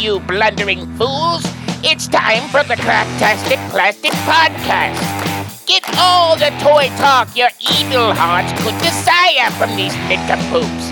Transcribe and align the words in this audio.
You 0.00 0.18
blundering 0.20 0.86
fools. 0.96 1.42
It's 1.84 2.08
time 2.08 2.48
for 2.48 2.64
the 2.64 2.74
Cracktastic 2.74 3.58
Plastic 3.68 4.12
Podcast. 4.24 5.66
Get 5.66 5.84
all 5.98 6.36
the 6.36 6.48
toy 6.58 6.88
talk 6.96 7.36
your 7.36 7.50
evil 7.60 8.14
hearts 8.14 8.50
could 8.62 8.78
desire 8.78 9.50
from 9.58 9.76
these 9.76 9.94
nincompoops. 10.08 10.88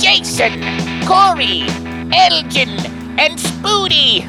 Jason, 0.00 0.60
Corey, 1.08 1.62
Elgin, 2.14 2.68
and 3.18 3.36
Spoody. 3.36 4.22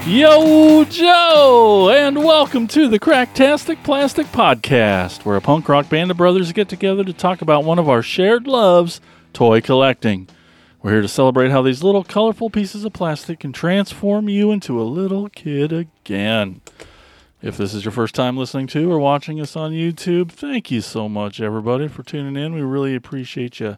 Yo, 0.06 0.84
Joe, 0.84 1.90
and 1.94 2.24
welcome 2.24 2.66
to 2.68 2.88
the 2.88 2.98
Cracktastic 2.98 3.84
Plastic 3.84 4.26
Podcast, 4.28 5.26
where 5.26 5.36
a 5.36 5.42
punk 5.42 5.68
rock 5.68 5.90
band 5.90 6.10
of 6.10 6.16
brothers 6.16 6.50
get 6.52 6.70
together 6.70 7.04
to 7.04 7.12
talk 7.12 7.42
about 7.42 7.64
one 7.64 7.78
of 7.78 7.90
our 7.90 8.00
shared 8.00 8.46
loves, 8.46 9.02
toy 9.34 9.60
collecting. 9.60 10.26
We're 10.82 10.92
here 10.92 11.02
to 11.02 11.08
celebrate 11.08 11.50
how 11.50 11.60
these 11.60 11.82
little 11.82 12.04
colorful 12.04 12.48
pieces 12.48 12.86
of 12.86 12.94
plastic 12.94 13.40
can 13.40 13.52
transform 13.52 14.30
you 14.30 14.50
into 14.50 14.80
a 14.80 14.82
little 14.82 15.28
kid 15.28 15.74
again. 15.74 16.62
If 17.42 17.58
this 17.58 17.74
is 17.74 17.84
your 17.84 17.92
first 17.92 18.14
time 18.14 18.38
listening 18.38 18.66
to 18.68 18.90
or 18.90 18.98
watching 18.98 19.38
us 19.42 19.56
on 19.56 19.72
YouTube, 19.72 20.30
thank 20.30 20.70
you 20.70 20.80
so 20.80 21.06
much, 21.06 21.38
everybody, 21.38 21.86
for 21.86 22.02
tuning 22.02 22.42
in. 22.42 22.54
We 22.54 22.62
really 22.62 22.94
appreciate 22.94 23.60
you 23.60 23.76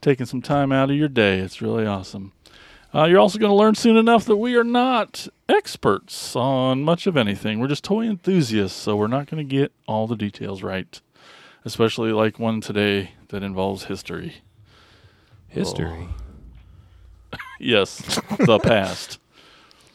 taking 0.00 0.26
some 0.26 0.42
time 0.42 0.72
out 0.72 0.90
of 0.90 0.96
your 0.96 1.08
day. 1.08 1.38
It's 1.38 1.62
really 1.62 1.86
awesome. 1.86 2.32
Uh, 2.92 3.04
you're 3.04 3.20
also 3.20 3.38
going 3.38 3.50
to 3.50 3.54
learn 3.54 3.76
soon 3.76 3.96
enough 3.96 4.24
that 4.24 4.36
we 4.36 4.56
are 4.56 4.64
not 4.64 5.28
experts 5.48 6.34
on 6.34 6.82
much 6.82 7.06
of 7.06 7.16
anything. 7.16 7.60
We're 7.60 7.68
just 7.68 7.84
toy 7.84 8.06
enthusiasts, 8.06 8.76
so 8.76 8.96
we're 8.96 9.06
not 9.06 9.30
going 9.30 9.46
to 9.46 9.56
get 9.56 9.70
all 9.86 10.08
the 10.08 10.16
details 10.16 10.64
right, 10.64 11.00
especially 11.64 12.10
like 12.10 12.40
one 12.40 12.60
today 12.60 13.12
that 13.28 13.44
involves 13.44 13.84
history. 13.84 14.38
History. 15.46 16.08
Yes, 17.60 17.98
the 18.38 18.58
past. 18.62 19.18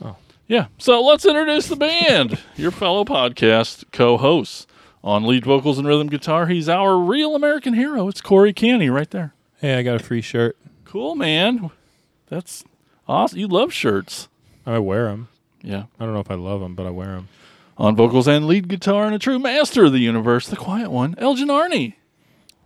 Oh. 0.02 0.16
Yeah, 0.48 0.68
so 0.78 1.02
let's 1.02 1.26
introduce 1.26 1.68
the 1.68 1.76
band, 1.76 2.40
your 2.56 2.72
fellow 2.72 3.04
podcast 3.04 3.86
co 3.92 4.18
hosts. 4.18 4.68
On 5.04 5.24
lead 5.28 5.46
vocals 5.46 5.78
and 5.78 5.88
rhythm 5.88 6.08
guitar, 6.08 6.48
he's 6.48 6.68
our 6.68 6.98
real 6.98 7.36
American 7.36 7.76
hero. 7.76 8.08
It's 8.08 8.22
Corey 8.22 8.54
Canny 8.54 8.90
right 8.90 9.10
there. 9.12 9.36
Hey, 9.62 9.76
I 9.76 9.84
got 9.84 10.02
a 10.02 10.04
free 10.04 10.22
shirt. 10.22 10.58
Cool, 10.84 11.14
man. 11.14 11.70
That's 12.28 12.64
awesome. 13.08 13.38
You 13.38 13.48
love 13.48 13.72
shirts. 13.72 14.30
I 14.66 14.80
wear 14.80 15.06
them. 15.06 15.28
Yeah. 15.62 15.84
I 16.00 16.06
don't 16.06 16.14
know 16.16 16.22
if 16.22 16.32
I 16.32 16.36
love 16.36 16.60
them, 16.60 16.74
but 16.74 16.88
I 16.88 16.90
wear 16.90 17.08
them. 17.08 17.28
On 17.78 17.96
vocals 17.96 18.28
and 18.28 18.48
lead 18.48 18.68
guitar, 18.68 19.06
and 19.06 19.14
a 19.14 19.20
true 19.20 19.38
master 19.38 19.86
of 19.86 19.92
the 19.92 20.00
universe, 20.00 20.48
the 20.48 20.56
quiet 20.56 20.90
one, 20.90 21.14
Elgin 21.20 21.50
Arney. 21.50 21.94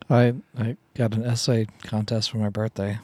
I 0.10 0.36
I 0.58 0.78
got 0.96 1.14
an 1.14 1.26
essay 1.26 1.68
contest 1.84 2.32
for 2.32 2.38
my 2.38 2.50
birthday. 2.50 3.00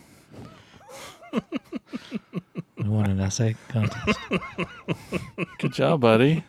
I 1.35 2.87
won 2.87 3.09
an 3.09 3.19
essay 3.19 3.55
contest. 3.69 4.19
Good 5.59 5.73
job, 5.73 6.01
buddy. 6.01 6.43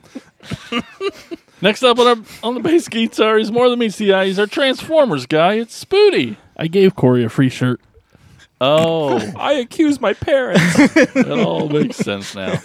Next 1.62 1.82
up 1.82 1.98
on 1.98 2.06
our 2.06 2.16
on 2.42 2.54
the 2.54 2.60
bass 2.60 2.88
guitar, 2.88 3.38
he's 3.38 3.50
more 3.50 3.70
than 3.70 3.78
meets 3.78 3.96
the 3.96 4.12
eye. 4.12 4.26
He's 4.26 4.38
our 4.38 4.46
Transformers 4.46 5.26
guy. 5.26 5.54
It's 5.54 5.84
Spooty. 5.84 6.36
I 6.56 6.66
gave 6.66 6.94
Corey 6.94 7.24
a 7.24 7.28
free 7.28 7.48
shirt. 7.48 7.80
Oh, 8.60 9.18
I 9.36 9.54
accuse 9.54 10.00
my 10.00 10.14
parents. 10.14 10.62
it 10.78 11.38
all 11.38 11.68
makes 11.68 11.96
sense 11.96 12.34
now. 12.34 12.58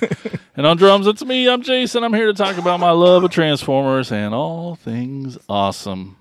And 0.55 0.65
on 0.65 0.77
drums, 0.77 1.05
it's 1.05 1.23
me. 1.23 1.49
I'm 1.49 1.61
Jason. 1.61 2.03
I'm 2.03 2.13
here 2.13 2.27
to 2.27 2.33
talk 2.33 2.57
about 2.57 2.79
my 2.79 2.91
love 2.91 3.23
of 3.23 3.31
Transformers 3.31 4.11
and 4.11 4.33
all 4.33 4.75
things 4.75 5.37
awesome. 5.49 6.17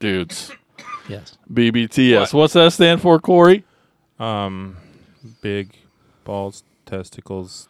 Dudes. 0.00 0.52
Yes. 1.08 1.38
BBTS. 1.52 2.34
What's 2.34 2.52
that 2.54 2.72
stand 2.72 3.00
for, 3.00 3.18
Corey? 3.18 3.64
um, 4.18 4.76
big 5.40 5.76
balls, 6.24 6.64
testicles, 6.86 7.68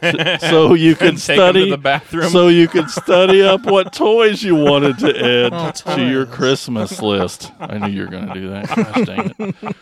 S- 0.00 0.42
so 0.42 0.74
you 0.74 0.94
could 0.94 1.08
And 1.08 1.18
take 1.18 1.38
'em 1.38 1.54
to 1.54 1.60
study 1.60 1.70
the 1.70 1.78
bathroom. 1.78 2.30
So 2.30 2.48
you 2.48 2.68
could 2.68 2.88
study 2.88 3.42
up 3.42 3.64
what 3.66 3.92
toys 3.92 4.42
you 4.44 4.54
wanted 4.54 4.98
to 5.00 5.08
add 5.46 5.52
Oh, 5.52 5.94
to 5.96 6.08
your. 6.08 6.24
Christmas 6.26 7.02
list. 7.02 7.50
I 7.58 7.78
knew 7.78 7.88
you 7.88 8.02
were 8.02 8.10
going 8.10 8.28
to 8.28 8.34
do 8.34 8.48
that. 8.50 8.68
Gosh 8.76 9.06
dang 9.06 9.34
it. 9.38 9.76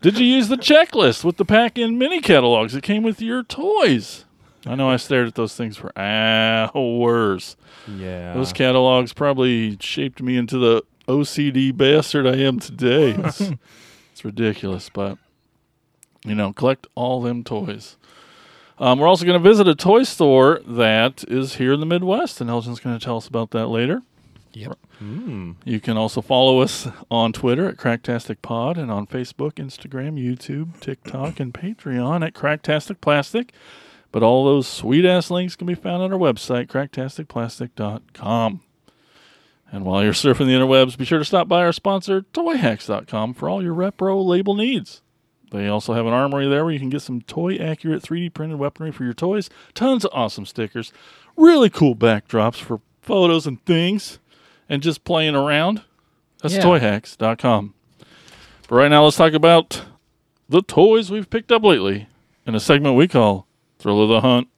Did 0.00 0.18
you 0.18 0.24
use 0.26 0.48
the 0.48 0.56
checklist 0.56 1.22
with 1.22 1.36
the 1.36 1.44
pack-in 1.44 1.98
mini 1.98 2.20
catalogs 2.20 2.72
that 2.72 2.82
came 2.82 3.02
with 3.02 3.20
your 3.20 3.42
toys? 3.42 4.24
I 4.66 4.74
know 4.74 4.88
I 4.90 4.96
stared 4.96 5.26
at 5.28 5.34
those 5.34 5.54
things 5.54 5.76
for 5.76 5.96
hours. 5.98 7.56
Yeah. 7.88 8.32
Those 8.32 8.52
catalogs 8.52 9.12
probably 9.12 9.76
shaped 9.80 10.22
me 10.22 10.36
into 10.36 10.56
the 10.58 10.82
OCD 11.08 11.76
bastard 11.76 12.26
I 12.26 12.36
am 12.36 12.60
today. 12.60 13.10
It's, 13.18 13.40
it's 14.12 14.24
ridiculous, 14.24 14.88
but 14.88 15.18
you 16.24 16.34
know, 16.34 16.52
collect 16.52 16.86
all 16.94 17.20
them 17.20 17.42
toys. 17.44 17.96
Um, 18.78 18.98
we're 18.98 19.06
also 19.08 19.24
going 19.24 19.40
to 19.40 19.48
visit 19.48 19.68
a 19.68 19.74
toy 19.74 20.02
store 20.02 20.60
that 20.66 21.24
is 21.28 21.56
here 21.56 21.72
in 21.72 21.80
the 21.80 21.86
Midwest, 21.86 22.40
and 22.40 22.50
Elgin's 22.50 22.80
going 22.80 22.98
to 22.98 23.04
tell 23.04 23.16
us 23.16 23.28
about 23.28 23.50
that 23.50 23.66
later. 23.68 24.02
Yep. 24.54 24.78
Mm. 25.02 25.56
You 25.64 25.80
can 25.80 25.96
also 25.96 26.20
follow 26.20 26.60
us 26.60 26.88
on 27.10 27.32
Twitter 27.32 27.68
at 27.68 27.76
Cracktastic 27.76 28.42
Pod 28.42 28.76
and 28.76 28.90
on 28.90 29.06
Facebook, 29.06 29.52
Instagram, 29.54 30.22
YouTube, 30.22 30.78
TikTok, 30.80 31.40
and 31.40 31.54
Patreon 31.54 32.26
at 32.26 32.34
Cracktastic 32.34 33.00
Plastic. 33.00 33.52
But 34.10 34.22
all 34.22 34.44
those 34.44 34.68
sweet 34.68 35.06
ass 35.06 35.30
links 35.30 35.56
can 35.56 35.66
be 35.66 35.74
found 35.74 36.02
on 36.02 36.12
our 36.12 36.18
website, 36.18 36.66
cracktasticplastic.com. 36.66 38.60
And 39.72 39.84
while 39.86 40.04
you're 40.04 40.12
surfing 40.12 40.46
the 40.46 40.52
interwebs, 40.52 40.98
be 40.98 41.06
sure 41.06 41.18
to 41.18 41.24
stop 41.24 41.48
by 41.48 41.62
our 41.64 41.72
sponsor, 41.72 42.22
toyhacks.com, 42.34 43.32
for 43.34 43.48
all 43.48 43.62
your 43.62 43.74
repro 43.74 44.22
label 44.24 44.54
needs. 44.54 45.00
They 45.50 45.66
also 45.66 45.94
have 45.94 46.06
an 46.06 46.12
armory 46.12 46.46
there 46.46 46.62
where 46.64 46.72
you 46.72 46.78
can 46.78 46.90
get 46.90 47.00
some 47.02 47.22
toy 47.22 47.56
accurate 47.56 48.02
3D 48.02 48.34
printed 48.34 48.58
weaponry 48.58 48.92
for 48.92 49.04
your 49.04 49.14
toys, 49.14 49.48
tons 49.74 50.04
of 50.04 50.10
awesome 50.14 50.44
stickers, 50.46 50.92
really 51.36 51.70
cool 51.70 51.96
backdrops 51.96 52.56
for 52.56 52.80
photos 53.00 53.46
and 53.46 53.64
things, 53.64 54.18
and 54.68 54.82
just 54.82 55.04
playing 55.04 55.34
around. 55.34 55.82
That's 56.42 56.54
Yeah. 56.56 56.62
toyhacks.com. 56.62 57.74
But 58.68 58.76
right 58.76 58.88
now, 58.88 59.04
let's 59.04 59.16
talk 59.16 59.32
about 59.32 59.84
the 60.48 60.62
toys 60.62 61.10
we've 61.10 61.28
picked 61.30 61.50
up 61.52 61.62
lately 61.64 62.08
in 62.46 62.54
a 62.54 62.60
segment 62.60 62.94
we 62.96 63.08
call 63.08 63.46
Thrill 63.78 64.02
of 64.02 64.08
the 64.10 64.20
Hunt. 64.20 64.48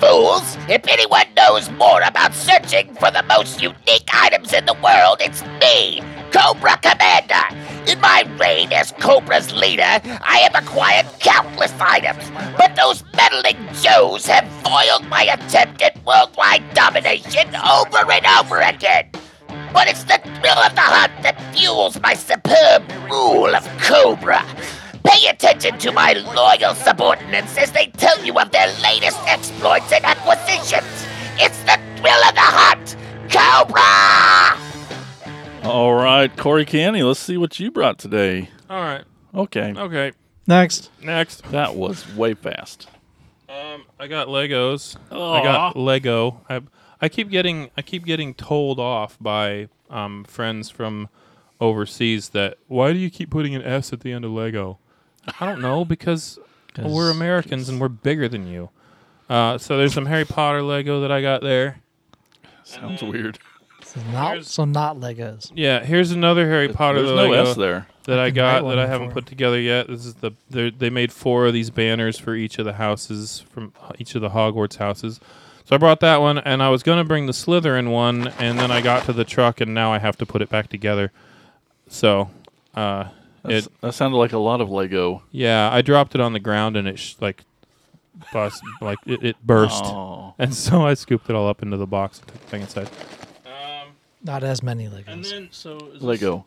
Fools! 0.00 0.56
If 0.68 0.88
anyone 0.88 1.26
knows 1.36 1.70
more 1.72 2.00
about 2.00 2.34
searching 2.34 2.94
for 2.94 3.10
the 3.10 3.22
most 3.28 3.62
unique 3.62 4.08
items 4.12 4.52
in 4.52 4.64
the 4.64 4.74
world, 4.82 5.18
it's 5.20 5.44
me, 5.60 6.02
Cobra 6.32 6.78
Commander. 6.78 7.44
In 7.86 8.00
my 8.00 8.24
reign 8.40 8.72
as 8.72 8.92
Cobra's 8.92 9.52
leader, 9.52 9.82
I 9.82 10.48
have 10.50 10.54
acquired 10.54 11.06
countless 11.20 11.72
items, 11.78 12.24
but 12.56 12.74
those 12.76 13.04
meddling 13.14 13.58
Joes 13.82 14.26
have 14.26 14.48
foiled 14.62 15.06
my 15.08 15.24
attempt 15.24 15.82
at 15.82 16.02
worldwide 16.04 16.64
domination 16.74 17.54
over 17.54 18.10
and 18.10 18.26
over 18.40 18.60
again. 18.60 19.10
But 19.72 19.88
it's 19.88 20.04
the 20.04 20.18
thrill 20.40 20.58
of 20.58 20.74
the 20.74 20.80
hunt 20.80 21.12
that 21.22 21.40
fuels 21.54 22.00
my 22.00 22.14
superb 22.14 22.82
rule 23.10 23.54
of 23.54 23.64
Cobra. 23.80 24.44
Pay 25.04 25.28
attention 25.28 25.78
to 25.78 25.92
my 25.92 26.12
loyal 26.12 26.74
subordinates 26.74 27.56
as 27.56 27.72
they 27.72 27.86
tell 27.86 28.22
you 28.24 28.38
of 28.38 28.50
their 28.50 28.68
latest 28.82 29.18
exploits 29.26 29.92
and 29.92 30.04
acquisitions. 30.04 31.06
It's 31.38 31.58
the 31.62 31.78
thrill 31.96 32.22
of 32.28 32.34
the 32.34 32.40
hunt, 32.40 32.96
Cobra! 33.30 34.58
All 35.64 35.94
right, 35.94 36.34
Corey 36.36 36.64
Canny, 36.64 37.02
let's 37.02 37.20
see 37.20 37.36
what 37.36 37.58
you 37.60 37.70
brought 37.70 37.98
today. 37.98 38.50
All 38.68 38.80
right. 38.82 39.04
Okay, 39.34 39.72
Okay. 39.76 40.12
Next. 40.46 40.90
Next. 41.02 41.42
that 41.52 41.76
was 41.76 42.12
way 42.16 42.34
fast. 42.34 42.88
Um, 43.48 43.84
I 44.00 44.06
got 44.08 44.26
Legos. 44.28 44.96
I 45.10 45.42
got 45.42 45.76
Lego. 45.76 46.40
I 46.48 46.60
I 47.00 47.08
keep 47.08 47.30
getting 47.30 47.70
I 47.76 47.82
keep 47.82 48.04
getting 48.04 48.34
told 48.34 48.80
off 48.80 49.16
by 49.20 49.68
um 49.90 50.24
friends 50.24 50.68
from 50.70 51.08
overseas 51.60 52.30
that 52.30 52.58
why 52.68 52.92
do 52.92 52.98
you 52.98 53.10
keep 53.10 53.30
putting 53.30 53.54
an 53.54 53.62
S 53.62 53.92
at 53.92 54.00
the 54.00 54.12
end 54.12 54.24
of 54.24 54.32
Lego? 54.32 54.78
I 55.40 55.46
don't 55.46 55.60
know 55.60 55.84
because 55.84 56.38
we're 56.82 57.10
Americans 57.10 57.68
and 57.68 57.80
we're 57.80 57.88
bigger 57.88 58.28
than 58.28 58.46
you. 58.46 58.70
Uh, 59.28 59.58
so 59.58 59.76
there's 59.76 59.92
some 59.94 60.06
Harry 60.06 60.24
Potter 60.24 60.62
Lego 60.62 61.00
that 61.02 61.12
I 61.12 61.20
got 61.22 61.42
there. 61.42 61.80
Sounds 62.64 63.02
weird. 63.02 63.38
So 63.84 64.00
not, 64.12 64.44
so 64.44 64.64
not 64.64 64.96
Legos. 64.96 65.50
Yeah, 65.54 65.84
here's 65.84 66.10
another 66.12 66.46
Harry 66.48 66.68
Potter 66.68 67.02
There's 67.02 67.16
that, 67.16 67.26
no 67.28 67.32
I, 67.34 67.38
S 67.38 67.54
go- 67.56 67.60
there. 67.60 67.86
that 68.04 68.18
I, 68.20 68.26
I 68.26 68.30
got 68.30 68.64
that 68.68 68.78
I 68.78 68.86
haven't 68.86 69.10
put 69.10 69.26
together 69.26 69.60
yet. 69.60 69.88
This 69.88 70.06
is 70.06 70.14
the 70.14 70.32
they're- 70.48 70.70
they 70.70 70.90
made 70.90 71.12
four 71.12 71.46
of 71.46 71.52
these 71.52 71.70
banners 71.70 72.18
for 72.18 72.34
each 72.34 72.58
of 72.58 72.64
the 72.64 72.74
houses 72.74 73.44
from 73.50 73.72
each 73.98 74.14
of 74.14 74.20
the 74.20 74.30
Hogwarts 74.30 74.76
houses. 74.76 75.18
So 75.64 75.74
I 75.74 75.78
brought 75.78 76.00
that 76.00 76.20
one, 76.20 76.38
and 76.38 76.62
I 76.62 76.68
was 76.68 76.82
gonna 76.82 77.04
bring 77.04 77.26
the 77.26 77.32
Slytherin 77.32 77.90
one, 77.90 78.28
and 78.38 78.58
then 78.58 78.70
I 78.70 78.80
got 78.80 79.04
to 79.06 79.12
the 79.12 79.24
truck, 79.24 79.60
and 79.60 79.74
now 79.74 79.92
I 79.92 79.98
have 79.98 80.16
to 80.18 80.26
put 80.26 80.40
it 80.42 80.48
back 80.48 80.68
together. 80.68 81.10
So, 81.88 82.30
uh, 82.74 83.06
That's, 83.42 83.66
it 83.66 83.72
that 83.80 83.94
sounded 83.94 84.16
like 84.18 84.32
a 84.32 84.38
lot 84.38 84.60
of 84.60 84.70
Lego. 84.70 85.22
yeah, 85.30 85.70
I 85.72 85.82
dropped 85.82 86.14
it 86.14 86.20
on 86.20 86.32
the 86.32 86.40
ground, 86.40 86.76
and 86.76 86.86
it 86.88 86.98
sh- 86.98 87.14
like 87.20 87.44
bust 88.32 88.62
like 88.80 88.98
it, 89.06 89.22
it 89.24 89.36
burst, 89.46 89.82
Oh. 89.84 90.34
and 90.38 90.54
so 90.54 90.84
I 90.86 90.94
scooped 90.94 91.30
it 91.30 91.34
all 91.36 91.48
up 91.48 91.62
into 91.62 91.76
the 91.76 91.86
box 91.86 92.18
and 92.18 92.28
took 92.28 92.40
the 92.40 92.46
thing 92.48 92.60
inside. 92.62 92.88
Um, 93.46 93.88
Not 94.22 94.42
as 94.44 94.62
many 94.62 94.88
Legos. 94.88 95.08
And 95.08 95.24
then 95.24 95.48
So 95.52 95.76
Lego. 96.00 96.44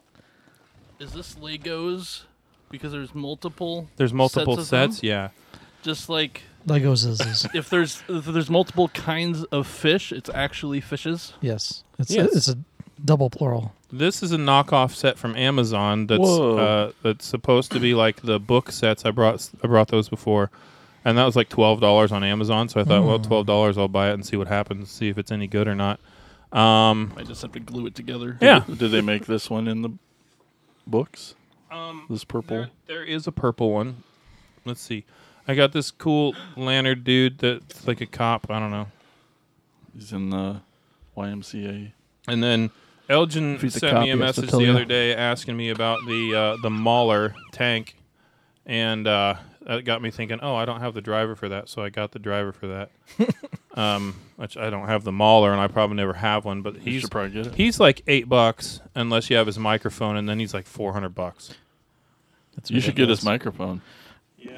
Is 1.00 1.12
this 1.14 1.36
Legos? 1.36 2.24
Because 2.70 2.92
there's 2.92 3.14
multiple. 3.16 3.88
there's 3.98 4.14
multiple 4.14 4.56
Sets 4.58 4.66
of 4.66 4.70
them? 4.72 4.92
sets. 4.92 5.04
Yeah, 5.04 5.30
Just 5.84 6.10
like 6.10 6.44
Legos 6.68 7.06
is, 7.08 7.20
is 7.22 7.48
if 7.54 7.70
there's 7.70 8.04
if 8.08 8.26
there's 8.26 8.50
multiple 8.50 8.88
kinds 8.90 9.44
of 9.46 9.68
fish, 9.68 10.12
it's 10.12 10.30
actually 10.34 10.80
fishes. 10.82 11.34
yes. 11.42 11.84
It's 12.00 12.12
Yes. 12.12 12.36
it's 12.36 12.48
a 12.50 12.58
double 13.04 13.30
plural. 13.30 13.74
This 13.92 14.24
is 14.24 14.32
a 14.32 14.38
knockoff 14.38 14.96
set 14.96 15.18
from 15.18 15.36
Amazon 15.36 16.08
that's 16.08 16.22
uh, 16.28 16.92
that's 17.04 17.26
supposed 17.26 17.72
to 17.74 17.80
be 17.80 17.94
like 17.94 18.22
the 18.24 18.40
book 18.40 18.72
sets. 18.72 19.06
I 19.06 19.12
brought 19.12 19.50
I 19.64 19.68
brought 19.68 19.90
those 19.90 20.10
before, 20.10 20.50
and 21.06 21.18
that 21.18 21.26
was 21.26 21.36
like 21.36 21.50
twelve 21.50 21.80
dollars 21.80 22.12
on 22.12 22.24
Amazon. 22.24 22.70
So 22.70 22.80
I 22.82 22.84
thought, 22.84 23.04
well, 23.06 23.18
Hmm. 23.18 23.24
twelve 23.24 23.46
dollars, 23.46 23.78
I'll 23.78 23.88
buy 23.88 24.10
it 24.10 24.14
and 24.14 24.26
see 24.26 24.36
what 24.38 24.48
happens, 24.48 24.90
see 24.90 25.10
if 25.10 25.18
it's 25.18 25.32
any 25.32 25.48
good 25.48 25.68
or 25.68 25.76
not. 25.76 26.00
Um, 26.52 27.14
I 27.18 27.24
just 27.24 27.42
have 27.42 27.52
to 27.54 27.60
glue 27.60 27.88
it 27.88 27.96
together. 27.96 28.38
yeah, 28.42 28.64
Did 28.68 28.92
they 28.92 29.02
make 29.02 29.26
this 29.26 29.50
one 29.50 29.68
in 29.68 29.82
the 29.82 29.90
books? 30.86 31.34
um, 31.72 32.06
This 32.10 32.24
purple. 32.24 32.58
there, 32.58 32.70
there 32.86 33.04
is 33.04 33.26
a 33.26 33.32
purple 33.32 33.72
one. 33.72 34.04
Let's 34.66 34.80
see. 34.82 35.04
I 35.48 35.56
got 35.56 35.72
this 35.74 35.90
cool 35.92 36.36
lantern 36.56 37.04
dude 37.04 37.40
that's 37.40 37.88
like 37.88 38.02
a 38.02 38.06
cop. 38.06 38.52
I 38.52 38.60
don't 38.60 38.70
know. 38.72 38.88
He's 39.96 40.14
in 40.14 40.30
the 40.30 40.62
YMCA. 41.18 41.92
And 42.28 42.42
then 42.44 42.70
Elgin 43.10 43.56
If 43.56 43.72
sent 43.74 44.00
me 44.02 44.12
a 44.12 44.16
he 44.16 44.22
has 44.22 44.36
to 44.36 44.42
message 44.44 44.52
the 44.52 44.70
other 44.70 44.86
day 44.86 45.14
asking 45.16 45.58
me 45.58 45.70
about 45.70 46.00
the 46.08 46.36
uh, 46.36 46.58
the 46.62 46.70
Mauler 46.70 47.36
tank, 47.52 47.96
and 48.66 49.08
uh, 49.08 49.36
that 49.66 49.84
got 49.86 50.02
me 50.02 50.10
thinking. 50.12 50.40
Oh, 50.42 50.56
I 50.56 50.66
don't 50.66 50.80
have 50.80 50.94
the 50.94 51.02
driver 51.02 51.36
for 51.36 51.50
that, 51.50 51.70
so 51.70 51.84
I 51.84 51.90
got 51.90 52.12
the 52.12 52.20
driver 52.20 52.52
for 52.52 52.68
that. 52.68 52.92
um, 53.80 54.16
which 54.38 54.58
I 54.58 54.70
don't 54.70 54.88
have 54.88 55.04
the 55.04 55.12
Mauler, 55.12 55.52
and 55.52 55.60
I 55.60 55.68
probably 55.68 55.98
never 55.98 56.14
have 56.14 56.46
one. 56.46 56.62
But 56.62 56.78
he's 56.78 57.08
probably 57.10 57.32
get 57.32 57.48
it. 57.48 57.56
he's 57.56 57.80
like 57.80 58.02
eight 58.08 58.30
bucks 58.30 58.80
unless 58.96 59.30
you 59.30 59.36
have 59.36 59.48
his 59.48 59.60
microphone, 59.60 60.16
and 60.16 60.28
then 60.28 60.40
he's 60.40 60.54
like 60.54 60.66
four 60.66 60.94
hundred 60.94 61.14
bucks. 61.16 61.54
That's 62.56 62.70
You 62.72 62.80
should 62.80 62.96
get 62.96 63.10
his 63.10 63.20
ridiculous. 63.20 63.24
microphone. 63.24 63.82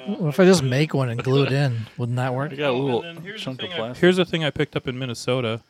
What 0.08 0.30
if 0.30 0.40
I 0.40 0.46
just 0.46 0.64
make 0.64 0.94
one 0.94 1.10
and 1.10 1.24
glue 1.24 1.44
it 1.44 1.52
in? 1.52 1.82
Wouldn't 1.98 2.16
that 2.18 2.34
work? 2.34 2.52
I 2.52 2.56
got 2.56 2.72
a 2.72 2.78
little 2.78 3.02
here's 3.22 3.42
the 3.42 3.46
chunk 3.46 3.62
of 3.62 3.70
thing 3.70 3.74
I- 3.74 3.78
plastic. 3.78 4.02
Here's 4.02 4.18
the 4.18 4.26
thing 4.26 4.44
I 4.44 4.50
picked 4.50 4.76
up 4.76 4.88
in 4.88 4.98
Minnesota. 4.98 5.62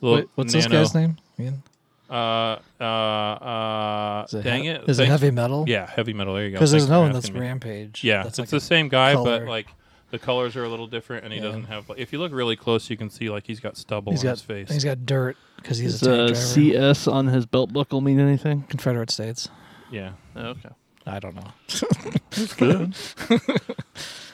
Wait, 0.00 0.28
what's 0.36 0.52
this 0.52 0.66
guy's 0.66 0.94
name? 0.94 1.16
Again? 1.38 1.62
Uh, 2.10 2.58
uh, 2.80 2.84
uh, 2.84 4.24
Is 4.28 4.34
it 4.34 4.42
dang 4.42 4.62
he- 4.64 4.68
it! 4.70 4.88
Is 4.88 4.98
it 4.98 5.06
Thanks- 5.06 5.20
heavy 5.20 5.30
metal? 5.30 5.64
Yeah, 5.68 5.86
heavy 5.88 6.12
metal. 6.14 6.34
There 6.34 6.44
you 6.44 6.50
go. 6.50 6.54
Because 6.56 6.70
there's 6.70 6.84
Thanks 6.84 6.90
no 6.90 6.98
for 7.00 7.02
one 7.02 7.12
that's 7.12 7.26
asking 7.26 7.40
me. 7.40 7.46
Rampage. 7.46 8.02
Yeah, 8.04 8.22
that's 8.22 8.38
it's 8.38 8.38
like 8.38 8.48
the 8.48 8.60
same 8.60 8.88
guy, 8.88 9.12
color. 9.14 9.40
but 9.40 9.48
like 9.48 9.66
the 10.10 10.18
colors 10.18 10.56
are 10.56 10.64
a 10.64 10.68
little 10.68 10.86
different, 10.86 11.24
and 11.24 11.32
he 11.34 11.38
Yeah. 11.38 11.44
doesn't 11.46 11.64
have. 11.64 11.88
Like, 11.88 11.98
if 11.98 12.12
you 12.12 12.18
look 12.18 12.32
really 12.32 12.56
close, 12.56 12.88
you 12.88 12.96
can 12.96 13.10
see 13.10 13.28
like 13.28 13.46
he's 13.46 13.60
got 13.60 13.76
stubble 13.76 14.12
He's 14.12 14.20
on 14.20 14.24
got 14.28 14.30
his 14.32 14.42
face. 14.42 14.70
he's 14.70 14.84
got 14.84 15.04
dirt 15.04 15.36
because 15.56 15.76
he's 15.78 16.00
Does 16.00 16.02
a 16.02 16.04
tank 16.06 16.20
uh, 16.20 16.26
driver. 16.28 16.40
CS 16.40 17.06
on 17.08 17.26
his 17.26 17.44
belt 17.46 17.72
buckle 17.74 18.00
mean 18.00 18.18
anything? 18.20 18.62
Confederate 18.70 19.10
States. 19.10 19.48
yeah, 19.90 20.12
Okay. 20.36 20.70
I 21.06 21.18
don't 21.20 21.34
know. 21.36 21.52
That's 22.30 22.52
good. 22.54 22.94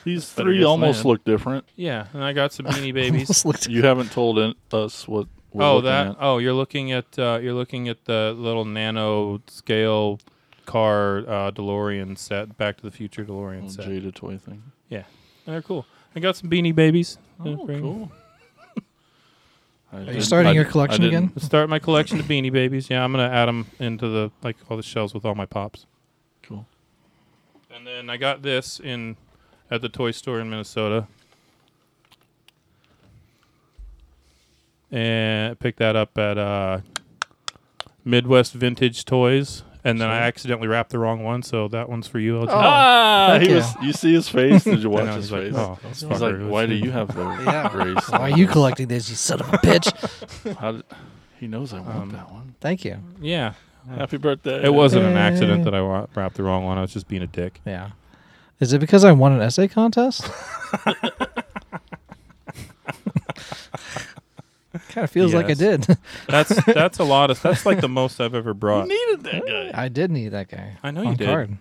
These 0.05 0.33
Better 0.35 0.49
three 0.51 0.59
guess 0.59 0.67
almost 0.67 0.97
land. 0.99 1.05
look 1.07 1.25
different. 1.25 1.65
yeah, 1.77 2.07
and 2.13 2.23
I 2.23 2.33
got 2.35 2.53
some 2.53 2.67
beanie 2.67 2.93
babies. 2.95 3.23
Almost 3.29 3.47
looked- 3.47 3.69
You 3.69 3.83
haven't 3.83 4.13
told 4.13 4.39
in, 4.39 4.55
us 4.73 5.09
what. 5.09 5.27
We're 5.55 5.65
oh, 5.65 5.81
that. 5.83 6.09
At. 6.09 6.17
Oh, 6.19 6.39
you're 6.39 6.53
looking 6.53 6.91
at 6.91 7.17
uh, 7.17 7.39
you're 7.41 7.55
looking 7.55 7.89
at 7.89 8.05
the 8.07 8.35
little 8.37 8.65
nano 8.65 9.41
scale 9.47 10.19
car 10.67 11.19
uh, 11.19 11.53
DeLorean 11.53 12.19
set, 12.19 12.59
Back 12.59 12.77
to 12.79 12.83
the 12.83 12.91
Future 12.91 13.25
DeLorean 13.25 13.69
Little 13.69 13.71
set. 13.71 13.87
Jada 13.87 14.13
toy 14.13 14.37
thing. 14.37 14.65
Yeah. 14.89 15.05
They're 15.47 15.63
cool. 15.63 15.87
I 16.17 16.21
got 16.21 16.37
some 16.37 16.51
beanie 16.51 16.75
babies. 16.75 17.19
Oh, 17.39 17.67
cool. 17.67 18.11
Are 19.93 20.13
you 20.13 20.23
starting 20.23 20.55
your 20.55 20.65
collection 20.65 21.05
again? 21.05 21.33
Start 21.39 21.69
my 21.69 21.79
collection 21.79 22.19
of 22.19 22.27
beanie 22.27 22.53
babies. 22.53 22.91
Yeah, 22.91 23.05
I'm 23.05 23.13
gonna 23.13 23.29
add 23.29 23.47
them 23.47 23.67
into 23.79 24.09
the 24.09 24.33
like 24.43 24.57
all 24.69 24.77
the 24.77 24.83
shelves 24.83 25.15
with 25.15 25.25
all 25.25 25.37
my 25.37 25.47
pops. 25.47 25.87
Cool. 26.43 26.67
And 27.73 27.87
then 27.87 28.11
I 28.11 28.17
got 28.17 28.43
this 28.43 28.81
in 28.81 29.17
at 29.71 29.83
the 29.83 29.89
toy 29.89 30.11
store 30.11 30.41
in 30.41 30.51
Minnesota. 30.51 31.07
And 34.91 35.53
I 35.53 35.55
picked 35.55 35.79
that 35.79 35.97
up 35.97 36.17
at 36.19 36.39
uh, 36.39 36.81
Midwest 38.05 38.53
Vintage 38.53 39.05
Toys. 39.05 39.63
And 39.87 40.01
then 40.01 40.09
I 40.09 40.21
accidentally 40.21 40.67
wrapped 40.67 40.91
the 40.93 40.99
wrong 40.99 41.23
one, 41.23 41.43
so 41.43 41.69
that 41.69 41.91
one's 41.91 42.07
for 42.09 42.19
you. 42.19 42.37
LG. 42.39 42.47
Oh, 42.49 42.53
ah, 42.55 43.29
heck 43.33 43.43
he 43.43 43.49
yeah. 43.51 43.57
was. 43.57 43.75
You 43.83 43.93
see 43.93 44.15
his 44.15 44.27
face? 44.31 44.65
Did 44.65 44.83
you 44.83 44.91
I 44.93 44.95
watch 44.95 45.05
know, 45.05 45.15
his 45.17 45.25
he's 45.27 45.33
like, 45.33 45.43
face? 45.43 45.55
oh, 45.57 45.79
this 45.83 46.01
He's 46.01 46.09
like, 46.23 46.35
fucker, 46.37 46.49
why 46.49 46.65
do 46.65 46.75
you 46.75 46.91
have 46.91 47.15
the 47.15 47.23
Yeah. 47.45 47.77
race? 47.77 48.09
Why 48.09 48.31
are 48.31 48.31
you 48.39 48.47
collecting 48.47 48.89
this, 48.89 49.11
you 49.11 49.15
son 49.17 49.41
of 49.43 49.49
a 49.53 49.59
bitch? 49.59 50.57
How 50.59 50.73
did, 50.73 50.85
he 51.39 51.47
knows 51.49 51.75
I 51.75 51.81
want 51.81 51.97
Um, 51.99 52.09
that 52.13 52.33
one. 52.33 52.55
Thank 52.63 52.87
you. 52.87 52.97
Yeah. 53.21 53.53
Happy 53.95 54.17
birthday! 54.17 54.65
It 54.65 54.73
wasn't 54.73 55.05
an 55.05 55.19
accident 55.19 55.65
that 55.65 55.75
I 55.75 55.83
wa- 55.83 56.07
wrapped 56.15 56.37
the 56.37 56.45
wrong 56.45 56.65
one. 56.65 56.79
I 56.79 56.81
was 56.81 56.95
just 56.95 57.07
being 57.07 57.21
a 57.21 57.27
dick. 57.27 57.61
Yeah. 57.67 57.91
Is 58.59 58.73
it 58.73 58.79
because 58.79 59.05
I 59.05 59.13
won 59.13 59.33
an 59.35 59.43
essay 59.43 59.69
contest? 59.69 60.31
Kind 64.95 65.05
of 65.05 65.11
feels 65.11 65.35
like 65.35 65.47
I 65.47 65.55
did. 65.55 65.87
That's 66.29 66.65
that's 66.65 66.99
a 66.99 67.05
lot 67.05 67.31
of. 67.31 67.43
That's 67.43 67.67
like 67.67 67.81
the 67.81 67.89
most 68.01 68.21
I've 68.21 68.35
ever 68.35 68.55
brought. 68.55 68.89
needed 68.89 69.25
that 69.25 69.47
guy. 69.47 69.71
I 69.75 69.89
did 69.89 70.11
need 70.11 70.29
that 70.31 70.49
guy. 70.49 70.79
I 70.83 70.91
know 70.91 71.03
you 71.03 71.17
did. 71.17 71.27
Card. 71.29 71.57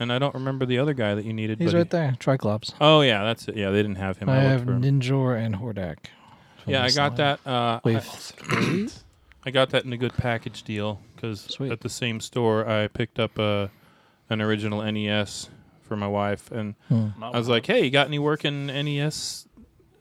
And 0.00 0.12
I 0.12 0.18
don't 0.18 0.34
remember 0.34 0.66
the 0.66 0.78
other 0.78 0.92
guy 0.92 1.14
that 1.14 1.24
you 1.24 1.32
needed. 1.32 1.60
He's 1.60 1.72
but 1.72 1.78
right 1.78 1.90
there. 1.90 2.16
Triclops. 2.18 2.74
Oh 2.80 3.00
yeah, 3.00 3.22
that's 3.24 3.48
it. 3.48 3.56
Yeah, 3.56 3.70
they 3.70 3.78
didn't 3.82 3.96
have 3.96 4.18
him. 4.18 4.28
I 4.28 4.32
I, 4.40 4.54
looked 4.56 4.68
have. 4.68 4.78
Ninjor 4.80 5.38
and 5.38 5.54
Hordak. 5.56 5.96
Yeah, 6.66 6.82
I 6.82 6.90
got 6.90 7.18
line. 7.18 7.38
that. 7.44 7.46
Uh, 7.46 7.80
I, 7.84 8.88
I 9.46 9.50
got 9.50 9.70
that 9.70 9.84
in 9.84 9.92
a 9.92 9.96
good 9.96 10.14
package 10.14 10.62
deal 10.62 11.00
because 11.14 11.56
at 11.60 11.80
the 11.82 11.88
same 11.88 12.20
store 12.20 12.68
I 12.68 12.88
picked 12.88 13.18
up 13.18 13.38
a 13.38 13.70
an 14.30 14.40
original 14.40 14.82
NES 14.82 15.48
for 15.82 15.96
my 15.96 16.08
wife, 16.08 16.50
and 16.50 16.74
Hmm. 16.88 17.08
I 17.22 17.36
was 17.38 17.48
like, 17.48 17.66
"Hey, 17.66 17.84
you 17.84 17.90
got 17.90 18.06
any 18.08 18.18
working 18.18 18.66
NES 18.66 19.46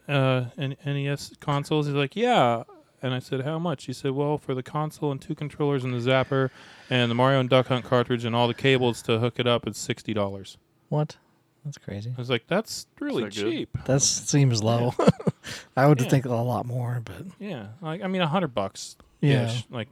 uh, 0.08 0.46
N- 0.58 0.78
NES 0.86 1.34
consoles?" 1.40 1.86
He's 1.88 1.96
like, 1.96 2.16
"Yeah." 2.16 2.64
And 3.04 3.14
I 3.14 3.20
said, 3.20 3.42
"How 3.42 3.60
much?" 3.60 3.86
He 3.86 3.94
said, 3.94 4.12
"Well, 4.12 4.38
for 4.38 4.56
the 4.56 4.64
console 4.64 5.12
and 5.12 5.22
two 5.22 5.36
controllers 5.36 5.84
and 5.84 5.94
the 5.94 5.98
zapper 6.00 6.50
and 6.90 7.12
the 7.12 7.16
Mario 7.16 7.40
and 7.42 7.50
Duck 7.50 7.68
Hunt 7.68 7.84
cartridge 7.86 8.24
and 8.26 8.34
all 8.36 8.48
the 8.48 8.54
cables 8.54 9.02
to 9.04 9.20
hook 9.20 9.36
it 9.40 9.46
up, 9.48 9.68
it's 9.68 9.78
sixty 9.78 10.14
dollars." 10.14 10.58
What? 10.90 11.18
That's 11.66 11.78
crazy. 11.78 12.14
I 12.18 12.20
was 12.20 12.30
like, 12.30 12.48
"That's 12.48 12.88
really 13.00 13.24
that 13.26 13.36
good? 13.36 13.52
cheap." 13.52 13.78
That 13.86 14.02
seems 14.02 14.64
low. 14.64 14.94
I 15.78 15.88
would 15.88 16.00
Yeah. 16.02 16.08
think 16.10 16.26
a 16.26 16.30
lot 16.34 16.66
more, 16.66 17.02
but 17.04 17.24
Yeah, 17.40 17.68
like 17.82 18.02
I 18.02 18.08
mean, 18.08 18.22
a 18.22 18.28
hundred 18.28 18.54
bucks. 18.56 18.96
yeah, 19.22 19.48
ish. 19.48 19.66
like, 19.70 19.90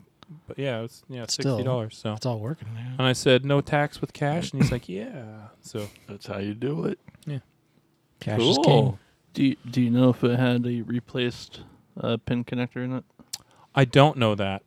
but 0.47 0.57
yeah, 0.57 0.81
it's 0.83 1.03
yeah, 1.09 1.25
Still. 1.27 1.55
sixty 1.57 1.63
dollars. 1.65 1.97
So, 1.97 2.13
it's 2.13 2.25
all 2.25 2.39
working 2.39 2.73
now. 2.73 2.93
and 2.97 3.01
I 3.07 3.11
said, 3.13 3.43
"No 3.43 3.59
tax 3.61 3.99
with 3.99 4.13
cash," 4.13 4.53
and 4.53 4.61
he's 4.61 4.71
like, 4.71 4.87
"Yeah." 4.87 5.47
So 5.61 5.87
That's 6.07 6.27
how 6.27 6.37
you 6.39 6.53
do 6.53 6.85
it. 6.85 6.97
Yeah. 7.25 7.39
Cash 8.21 8.39
is 8.39 8.57
king. 8.63 8.97
Do 9.33 9.43
you, 9.45 9.55
do 9.69 9.81
you 9.81 9.89
know 9.89 10.09
if 10.09 10.23
it 10.23 10.37
had 10.39 10.65
a 10.65 10.81
replaced 10.81 11.61
uh, 11.99 12.17
pin 12.25 12.43
connector 12.43 12.77
in 12.83 12.93
it? 12.93 13.03
I 13.75 13.85
don't 13.85 14.17
know 14.17 14.35
that, 14.35 14.63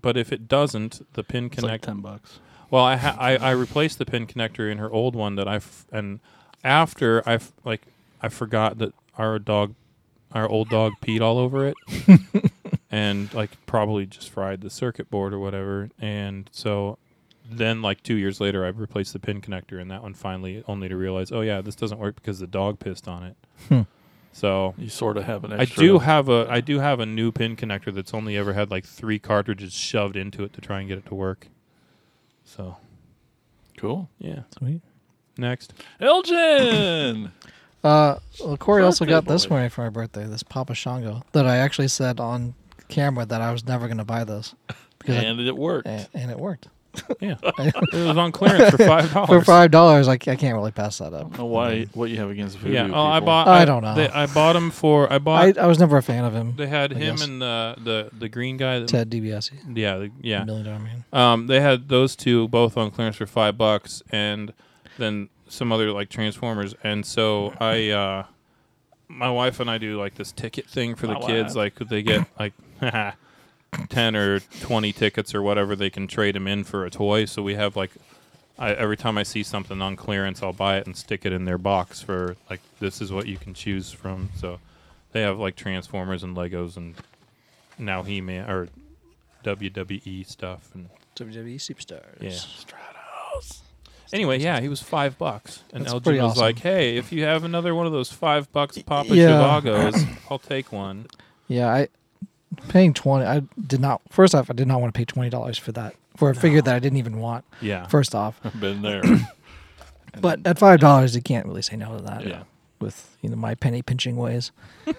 but 0.00 0.16
if 0.16 0.32
it 0.32 0.48
doesn't, 0.48 1.06
the 1.14 1.22
pin 1.22 1.50
connector. 1.50 1.62
like 1.62 1.82
ten 1.82 2.00
bucks. 2.00 2.38
well, 2.70 2.84
I, 2.84 2.96
ha- 2.96 3.16
I 3.18 3.36
I 3.36 3.50
replaced 3.50 3.98
the 3.98 4.06
pin 4.06 4.26
connector 4.26 4.70
in 4.70 4.78
her 4.78 4.90
old 4.90 5.14
one 5.14 5.34
that 5.36 5.46
I 5.48 5.56
f- 5.56 5.86
and 5.92 6.20
after 6.64 7.26
I 7.28 7.34
f- 7.34 7.52
like 7.64 7.82
I 8.22 8.28
forgot 8.28 8.78
that 8.78 8.94
our 9.18 9.38
dog, 9.38 9.74
our 10.32 10.48
old 10.48 10.68
dog 10.70 10.92
peed 11.02 11.20
all 11.20 11.38
over 11.38 11.66
it, 11.66 11.74
and 12.90 13.32
like 13.34 13.50
probably 13.66 14.06
just 14.06 14.30
fried 14.30 14.60
the 14.60 14.70
circuit 14.70 15.10
board 15.10 15.32
or 15.32 15.38
whatever, 15.38 15.90
and 16.00 16.48
so. 16.52 16.98
Then, 17.50 17.82
like 17.82 18.02
two 18.04 18.14
years 18.14 18.40
later, 18.40 18.64
I 18.64 18.68
replaced 18.68 19.12
the 19.12 19.18
pin 19.18 19.42
connector 19.42 19.78
in 19.78 19.88
that 19.88 20.02
one 20.02 20.14
finally, 20.14 20.62
only 20.68 20.88
to 20.88 20.96
realize, 20.96 21.32
oh 21.32 21.40
yeah, 21.42 21.60
this 21.60 21.74
doesn't 21.74 21.98
work 21.98 22.14
because 22.14 22.38
the 22.38 22.46
dog 22.46 22.78
pissed 22.78 23.06
on 23.08 23.24
it. 23.24 23.36
Hmm. 23.68 23.80
So 24.32 24.74
You 24.78 24.88
sort 24.88 25.16
of 25.18 25.24
have 25.24 25.44
an 25.44 25.52
I 25.52 25.58
extra. 25.62 25.82
do 25.82 25.98
have 25.98 26.28
a 26.28 26.46
I 26.48 26.60
do 26.60 26.78
have 26.80 27.00
a 27.00 27.06
new 27.06 27.30
pin 27.32 27.54
connector 27.56 27.92
that's 27.94 28.14
only 28.14 28.36
ever 28.36 28.54
had 28.54 28.70
like 28.70 28.84
three 28.84 29.18
cartridges 29.18 29.72
shoved 29.74 30.16
into 30.16 30.42
it 30.44 30.52
to 30.54 30.60
try 30.60 30.80
and 30.80 30.88
get 30.88 30.98
it 30.98 31.06
to 31.06 31.14
work. 31.14 31.48
So 32.44 32.76
cool. 33.76 34.08
yeah. 34.18 34.40
Sweet. 34.58 34.80
Next. 35.36 35.72
Elgin. 36.00 37.32
Uh, 37.84 38.20
well, 38.38 38.56
Corey 38.56 38.80
also 38.84 39.04
got 39.04 39.24
this 39.24 39.44
boy. 39.44 39.56
for 39.56 39.62
me 39.64 39.68
for 39.68 39.82
my 39.82 39.88
birthday. 39.88 40.24
This 40.24 40.44
Papa 40.44 40.72
Shango 40.72 41.24
that 41.32 41.48
I 41.48 41.56
actually 41.56 41.88
said 41.88 42.20
on 42.20 42.54
camera 42.86 43.26
that 43.26 43.40
I 43.40 43.50
was 43.50 43.66
never 43.66 43.88
going 43.88 43.98
to 43.98 44.04
buy 44.04 44.22
this 44.22 44.54
because 45.00 45.16
I- 45.16 45.22
and 45.24 45.40
it 45.40 45.56
worked. 45.56 45.88
and, 45.88 46.08
and 46.14 46.30
it 46.30 46.38
worked 46.38 46.68
Yeah, 47.20 47.36
it 47.42 47.92
was 48.06 48.16
on 48.18 48.32
clearance 48.32 48.70
for 48.70 48.78
five 48.78 49.12
dollars. 49.12 49.28
for 49.28 49.44
five 49.44 49.70
dollars. 49.70 50.08
I, 50.08 50.12
I 50.12 50.16
can't 50.16 50.54
really 50.54 50.72
pass 50.72 50.98
that 50.98 51.12
up. 51.14 51.14
I 51.14 51.20
don't 51.22 51.38
know 51.38 51.44
why 51.46 51.84
what 51.94 52.10
you 52.10 52.16
have 52.18 52.30
against 52.30 52.58
voodoo 52.58 52.74
Yeah, 52.74 52.88
well, 52.88 53.06
I 53.06 53.16
people. 53.18 53.26
bought. 53.26 53.48
I 53.48 53.64
don't 53.64 53.82
know. 53.82 53.94
They, 53.94 54.08
I 54.08 54.26
bought 54.26 54.56
him 54.56 54.70
for. 54.70 55.10
I 55.12 55.18
bought. 55.18 55.58
I, 55.58 55.62
I 55.62 55.66
was 55.66 55.78
never 55.78 55.96
a 55.96 56.02
fan 56.02 56.24
of 56.24 56.34
him. 56.34 56.54
they 56.56 56.66
had 56.66 56.92
I 56.92 56.96
him 56.96 57.16
guess. 57.16 57.24
and 57.26 57.40
the 57.40 57.76
the 57.82 58.10
the 58.18 58.28
green 58.28 58.56
guy. 58.56 58.80
That, 58.80 58.88
Ted 58.88 59.10
DiBiase, 59.10 59.76
Yeah, 59.76 59.96
the, 59.98 60.10
yeah. 60.20 60.44
Million 60.44 60.66
Dollar 60.66 60.78
Man. 60.80 61.04
Um, 61.12 61.46
they 61.46 61.60
had 61.60 61.88
those 61.88 62.14
two 62.16 62.48
both 62.48 62.76
on 62.76 62.90
clearance 62.90 63.16
for 63.16 63.26
five 63.26 63.56
bucks, 63.56 64.02
and 64.10 64.52
then 64.98 65.28
some 65.48 65.72
other 65.72 65.92
like 65.92 66.08
Transformers. 66.10 66.74
And 66.84 67.06
so 67.06 67.54
I, 67.60 67.88
uh, 67.90 68.24
my 69.08 69.30
wife 69.30 69.60
and 69.60 69.70
I 69.70 69.78
do 69.78 69.98
like 69.98 70.14
this 70.16 70.32
ticket 70.32 70.66
thing 70.66 70.94
for 70.94 71.06
the 71.06 71.14
My 71.14 71.20
kids. 71.20 71.54
wife. 71.54 71.74
Like 71.80 71.88
they 71.88 72.02
get 72.02 72.26
like 72.38 72.52
ten 73.88 74.14
or 74.16 74.40
twenty 74.60 74.92
tickets 74.92 75.34
or 75.34 75.42
whatever, 75.42 75.74
they 75.76 75.90
can 75.90 76.06
trade 76.06 76.34
them 76.34 76.46
in 76.46 76.64
for 76.64 76.84
a 76.84 76.90
toy. 76.90 77.24
So 77.24 77.42
we 77.42 77.54
have 77.54 77.76
like. 77.76 77.90
I, 78.58 78.74
every 78.74 78.98
time 78.98 79.16
I 79.16 79.22
see 79.22 79.42
something 79.42 79.80
on 79.80 79.96
clearance, 79.96 80.42
I'll 80.42 80.52
buy 80.52 80.76
it 80.76 80.86
and 80.86 80.94
stick 80.94 81.24
it 81.24 81.32
in 81.32 81.46
their 81.46 81.56
box 81.58 82.02
for 82.02 82.36
like 82.50 82.60
this 82.80 83.00
is 83.00 83.10
what 83.10 83.26
you 83.26 83.38
can 83.38 83.54
choose 83.54 83.90
from. 83.90 84.28
So 84.36 84.60
they 85.12 85.22
have 85.22 85.38
like 85.38 85.56
Transformers 85.56 86.22
and 86.22 86.36
Legos 86.36 86.76
and 86.76 86.94
now 87.78 88.02
He 88.02 88.20
Man 88.20 88.48
or 88.48 88.68
WWE 89.44 90.26
stuff 90.26 90.70
and 90.74 90.88
WWE 91.16 91.56
Superstars. 91.56 92.20
yeah. 92.20 92.30
Stratos. 92.30 93.60
Anyway, 94.12 94.38
yeah, 94.38 94.60
he 94.60 94.68
was 94.68 94.82
five 94.82 95.16
bucks, 95.16 95.62
and 95.72 95.84
That's 95.84 95.94
Elgin 95.94 96.04
pretty 96.04 96.20
was 96.20 96.32
awesome. 96.32 96.42
like, 96.42 96.58
"Hey, 96.58 96.98
if 96.98 97.10
you 97.12 97.24
have 97.24 97.44
another 97.44 97.74
one 97.74 97.86
of 97.86 97.92
those 97.92 98.12
five 98.12 98.52
bucks 98.52 98.76
Papa 98.82 99.16
Yeah. 99.16 99.28
Chivagos, 99.30 100.06
I'll 100.30 100.38
take 100.38 100.70
one." 100.70 101.06
Yeah, 101.48 101.68
I 101.68 101.88
paying 102.68 102.94
twenty. 102.94 103.24
I 103.26 103.42
did 103.66 103.80
not. 103.80 104.02
First 104.10 104.34
off, 104.34 104.50
I 104.50 104.54
did 104.54 104.68
not 104.68 104.80
want 104.80 104.94
to 104.94 104.98
pay 104.98 105.04
twenty 105.04 105.30
dollars 105.30 105.58
for 105.58 105.72
that 105.72 105.94
for 106.16 106.30
a 106.30 106.34
figure 106.34 106.62
that 106.62 106.74
I 106.74 106.78
didn't 106.78 106.98
even 106.98 107.18
want. 107.18 107.44
Yeah, 107.60 107.86
First 107.86 108.14
off, 108.14 108.40
been 108.60 108.82
there. 108.82 109.02
but 110.20 110.40
at 110.46 110.58
five 110.58 110.80
dollars, 110.80 111.14
you 111.14 111.22
can't 111.22 111.46
really 111.46 111.62
say 111.62 111.76
no 111.76 111.96
to 111.96 112.02
that. 112.04 112.26
Yeah. 112.26 112.42
With 112.80 113.16
you 113.20 113.30
know 113.30 113.36
my 113.36 113.54
penny 113.54 113.82
pinching 113.82 114.16
ways. 114.16 114.52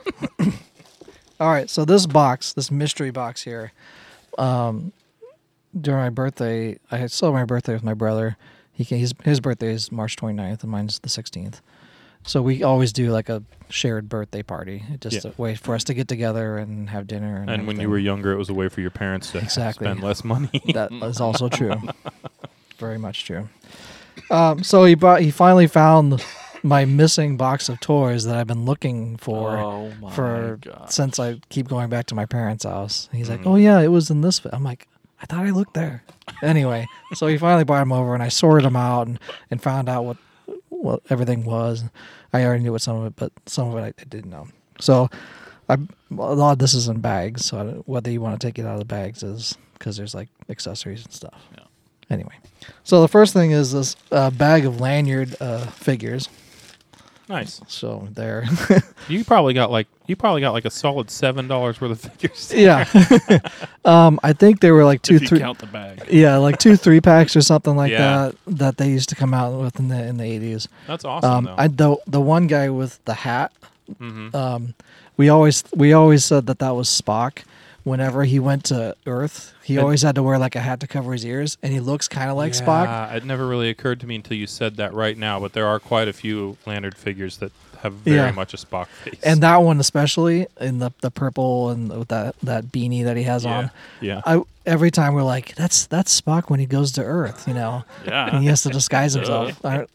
All 1.39 1.50
right, 1.50 1.69
so 1.69 1.83
this 1.83 2.05
box, 2.05 2.53
this 2.53 2.72
mystery 2.72 3.12
box 3.12 3.41
here, 3.41 3.74
um, 4.38 4.93
during 5.79 6.00
my 6.00 6.10
birthday, 6.10 6.77
I 6.91 6.98
had 6.98 7.12
celebrated 7.12 7.41
my 7.41 7.45
birthday 7.45 7.74
with 7.74 7.83
my 7.83 7.93
brother. 7.95 8.38
He 8.72 8.86
can, 8.86 8.98
his 8.98 9.13
his 9.24 9.39
birthday 9.39 9.74
is 9.74 9.91
March 9.91 10.15
29th 10.15 10.63
and 10.63 10.72
mine's 10.72 11.00
the 11.00 11.10
16th. 11.10 11.60
So 12.25 12.41
we 12.41 12.63
always 12.63 12.93
do 12.93 13.12
like 13.12 13.29
a 13.29 13.43
shared 13.74 14.08
birthday 14.08 14.44
party, 14.44 14.84
It 14.94 15.01
just 15.01 15.25
Yeah. 15.25 15.32
a 15.36 15.42
way 15.42 15.56
for 15.56 15.74
us 15.74 15.84
to 15.86 15.94
get 15.96 16.08
together 16.08 16.58
and 16.58 16.89
have 16.92 17.08
dinner. 17.08 17.38
And, 17.38 17.50
and 17.50 17.68
when 17.68 17.80
you 17.80 17.89
were 17.89 17.98
younger, 17.98 18.32
it 18.32 18.38
was 18.38 18.50
a 18.50 18.53
way 18.53 18.70
for 18.70 18.82
your 18.82 18.92
parents 18.92 19.32
to 19.32 19.39
Exactly. 19.39 19.86
spend 19.88 20.03
less 20.03 20.24
money. 20.24 20.62
that 20.74 20.92
is 21.03 21.20
also 21.20 21.50
true. 21.50 21.75
Very 22.77 22.98
much 23.00 23.25
true. 23.25 23.50
Um, 24.30 24.63
so 24.63 24.84
he 24.86 24.94
brought. 24.96 25.22
He 25.22 25.32
finally 25.32 25.65
found 25.68 26.24
my 26.62 26.86
missing 26.86 27.36
box 27.36 27.68
of 27.68 27.80
toys 27.80 28.25
that 28.25 28.36
I've 28.38 28.48
been 28.48 28.63
looking 28.65 29.18
for 29.18 29.58
oh 29.58 29.92
for 30.13 30.60
god! 30.62 30.92
since 30.92 31.20
I 31.20 31.39
keep 31.50 31.68
going 31.68 31.89
back 31.89 32.06
to 32.08 32.15
my 32.15 32.25
parents' 32.25 32.63
house. 32.63 33.10
He's 33.12 33.30
like, 33.30 33.42
Mhm. 33.42 33.48
"Oh 33.48 33.56
yeah, 33.56 33.80
it 33.80 33.88
was 33.89 34.10
in 34.12 34.22
this." 34.22 34.39
fi-" 34.39 34.50
I'm 34.53 34.63
like, 34.63 34.88
"I 35.22 35.25
thought 35.25 35.46
I 35.46 35.50
looked 35.50 35.74
there." 35.74 36.03
Anyway, 36.44 36.86
so 37.15 37.25
he 37.27 37.38
finally 37.38 37.63
brought 37.63 37.82
him 37.82 37.92
over, 37.92 38.13
and 38.13 38.22
I 38.24 38.30
sorted 38.30 38.65
them 38.65 38.75
out 38.75 39.08
and, 39.08 39.20
and 39.50 39.62
found 39.62 39.89
out 39.89 40.06
what 40.06 40.18
what 40.83 41.01
everything 41.09 41.45
was. 41.45 41.83
I 42.33 42.43
already 42.43 42.63
knew 42.63 42.73
what 42.73 42.81
some 42.81 42.97
of 42.97 43.05
it, 43.05 43.15
but 43.15 43.31
some 43.45 43.69
of 43.69 43.77
it 43.77 43.81
I, 43.81 44.01
I 44.01 44.05
didn't 44.05 44.29
know. 44.29 44.47
So 44.79 45.09
I 45.69 45.75
a 45.75 46.35
lot 46.35 46.51
of 46.51 46.59
this 46.59 46.73
is 46.73 46.87
in 46.87 46.99
bags. 46.99 47.45
So 47.45 47.57
I 47.57 47.63
whether 47.89 48.11
you 48.11 48.21
want 48.21 48.39
to 48.39 48.45
take 48.47 48.59
it 48.59 48.65
out 48.65 48.73
of 48.73 48.79
the 48.79 48.85
bags 48.85 49.23
is 49.23 49.57
because 49.73 49.97
there's 49.97 50.13
like 50.13 50.29
accessories 50.49 51.03
and 51.05 51.13
stuff. 51.13 51.41
Yeah. 51.57 51.63
Anyway, 52.09 52.35
so 52.83 53.01
the 53.01 53.07
first 53.07 53.33
thing 53.33 53.51
is 53.51 53.71
this 53.71 53.95
uh, 54.11 54.29
bag 54.29 54.65
of 54.65 54.79
lanyard 54.79 55.35
uh, 55.39 55.65
figures. 55.67 56.29
Nice. 57.30 57.62
So 57.68 58.08
there. 58.13 58.46
You 59.10 59.25
probably 59.25 59.53
got 59.53 59.70
like 59.70 59.88
you 60.08 60.15
probably 60.15 60.39
got 60.39 60.53
like 60.53 60.63
a 60.63 60.70
solid 60.70 61.12
seven 61.12 61.48
dollars 61.50 61.82
worth 61.82 61.92
of 62.06 62.12
figures. 62.13 62.53
yeah. 62.56 62.86
um, 63.86 64.18
I 64.24 64.32
think 64.34 64.62
they 64.62 64.72
were 64.72 64.86
like 64.86 65.01
two, 65.01 65.15
if 65.15 65.24
you 65.24 65.27
three. 65.27 65.39
count 65.39 65.60
the 65.60 65.65
bag. 65.68 66.03
Yeah, 66.10 66.38
like 66.38 66.58
two 66.58 66.77
three 66.77 67.01
packs 67.01 67.36
or 67.36 67.42
something 67.42 67.75
like 67.75 67.92
Yeah. 67.92 68.32
that 68.32 68.36
that 68.58 68.77
they 68.77 68.89
used 68.89 69.10
to 69.10 69.15
come 69.15 69.34
out 69.34 69.60
with 69.60 69.77
in 69.80 69.89
the 69.89 70.01
in 70.08 70.18
the 70.18 70.24
eighties. 70.24 70.68
That's 70.88 71.03
awesome. 71.03 71.48
Um. 71.48 71.56
I 71.58 71.68
the 71.68 71.98
the 72.08 72.22
one 72.22 72.48
guy 72.48 72.70
with 72.70 73.03
the 73.06 73.13
hat. 73.13 73.51
Mhm. 74.00 74.34
Um, 74.34 74.74
we 75.18 75.27
always 75.30 75.63
we 75.75 75.92
always 75.92 76.24
said 76.24 76.48
that 76.48 76.60
that 76.60 76.72
was 76.75 76.88
Spock. 76.88 77.44
Whenever 77.83 78.23
he 78.23 78.39
went 78.39 78.63
to 78.65 78.95
Earth, 79.05 79.53
he 79.63 79.75
And- 79.75 79.83
always 79.83 80.01
had 80.03 80.15
to 80.15 80.23
wear 80.23 80.37
like 80.37 80.55
a 80.55 80.61
hat 80.61 80.79
to 80.81 80.87
cover 80.87 81.11
his 81.11 81.25
ears, 81.25 81.57
and 81.61 81.73
he 81.73 81.79
looks 81.81 82.07
kind 82.07 82.29
of 82.29 82.37
like 82.37 82.53
Spock. 82.53 83.13
It 83.13 83.25
never 83.25 83.45
really 83.45 83.69
occurred 83.69 83.99
to 84.01 84.07
me 84.07 84.15
until 84.15 84.37
you 84.37 84.47
said 84.47 84.77
that 84.77 84.93
right 84.93 85.17
now, 85.17 85.39
but 85.39 85.51
there 85.53 85.67
are 85.67 85.79
quite 85.79 86.07
a 86.07 86.13
few 86.13 86.57
Lanyard 86.65 86.95
figures 86.95 87.37
that 87.37 87.51
have 87.81 87.91
very 87.95 88.15
Yeah. 88.17 88.31
much 88.31 88.53
a 88.53 88.57
Spock 88.57 88.87
face. 88.87 89.19
And 89.23 89.41
that 89.43 89.57
one 89.57 89.81
especially 89.81 90.47
in 90.61 90.79
the 90.79 90.91
the 91.01 91.11
purple 91.11 91.69
and 91.69 91.89
with 91.89 92.07
that 92.07 92.35
that 92.41 92.67
beanie 92.71 93.03
that 93.03 93.17
he 93.17 93.23
has 93.23 93.43
yeah, 93.43 93.57
on. 93.57 93.71
yeah. 93.99 94.21
I 94.25 94.41
every 94.65 94.89
time 94.89 95.13
we're 95.13 95.23
like, 95.23 95.53
that's 95.55 95.85
that's 95.87 96.21
Spock 96.21 96.49
when 96.49 96.61
he 96.61 96.65
goes 96.65 96.93
to 96.93 97.03
Earth, 97.03 97.45
you 97.45 97.53
know. 97.53 97.83
Yeah. 98.07 98.27
and 98.33 98.41
he 98.41 98.47
has 98.47 98.61
to 98.61 98.69
disguise 98.69 99.13
himself. 99.13 99.59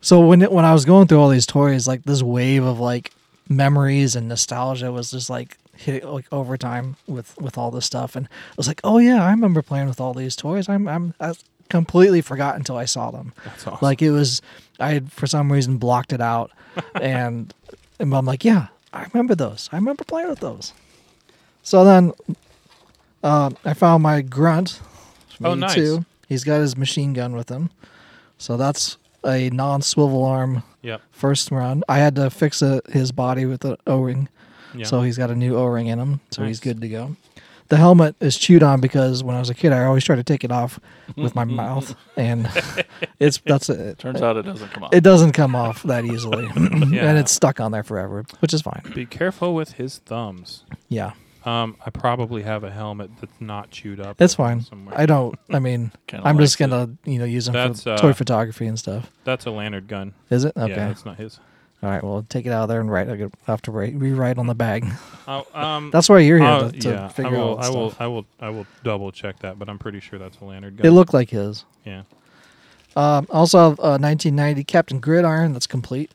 So 0.00 0.20
when 0.26 0.42
it, 0.42 0.52
when 0.52 0.64
I 0.66 0.72
was 0.74 0.84
going 0.84 1.06
through 1.08 1.18
all 1.20 1.30
these 1.30 1.46
toys, 1.46 1.86
like 1.88 2.02
this 2.04 2.22
wave 2.22 2.62
of 2.64 2.78
like 2.78 3.10
memories 3.48 4.16
and 4.16 4.28
nostalgia 4.28 4.90
was 4.92 5.10
just 5.10 5.28
like 5.30 5.56
hit 5.76 6.04
like 6.04 6.26
overtime 6.32 6.96
with 7.06 7.36
with 7.40 7.56
all 7.58 7.70
this 7.70 7.86
stuff, 7.86 8.16
and 8.16 8.26
I 8.26 8.54
was 8.56 8.68
like, 8.68 8.80
oh 8.84 8.98
yeah, 8.98 9.24
I 9.24 9.30
remember 9.30 9.62
playing 9.62 9.88
with 9.88 10.00
all 10.00 10.14
these 10.14 10.36
toys. 10.36 10.68
I'm 10.68 10.86
I'm 10.88 11.14
I 11.20 11.34
completely 11.68 12.20
forgot 12.20 12.56
until 12.56 12.76
I 12.76 12.84
saw 12.84 13.10
them. 13.10 13.32
That's 13.44 13.66
awesome. 13.66 13.78
Like 13.80 14.02
it 14.02 14.10
was, 14.10 14.42
I 14.78 14.92
had 14.92 15.12
for 15.12 15.26
some 15.26 15.50
reason 15.52 15.78
blocked 15.78 16.12
it 16.12 16.20
out, 16.20 16.50
and 16.94 17.52
and 17.98 18.14
I'm 18.14 18.24
like, 18.26 18.44
yeah, 18.44 18.68
I 18.92 19.06
remember 19.12 19.34
those. 19.34 19.68
I 19.72 19.76
remember 19.76 20.04
playing 20.04 20.28
with 20.28 20.40
those. 20.40 20.72
So 21.62 21.84
then, 21.84 22.12
uh, 23.22 23.50
I 23.64 23.74
found 23.74 24.02
my 24.02 24.20
grunt. 24.20 24.80
Oh, 25.42 25.54
nice. 25.54 25.72
82. 25.72 26.04
He's 26.28 26.44
got 26.44 26.60
his 26.60 26.76
machine 26.76 27.12
gun 27.12 27.34
with 27.34 27.48
him, 27.48 27.70
so 28.38 28.56
that's 28.56 28.96
a 29.24 29.48
non-swivel 29.50 30.22
arm 30.24 30.62
Yep. 30.82 31.00
first 31.10 31.50
run. 31.50 31.82
I 31.88 31.98
had 31.98 32.14
to 32.16 32.28
fix 32.30 32.60
a, 32.60 32.82
his 32.90 33.10
body 33.12 33.46
with 33.46 33.64
an 33.64 33.76
O-ring, 33.86 34.28
Yeah. 34.74 34.84
so 34.86 35.02
he's 35.02 35.16
got 35.18 35.30
a 35.30 35.34
new 35.34 35.56
O-ring 35.56 35.86
in 35.86 35.98
him, 35.98 36.20
so 36.30 36.44
he's 36.44 36.60
good 36.60 36.80
to 36.80 36.88
go. 36.88 37.16
The 37.68 37.78
helmet 37.78 38.14
is 38.20 38.36
chewed 38.36 38.62
on 38.62 38.80
because 38.82 39.24
when 39.24 39.34
I 39.34 39.38
was 39.38 39.48
a 39.48 39.54
kid, 39.54 39.72
I 39.72 39.84
always 39.84 40.04
tried 40.04 40.16
to 40.16 40.22
take 40.22 40.44
it 40.44 40.52
off 40.52 40.78
with 41.16 41.34
my 41.34 41.44
mouth, 41.62 41.94
and 42.16 42.46
it's 43.18 43.38
that's 43.46 43.70
it. 43.70 43.98
Turns 43.98 44.20
out 44.20 44.36
it 44.36 44.42
doesn't 44.42 44.68
come 44.70 44.84
off. 44.84 44.92
It 44.94 45.02
doesn't 45.02 45.32
come 45.32 45.54
off 45.56 45.82
that 45.84 46.04
easily, 46.04 46.44
Yeah. 46.56 47.08
and 47.08 47.18
it's 47.18 47.32
stuck 47.32 47.60
on 47.60 47.72
there 47.72 47.82
forever, 47.82 48.24
which 48.40 48.52
is 48.52 48.60
fine. 48.60 48.82
Be 48.94 49.06
careful 49.06 49.54
with 49.54 49.72
his 49.72 49.98
thumbs. 49.98 50.64
Yeah, 50.90 51.12
Um, 51.46 51.76
I 51.84 51.88
probably 51.90 52.42
have 52.42 52.64
a 52.64 52.70
helmet 52.70 53.10
that's 53.18 53.40
not 53.40 53.70
chewed 53.70 53.98
up. 53.98 54.20
it's 54.20 54.34
fine. 54.34 54.60
Somewhere. 54.60 54.94
I 55.00 55.06
don't. 55.06 55.38
I 55.50 55.58
mean, 55.58 55.90
I'm 56.12 56.38
just 56.38 56.58
gonna 56.58 56.90
you 57.06 57.18
know 57.18 57.24
use 57.24 57.46
them 57.46 57.54
That's, 57.54 57.82
for 57.84 57.90
uh, 57.92 57.96
toy 57.96 58.12
photography 58.12 58.66
and 58.66 58.78
stuff. 58.78 59.10
That's 59.24 59.46
a 59.46 59.50
Lanyard 59.50 59.88
gun. 59.88 60.12
Is 60.28 60.44
it 60.44 60.52
okay? 60.54 60.70
Yeah, 60.74 60.90
it's 60.90 61.06
not 61.06 61.16
his. 61.16 61.40
All 61.84 61.90
right. 61.90 62.02
Well, 62.02 62.24
take 62.30 62.46
it 62.46 62.50
out 62.50 62.62
of 62.62 62.68
there 62.70 62.80
and 62.80 62.90
write. 62.90 63.10
I 63.10 63.28
have 63.46 63.60
to 63.62 63.70
write, 63.70 63.94
rewrite 63.94 64.38
on 64.38 64.46
the 64.46 64.54
bag. 64.54 64.86
Oh, 65.28 65.46
um, 65.52 65.90
That's 65.90 66.08
why 66.08 66.20
you're 66.20 66.38
here 66.38 66.46
uh, 66.46 66.70
to, 66.70 66.80
to 66.80 66.88
yeah, 66.88 67.08
figure 67.08 67.36
I 67.36 67.38
will, 67.38 67.58
out 67.58 67.64
I 67.64 67.68
will. 67.68 67.94
I 68.00 68.06
will, 68.06 68.26
I 68.40 68.48
will 68.48 68.66
double 68.82 69.12
check 69.12 69.38
that, 69.40 69.58
but 69.58 69.68
I'm 69.68 69.78
pretty 69.78 70.00
sure 70.00 70.18
that's 70.18 70.38
a 70.38 70.44
Lanyard 70.46 70.78
gun. 70.78 70.86
It 70.86 70.90
looked 70.92 71.12
like 71.12 71.28
his. 71.30 71.64
yeah. 71.84 72.04
Um, 72.96 73.26
also, 73.28 73.58
have, 73.58 73.80
uh, 73.80 73.98
1990 73.98 74.64
Captain 74.64 74.98
Gridiron. 75.00 75.52
That's 75.52 75.66
complete. 75.66 76.10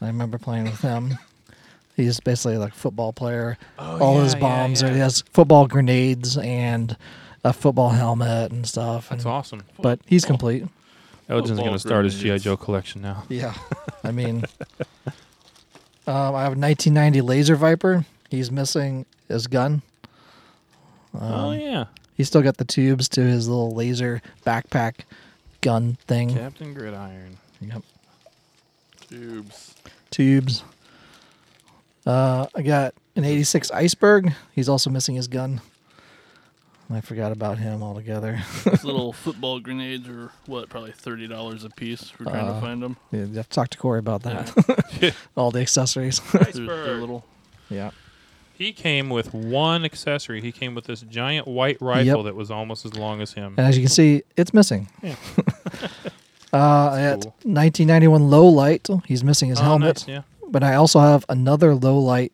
I 0.00 0.06
remember 0.08 0.38
playing 0.38 0.64
with 0.64 0.80
him. 0.80 1.18
He's 1.96 2.18
basically 2.18 2.56
like 2.56 2.72
a 2.72 2.76
football 2.76 3.12
player. 3.12 3.58
All 3.78 4.18
his 4.20 4.34
Oh, 4.34 4.38
yeah, 4.38 4.42
yeah, 4.42 4.62
bombs. 4.62 4.82
Are, 4.82 4.88
he 4.90 4.98
has 4.98 5.20
football 5.32 5.66
grenades 5.66 6.38
and 6.38 6.96
a 7.44 7.52
football 7.52 7.90
helmet 7.90 8.50
and 8.50 8.66
stuff. 8.66 9.10
That's 9.10 9.24
and- 9.24 9.32
awesome. 9.32 9.62
But 9.80 10.00
he's 10.06 10.24
complete. 10.24 10.64
Elgin's 11.28 11.58
going 11.58 11.72
to 11.72 11.78
start 11.78 12.04
his 12.04 12.18
GI. 12.18 12.38
Joe 12.40 12.56
collection 12.56 13.02
now. 13.02 13.24
Yeah. 13.28 13.54
I 14.04 14.10
mean, 14.12 14.44
um, 16.06 16.34
I 16.34 16.42
have 16.42 16.54
a 16.54 16.58
1990 16.58 17.20
Laser 17.20 17.56
Viper. 17.56 18.04
He's 18.28 18.50
missing 18.50 19.06
his 19.28 19.46
gun. 19.46 19.82
Um, 21.14 21.32
oh 21.32 21.52
yeah, 21.52 21.84
He's 22.16 22.26
still 22.28 22.42
got 22.42 22.56
the 22.56 22.64
tubes 22.64 23.08
to 23.10 23.20
his 23.20 23.48
little 23.48 23.74
laser 23.74 24.22
backpack 24.46 25.00
gun 25.60 25.98
thing. 26.06 26.34
Captain 26.34 26.72
Gridiron. 26.74 27.36
Yep. 27.60 27.82
Tubes. 29.08 29.74
Tubes. 30.10 30.64
Uh, 32.06 32.46
I 32.54 32.62
got 32.62 32.94
an 33.14 33.24
86 33.24 33.70
Iceberg. 33.70 34.32
He's 34.52 34.68
also 34.68 34.90
missing 34.90 35.14
his 35.14 35.28
gun. 35.28 35.60
I 36.94 37.00
forgot 37.00 37.32
about 37.32 37.58
him 37.58 37.82
altogether. 37.82 38.40
Those 38.64 38.84
little 38.84 39.12
football 39.24 39.60
grenades 39.60 40.08
are 40.08 40.30
what, 40.46 40.68
probably 40.68 40.92
thirty 40.92 41.26
dollars 41.26 41.64
a 41.64 41.70
piece. 41.70 42.12
We're 42.18 42.30
trying 42.30 42.48
Uh, 42.48 42.54
to 42.54 42.60
find 42.60 42.82
them. 42.82 42.96
Yeah, 43.10 43.24
you 43.24 43.34
have 43.36 43.48
to 43.48 43.54
talk 43.54 43.70
to 43.70 43.78
Corey 43.78 43.98
about 43.98 44.22
that. 44.22 45.14
All 45.36 45.50
the 45.50 45.60
accessories. 45.60 46.20
They're, 46.32 46.44
they're 46.64 46.96
little. 46.96 47.24
yeah. 47.68 47.90
He 48.54 48.72
came 48.72 49.10
with 49.10 49.34
one 49.34 49.84
accessory. 49.84 50.40
He 50.40 50.52
came 50.52 50.74
with 50.76 50.84
this 50.84 51.00
giant 51.00 51.48
white 51.48 51.78
rifle 51.80 52.22
that 52.24 52.36
was 52.36 52.50
almost 52.50 52.84
as 52.84 52.94
long 52.94 53.20
as 53.20 53.32
him. 53.32 53.54
And 53.56 53.66
as 53.66 53.76
you 53.76 53.82
can 53.84 53.90
see, 53.90 54.22
it's 54.36 54.54
missing. 54.54 54.88
Yeah. 55.02 55.16
uh, 56.52 56.94
at 56.94 57.22
cool. 57.22 57.34
1991 57.44 58.30
low 58.30 58.46
light, 58.46 58.86
he's 59.06 59.24
missing 59.24 59.48
his 59.48 59.58
Oh, 59.58 59.62
helmet. 59.64 60.06
nice, 60.06 60.08
yeah. 60.08 60.22
But 60.48 60.62
I 60.62 60.74
also 60.74 61.00
have 61.00 61.24
another 61.28 61.74
low 61.74 61.98
light 61.98 62.32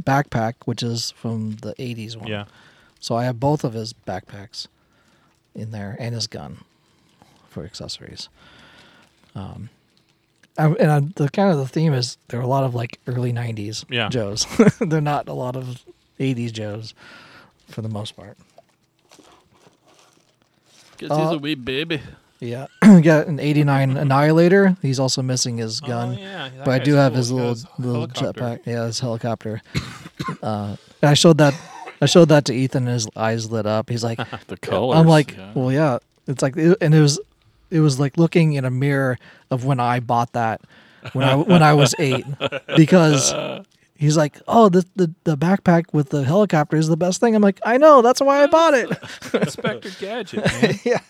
backpack, 0.00 0.54
which 0.64 0.82
is 0.82 1.10
from 1.12 1.56
the 1.56 1.74
80s 1.74 2.16
one. 2.16 2.28
Yeah. 2.28 2.44
So 3.04 3.16
I 3.16 3.24
have 3.24 3.38
both 3.38 3.64
of 3.64 3.74
his 3.74 3.92
backpacks 3.92 4.66
in 5.54 5.72
there 5.72 5.94
and 6.00 6.14
his 6.14 6.26
gun 6.26 6.64
for 7.50 7.62
accessories. 7.62 8.30
Um, 9.34 9.68
I, 10.56 10.68
and 10.68 10.90
I, 10.90 11.00
the 11.00 11.28
kind 11.28 11.50
of 11.50 11.58
the 11.58 11.68
theme 11.68 11.92
is 11.92 12.16
there 12.28 12.40
are 12.40 12.42
a 12.42 12.46
lot 12.46 12.64
of 12.64 12.74
like 12.74 12.98
early 13.06 13.30
90s 13.30 13.84
Yeah. 13.90 14.08
Joes. 14.08 14.46
They're 14.80 15.02
not 15.02 15.28
a 15.28 15.34
lot 15.34 15.54
of 15.54 15.84
80s 16.18 16.50
Joes 16.50 16.94
for 17.68 17.82
the 17.82 17.90
most 17.90 18.16
part. 18.16 18.38
Cause 20.98 21.10
Uh, 21.10 21.24
he's 21.28 21.36
a 21.36 21.38
wee 21.38 21.56
baby. 21.56 22.00
Yeah. 22.40 22.68
Got 22.80 23.26
an 23.26 23.38
89 23.38 23.98
Annihilator. 23.98 24.78
He's 24.80 24.98
also 24.98 25.20
missing 25.20 25.58
his 25.58 25.78
gun. 25.80 26.16
Oh, 26.16 26.18
yeah. 26.18 26.48
but 26.64 26.70
I 26.70 26.78
do 26.78 26.94
have 26.94 27.12
his 27.12 27.30
little 27.30 27.56
little 27.78 28.08
jetpack. 28.08 28.60
Yeah, 28.64 28.86
his 28.86 29.00
helicopter. 29.00 29.60
uh, 30.42 30.76
and 31.02 31.10
I 31.10 31.12
showed 31.12 31.36
that. 31.36 31.52
I 32.00 32.06
showed 32.06 32.28
that 32.30 32.44
to 32.46 32.54
Ethan, 32.54 32.84
and 32.84 32.92
his 32.94 33.08
eyes 33.16 33.50
lit 33.50 33.66
up. 33.66 33.88
He's 33.88 34.04
like, 34.04 34.18
The 34.48 34.56
colors. 34.56 34.98
I'm 34.98 35.06
like, 35.06 35.36
yeah. 35.36 35.52
well, 35.54 35.72
yeah. 35.72 35.98
It's 36.26 36.42
like, 36.42 36.56
it- 36.56 36.78
and 36.80 36.94
it 36.94 37.00
was, 37.00 37.20
it 37.70 37.80
was 37.80 37.98
like 38.00 38.16
looking 38.18 38.54
in 38.54 38.64
a 38.64 38.70
mirror 38.70 39.18
of 39.50 39.64
when 39.64 39.80
I 39.80 40.00
bought 40.00 40.32
that 40.32 40.60
when 41.12 41.28
I 41.28 41.34
when 41.34 41.62
I 41.62 41.74
was 41.74 41.94
eight, 41.98 42.24
because 42.76 43.34
he's 43.96 44.16
like, 44.16 44.40
oh, 44.48 44.68
the 44.70 44.86
the 44.96 45.12
the 45.24 45.36
backpack 45.36 45.84
with 45.92 46.08
the 46.08 46.24
helicopter 46.24 46.76
is 46.78 46.88
the 46.88 46.96
best 46.96 47.20
thing. 47.20 47.34
I'm 47.34 47.42
like, 47.42 47.60
I 47.64 47.76
know, 47.76 48.00
that's 48.00 48.20
why 48.22 48.42
I 48.42 48.46
bought 48.46 48.72
it. 48.74 48.88
Inspector 49.34 49.90
Gadget, 50.00 50.44
man. 50.46 50.78
yeah. 50.84 51.00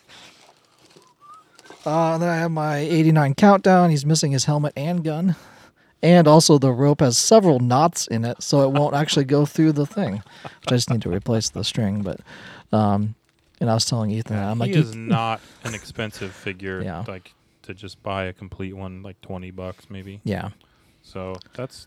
Uh, 1.86 2.14
and 2.14 2.22
then 2.22 2.28
I 2.30 2.36
have 2.36 2.50
my 2.50 2.78
89 2.78 3.34
countdown. 3.34 3.90
He's 3.90 4.06
missing 4.06 4.32
his 4.32 4.46
helmet 4.46 4.72
and 4.76 5.04
gun. 5.04 5.36
And 6.04 6.28
also, 6.28 6.58
the 6.58 6.70
rope 6.70 7.00
has 7.00 7.16
several 7.16 7.58
knots 7.60 8.06
in 8.06 8.24
it, 8.26 8.42
so 8.42 8.60
it 8.62 8.70
won't 8.72 8.94
actually 8.94 9.24
go 9.24 9.46
through 9.46 9.72
the 9.72 9.86
thing. 9.86 10.22
Which 10.42 10.68
I 10.72 10.76
just 10.76 10.90
need 10.90 11.00
to 11.02 11.08
replace 11.08 11.48
the 11.48 11.64
string. 11.64 12.02
But, 12.02 12.20
um, 12.72 13.14
and 13.58 13.70
I 13.70 13.74
was 13.74 13.86
telling 13.86 14.10
Ethan, 14.10 14.36
that 14.36 14.44
I'm 14.50 14.58
like, 14.58 14.72
he 14.72 14.76
is 14.78 14.94
not 14.94 15.40
an 15.64 15.72
expensive 15.74 16.32
figure. 16.34 16.82
Yeah. 16.82 17.04
Like 17.08 17.32
to 17.62 17.72
just 17.72 18.02
buy 18.02 18.24
a 18.24 18.34
complete 18.34 18.74
one, 18.76 19.02
like 19.02 19.18
twenty 19.22 19.50
bucks 19.50 19.88
maybe. 19.88 20.20
yeah. 20.24 20.50
So 21.02 21.36
that's 21.54 21.86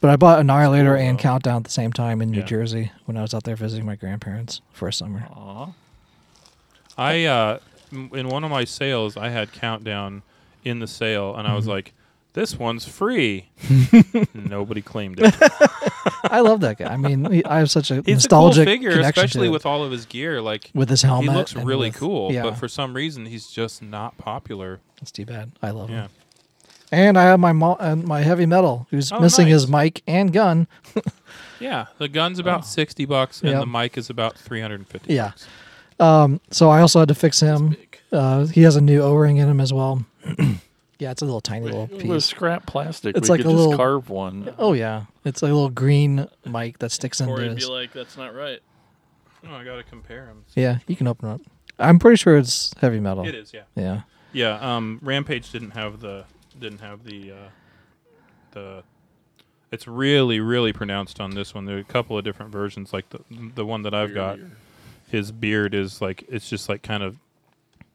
But 0.00 0.10
I 0.10 0.16
bought 0.16 0.38
Annihilator 0.38 0.96
and. 0.96 1.18
Countdown 1.18 1.56
at 1.56 1.64
the 1.64 1.70
same 1.70 1.92
time 1.92 2.22
in 2.22 2.30
New 2.30 2.38
Yeah. 2.38 2.44
Jersey 2.44 2.92
when 3.04 3.16
I 3.16 3.22
was 3.22 3.34
out 3.34 3.42
there 3.42 3.56
visiting 3.56 3.84
my 3.84 3.96
grandparents 3.96 4.60
for 4.72 4.86
a 4.86 4.92
summer. 4.92 5.26
Aw. 5.34 5.72
I 6.96 7.24
uh 7.24 7.58
in 7.92 8.28
one 8.28 8.44
of 8.44 8.50
my 8.52 8.62
sales 8.64 9.16
I 9.16 9.30
had 9.30 9.52
countdown 9.52 10.22
in 10.64 10.78
the 10.78 10.86
sale 10.86 11.34
and 11.34 11.46
I 11.46 11.50
Mm-hmm. 11.50 11.56
was 11.56 11.66
like, 11.66 11.92
This 12.34 12.58
one's 12.58 12.84
free. 12.84 13.48
Nobody 14.34 14.82
claimed 14.82 15.20
it. 15.22 15.34
I 16.24 16.40
love 16.40 16.60
that 16.60 16.78
guy. 16.78 16.92
I 16.92 16.96
mean, 16.96 17.30
he- 17.30 17.44
I 17.44 17.58
have 17.60 17.70
such 17.70 17.90
a 17.92 17.94
He's 17.96 18.24
a 18.24 18.28
cool 18.28 18.42
nostalgic 18.48 18.64
figure, 18.66 18.90
connection 18.90 19.24
especially 19.24 19.46
to 19.46 19.52
with 19.52 19.64
all 19.64 19.82
of 19.84 19.92
his 19.92 20.04
gear. 20.04 20.42
Like 20.42 20.70
with 20.74 20.88
his 20.90 21.02
helmet, 21.02 21.30
he 21.30 21.36
looks 21.36 21.52
and 21.54 21.64
really 21.66 21.88
with- 21.90 21.96
cool, 21.96 22.32
Yeah, 22.32 22.42
but 22.42 22.56
for 22.58 22.66
some 22.68 22.92
reason 22.94 23.26
he's 23.26 23.46
just 23.48 23.82
not 23.82 24.18
popular. 24.18 24.80
it's 25.00 25.12
too 25.12 25.24
bad. 25.24 25.52
I 25.62 25.70
love 25.70 25.88
him. 25.90 25.96
Yeah. 25.96 26.06
And 26.92 27.16
I 27.18 27.22
have 27.24 27.40
my 27.40 27.52
mo- 27.52 27.76
and 27.80 28.04
my 28.04 28.20
heavy 28.22 28.46
metal, 28.46 28.86
who's 28.90 29.10
Oh, 29.12 29.18
missing 29.20 29.46
his 29.46 29.66
mic 29.68 30.02
and 30.06 30.32
gun. 30.32 30.66
Yeah. 31.60 31.86
The 31.98 32.08
gun's 32.08 32.40
about 32.40 32.66
sixty 32.66 33.04
bucks 33.06 33.40
and 33.40 33.50
Yep. 33.52 33.60
the 33.60 33.66
mic 33.66 33.96
is 33.96 34.10
about 34.10 34.36
three 34.36 34.60
hundred 34.60 34.80
and 34.80 34.88
fifty 34.88 35.14
Yeah. 35.14 35.28
bucks. 35.28 35.46
Um, 36.00 36.40
so 36.50 36.68
I 36.68 36.80
also 36.80 36.98
had 36.98 37.08
to 37.08 37.14
fix 37.14 37.38
him. 37.40 37.76
Uh, 38.12 38.46
he 38.46 38.62
has 38.62 38.74
a 38.76 38.80
new 38.80 39.00
O-ring 39.00 39.36
in 39.38 39.48
him 39.48 39.60
as 39.60 39.72
well. 39.72 40.04
yeah, 41.04 41.10
it's 41.12 41.22
a 41.22 41.24
little 41.24 41.40
tiny 41.40 41.66
little 41.66 41.86
With 41.86 42.00
piece. 42.00 42.24
scrap 42.24 42.66
plastic, 42.66 43.16
It's 43.16 43.28
we 43.28 43.34
like 43.36 43.40
could 43.42 43.46
a 43.46 43.50
just 43.52 43.58
little- 43.60 43.76
carve 43.76 44.08
one. 44.10 44.52
Oh 44.58 44.72
yeah, 44.72 45.04
it's 45.24 45.42
a 45.42 45.46
little 45.46 45.70
green 45.70 46.26
mic 46.44 46.78
that 46.80 46.90
sticks 46.92 47.20
into 47.20 47.32
Or 47.32 47.40
he'd 47.42 47.56
be 47.56 47.64
like, 47.66 47.92
that's 47.92 48.16
not 48.16 48.34
right. 48.34 48.60
Oh, 49.46 49.54
I 49.54 49.62
gotta 49.64 49.82
compare 49.84 50.26
them. 50.26 50.44
Yeah, 50.54 50.78
you 50.86 50.96
can 50.96 51.06
open 51.06 51.28
it 51.28 51.32
up. 51.34 51.40
I'm 51.78 51.98
pretty 51.98 52.16
sure 52.16 52.36
it's 52.36 52.72
heavy 52.80 53.00
metal. 53.00 53.26
It 53.26 53.34
is, 53.34 53.52
yeah. 53.52 53.62
Yeah. 53.76 54.02
Yeah, 54.32 54.58
um, 54.76 54.98
Rampage 55.02 55.50
didn't 55.52 55.72
have 55.72 56.00
the 56.00 56.24
didn't 56.58 56.80
have 56.80 57.04
the 57.04 57.30
uh, 57.32 57.34
the. 58.52 58.82
It's 59.70 59.86
really 59.88 60.40
really 60.40 60.72
pronounced 60.72 61.20
on 61.20 61.30
this 61.34 61.54
one. 61.54 61.64
There 61.66 61.76
are 61.76 61.80
a 61.80 61.84
couple 61.84 62.16
of 62.18 62.24
different 62.24 62.52
versions. 62.52 62.92
Like 62.92 63.08
the 63.10 63.20
the 63.30 63.66
one 63.66 63.82
that 63.82 63.92
I've 63.94 64.14
got, 64.14 64.38
his 65.08 65.30
beard 65.32 65.74
is 65.74 66.00
like 66.00 66.24
it's 66.28 66.48
just 66.48 66.68
like 66.68 66.82
kind 66.82 67.02
of 67.02 67.16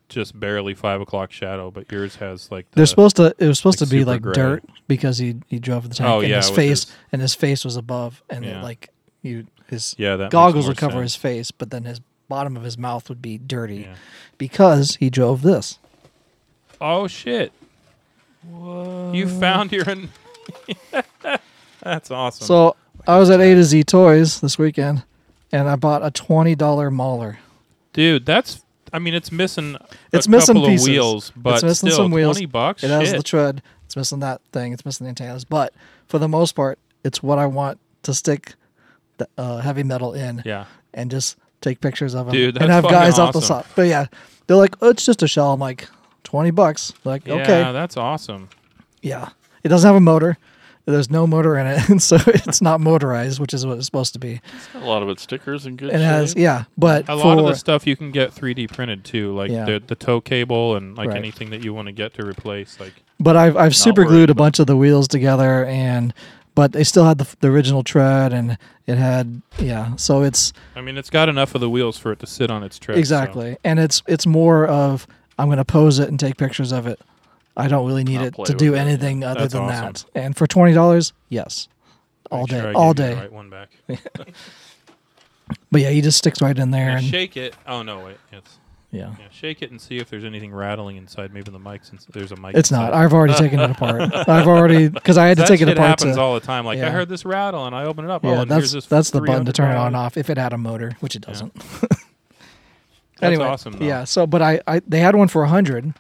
just 0.10 0.38
barely 0.40 0.74
five 0.74 1.00
o'clock 1.02 1.32
shadow, 1.32 1.72
but 1.72 1.92
yours 1.92 2.16
has 2.18 2.52
like 2.52 2.70
the, 2.72 2.78
They're 2.78 2.86
supposed 2.86 3.16
to. 3.18 3.34
It 3.38 3.48
was 3.48 3.58
supposed 3.60 3.80
like 3.82 3.90
to 3.90 3.96
be 3.96 4.04
like 4.06 4.22
gray. 4.22 4.34
dirt 4.34 4.64
because 4.88 5.18
he 5.20 5.36
he 5.48 5.60
drove 5.60 5.88
the 5.88 5.96
tank 5.96 6.10
Oh, 6.10 6.20
and 6.20 6.30
yeah, 6.30 6.38
his 6.38 6.50
face 6.50 6.84
his- 6.86 6.96
and 7.12 7.22
his 7.22 7.36
face 7.36 7.64
was 7.64 7.76
above 7.78 8.22
and 8.30 8.44
it, 8.44 8.50
Yeah. 8.50 8.62
like 8.64 8.90
you 9.22 9.46
his 9.68 9.96
yeah 9.98 10.16
that 10.18 10.32
goggles 10.32 10.68
would 10.68 10.78
cover 10.78 10.94
sense. 10.94 11.14
his 11.14 11.16
face, 11.16 11.52
but 11.52 11.70
then 11.72 11.84
his 11.86 12.02
bottom 12.28 12.58
of 12.58 12.64
his 12.64 12.78
mouth 12.78 13.08
would 13.10 13.22
be 13.22 13.38
dirty 13.38 13.82
Yeah. 13.88 13.96
because 14.38 14.96
he 14.98 15.10
drove 15.10 15.42
this. 15.44 15.80
Oh 16.82 17.08
shit! 17.08 17.52
You 18.44 19.28
found 19.28 19.72
your. 19.72 19.84
That's 21.82 22.12
awesome. 22.12 22.46
So 22.46 22.76
I 23.08 23.18
was 23.18 23.30
at 23.30 23.40
A 23.40 23.54
to 23.56 23.64
Z 23.64 23.84
Toys 23.84 24.42
this 24.42 24.58
weekend, 24.58 25.04
and 25.52 25.70
I 25.70 25.76
bought 25.76 26.04
a 26.06 26.12
twenty 26.12 26.56
dollar 26.56 26.90
Mauler. 26.92 27.40
dude, 27.94 28.26
that's. 28.26 28.64
I 28.94 29.00
mean, 29.00 29.14
it's 29.14 29.32
missing. 29.32 29.78
It's 30.12 30.28
a 30.28 30.30
missing 30.30 30.56
couple 30.56 30.70
pieces. 30.70 30.88
of 30.88 30.92
wheels, 30.92 31.32
but 31.36 31.64
missing 31.64 31.90
still, 31.90 32.04
some 32.04 32.12
wheels. 32.12 32.38
twenty 32.38 32.46
bucks. 32.46 32.84
It 32.84 32.90
has 32.90 33.10
Shit. 33.10 33.18
the 33.18 33.24
tread. 33.24 33.62
It's 33.86 33.96
missing 33.96 34.20
that 34.20 34.42
thing. 34.52 34.74
It's 34.74 34.86
missing 34.86 35.06
the 35.06 35.10
antennas. 35.10 35.46
But 35.46 35.74
for 36.08 36.20
the 36.20 36.28
most 36.28 36.54
part, 36.54 36.80
it's 37.04 37.24
what 37.24 37.40
I 37.40 37.46
want 37.46 37.80
to 38.04 38.14
stick 38.14 38.56
the 39.18 39.28
uh, 39.38 39.58
heavy 39.58 39.84
metal 39.84 40.14
in 40.14 40.42
yeah. 40.46 40.66
and 40.94 41.10
just 41.12 41.38
take 41.62 41.82
pictures 41.82 42.14
of 42.14 42.28
them 42.28 42.34
Dude, 42.34 42.58
and 42.58 42.72
have 42.72 42.84
guys 42.84 43.20
off 43.20 43.34
the 43.34 43.40
awesome. 43.40 43.64
side. 43.64 43.66
But 43.76 43.88
yeah, 43.88 44.06
they're 44.48 44.58
like, 44.58 44.76
oh, 44.82 44.90
it's 44.90 45.06
just 45.06 45.24
a 45.24 45.28
shell. 45.28 45.54
I'm 45.54 45.60
like, 45.60 45.88
twenty 46.24 46.52
bucks. 46.52 46.94
Like, 47.04 47.26
Yeah, 47.26 47.36
okay, 47.36 47.72
that's 47.72 47.98
awesome. 47.98 48.50
yeah. 49.02 49.30
It 49.64 49.68
doesn't 49.68 49.88
have 49.88 49.98
a 49.98 50.00
motor. 50.00 50.38
There's 50.92 51.10
no 51.10 51.28
motor 51.28 51.58
in 51.58 51.68
it, 51.68 51.90
and 51.90 52.02
so 52.02 52.18
it's 52.28 52.62
not 52.62 52.80
motorized, 52.82 53.40
which 53.40 53.54
is 53.54 53.66
what 53.66 53.78
it's 53.78 53.86
supposed 53.86 54.14
to 54.14 54.20
be. 54.20 54.42
A 54.76 54.80
lot 54.80 55.02
of 55.04 55.10
it 55.10 55.20
stickers 55.20 55.66
and 55.66 55.78
good 55.78 55.90
It 55.94 56.02
has, 56.02 56.36
yeah, 56.36 56.66
but 56.78 57.08
A 57.10 57.16
lot 57.16 57.38
of 57.40 57.46
the 57.46 57.56
stuff 57.56 57.86
you 57.88 57.96
can 57.96 58.12
get 58.12 58.32
3D 58.32 58.68
printed 58.74 59.04
too, 59.04 59.34
like 59.36 59.52
Yeah. 59.52 59.66
the 59.66 59.82
the 59.86 59.96
tow 59.96 60.20
cable 60.22 60.76
and 60.76 60.98
like 60.98 61.10
Right. 61.10 61.18
anything 61.18 61.50
that 61.52 61.64
you 61.64 61.74
want 61.74 61.88
to 61.88 61.92
get 61.92 62.14
to 62.16 62.26
replace. 62.26 62.80
Like, 62.80 62.94
But 63.20 63.36
I've 63.38 63.56
I've 63.58 63.76
super 63.76 64.02
worried 64.02 64.10
glued 64.10 64.30
a 64.30 64.36
bunch 64.36 64.60
of 64.60 64.68
the 64.68 64.76
wheels 64.78 65.08
together, 65.08 65.66
and 65.66 66.14
but 66.56 66.74
they 66.74 66.84
still 66.84 67.06
had 67.06 67.20
the, 67.20 67.36
the 67.40 67.48
original 67.48 67.84
tread, 67.84 68.34
and 68.34 68.58
it 68.86 68.98
had 68.98 69.42
yeah. 69.60 69.96
So 69.96 70.24
it's 70.24 70.52
I 70.76 70.82
mean, 70.82 70.98
it's 70.98 71.10
got 71.10 71.30
enough 71.30 71.56
of 71.56 71.62
the 71.62 71.70
wheels 71.70 71.98
for 71.98 72.12
it 72.12 72.20
to 72.20 72.28
sit 72.28 72.50
on 72.52 72.64
its 72.64 72.78
tread. 72.80 72.96
so- 72.96 73.00
exactly, 73.00 73.58
and 73.64 73.80
it's 73.80 74.02
it's 74.08 74.26
more 74.26 74.66
of 74.68 75.08
I'm 75.38 75.50
gonna 75.50 75.64
pose 75.66 76.00
it 76.00 76.10
and 76.10 76.20
take 76.20 76.36
pictures 76.38 76.72
of 76.72 76.86
it. 76.88 77.00
I 77.60 77.68
don't 77.68 77.86
really 77.88 78.04
need 78.04 78.16
Not 78.22 78.26
it 78.40 78.46
to 78.46 78.54
do 78.54 78.74
it, 78.76 78.80
anything 78.80 79.24
other 79.24 79.42
That's 79.42 79.54
than 79.54 79.64
awesome. 79.64 79.94
that. 79.94 80.06
And 80.16 80.36
for 80.36 80.48
twenty 80.48 80.74
dollars, 80.74 81.14
yes, 81.30 81.68
all 82.32 82.42
Make 82.42 82.50
day, 82.50 82.60
sure 82.62 82.70
I 82.70 82.74
all 82.74 82.94
give 82.94 83.06
you 83.06 83.10
day. 83.12 83.16
the 83.16 83.22
right 83.22 83.32
one 83.34 83.50
back. 83.50 83.70
But 85.72 85.82
yeah, 85.82 85.90
he 85.90 86.02
just 86.02 86.18
sticks 86.18 86.42
right 86.42 86.58
in 86.58 86.70
there, 86.72 86.90
Yeah, 86.90 86.98
and 86.98 87.06
shake 87.06 87.36
it. 87.38 87.56
Oh 87.68 87.82
no, 87.82 88.06
wait. 88.06 88.18
It's 88.32 88.60
yeah. 88.92 89.16
yeah. 89.20 89.26
Shake 89.32 89.62
it 89.64 89.72
and 89.72 89.80
see 89.82 89.98
if 89.98 90.10
there's 90.10 90.24
anything 90.24 90.52
rattling 90.54 90.96
inside. 90.96 91.34
Maybe 91.34 91.52
the 91.52 91.58
mic's. 91.60 91.92
Ins- 91.92 92.06
there's 92.12 92.32
a 92.32 92.36
mic. 92.36 92.56
It's 92.56 92.72
not. 92.72 92.94
I've 92.94 93.14
already 93.14 93.34
taken 93.34 93.60
it 93.60 93.70
apart. 93.72 94.02
I've 94.14 94.48
already 94.48 94.90
because 94.90 95.18
I 95.18 95.28
had 95.28 95.38
to 95.38 95.42
that 95.44 95.48
take 95.48 95.62
it 95.62 95.68
shit 95.68 95.78
apart. 95.78 95.90
happens 96.02 96.16
to, 96.18 96.22
all 96.22 96.36
the 96.36 96.40
time. 96.40 96.66
Like 96.66 96.80
I 96.80 96.90
heard 96.92 97.10
this 97.10 97.26
rattle 97.26 97.66
and 97.66 97.76
I 97.76 97.86
open 97.86 98.06
it 98.06 98.12
up. 98.12 98.24
oh, 98.26 98.32
yeah, 98.32 98.42
and 98.42 98.52
that's 98.52 98.60
here's 98.60 98.72
this 98.74 98.86
that's 98.86 99.10
the 99.12 99.22
button 99.22 99.46
to 99.46 99.54
turn 99.54 99.72
it 99.72 99.76
on 99.76 99.88
and 99.88 99.96
off 99.96 100.18
if 100.18 100.30
it 100.30 100.38
had 100.38 100.54
a 100.54 100.58
motor, 100.58 100.92
which 101.00 101.16
it 101.16 101.22
doesn't. 101.24 101.54
That's 103.20 103.34
anyway, 103.34 103.46
awesome. 103.48 103.74
Though. 103.74 103.86
yeah. 103.86 104.06
So, 104.06 104.26
but 104.26 104.42
I, 104.42 104.62
I 104.66 104.82
they 104.88 105.00
had 105.00 105.14
one 105.16 105.28
for 105.28 105.44
a 105.44 105.48
hundred, 105.50 105.94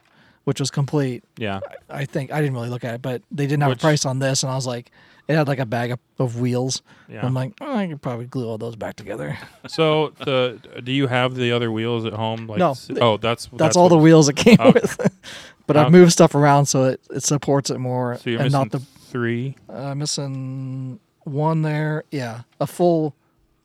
which 0.49 0.59
was 0.59 0.71
complete. 0.71 1.23
Yeah. 1.38 1.59
I 1.91 2.05
think 2.05 2.31
I 2.33 2.41
didn't 2.41 2.55
really 2.55 2.69
look 2.69 2.83
at 2.83 2.95
it, 2.95 3.01
but 3.03 3.21
they 3.31 3.45
didn't 3.45 3.62
have 3.62 3.69
Which- 3.69 3.77
a 3.81 3.81
price 3.81 4.03
on 4.03 4.17
this, 4.17 4.41
and 4.41 4.51
I 4.51 4.55
was 4.55 4.65
like, 4.65 4.89
it 5.27 5.35
had 5.35 5.47
like 5.47 5.59
a 5.59 5.65
bag 5.67 5.91
of, 5.91 5.99
of 6.17 6.39
wheels. 6.39 6.81
Yeah. 7.07 7.23
I'm 7.23 7.35
like, 7.35 7.53
oh, 7.62 7.75
I 7.75 7.85
could 7.85 8.01
probably 8.01 8.25
glue 8.25 8.47
all 8.49 8.57
those 8.57 8.75
back 8.75 8.95
together. 8.95 9.38
So 9.67 10.09
the 10.25 10.59
do 10.83 10.91
you 10.91 11.05
have 11.05 11.35
the 11.35 11.51
other 11.51 11.71
wheels 11.71 12.03
at 12.05 12.13
home? 12.13 12.47
Like, 12.47 12.57
No. 12.57 12.73
Oh, 12.99 13.17
that's 13.17 13.47
That's, 13.53 13.77
all 13.77 13.89
the 13.89 13.97
wheels 13.99 14.27
it 14.27 14.38
came 14.38 14.57
with. 14.73 14.97
but 15.67 15.77
I've 15.77 15.91
moved 15.91 16.12
stuff 16.13 16.33
around 16.33 16.65
so 16.65 16.85
it, 16.85 16.99
it 17.12 17.21
supports 17.23 17.69
it 17.69 17.77
more, 17.77 18.17
So 18.17 18.31
you're 18.31 18.39
and 18.39 18.45
missing 18.47 18.59
not 18.59 18.71
the 18.71 18.79
three. 18.79 19.55
uh, 19.69 19.93
missing 19.93 20.99
one 21.25 21.62
there. 21.62 22.05
Yeah, 22.09 22.41
a 22.59 22.65
full 22.65 23.13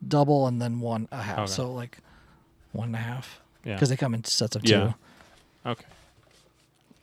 double 0.07 0.47
and 0.47 0.61
then 0.61 0.81
one 0.81 1.09
a 1.11 1.23
half. 1.23 1.39
Okay. 1.39 1.47
So 1.47 1.73
like 1.73 1.97
one 2.73 2.89
and 2.89 2.97
a 2.97 2.99
half 2.99 3.41
Yeah. 3.65 3.73
because 3.77 3.89
they 3.89 3.97
come 3.97 4.13
in 4.13 4.23
sets 4.25 4.55
of 4.55 4.69
Yeah. 4.69 4.93
two. 5.65 5.71
Okay. 5.71 5.85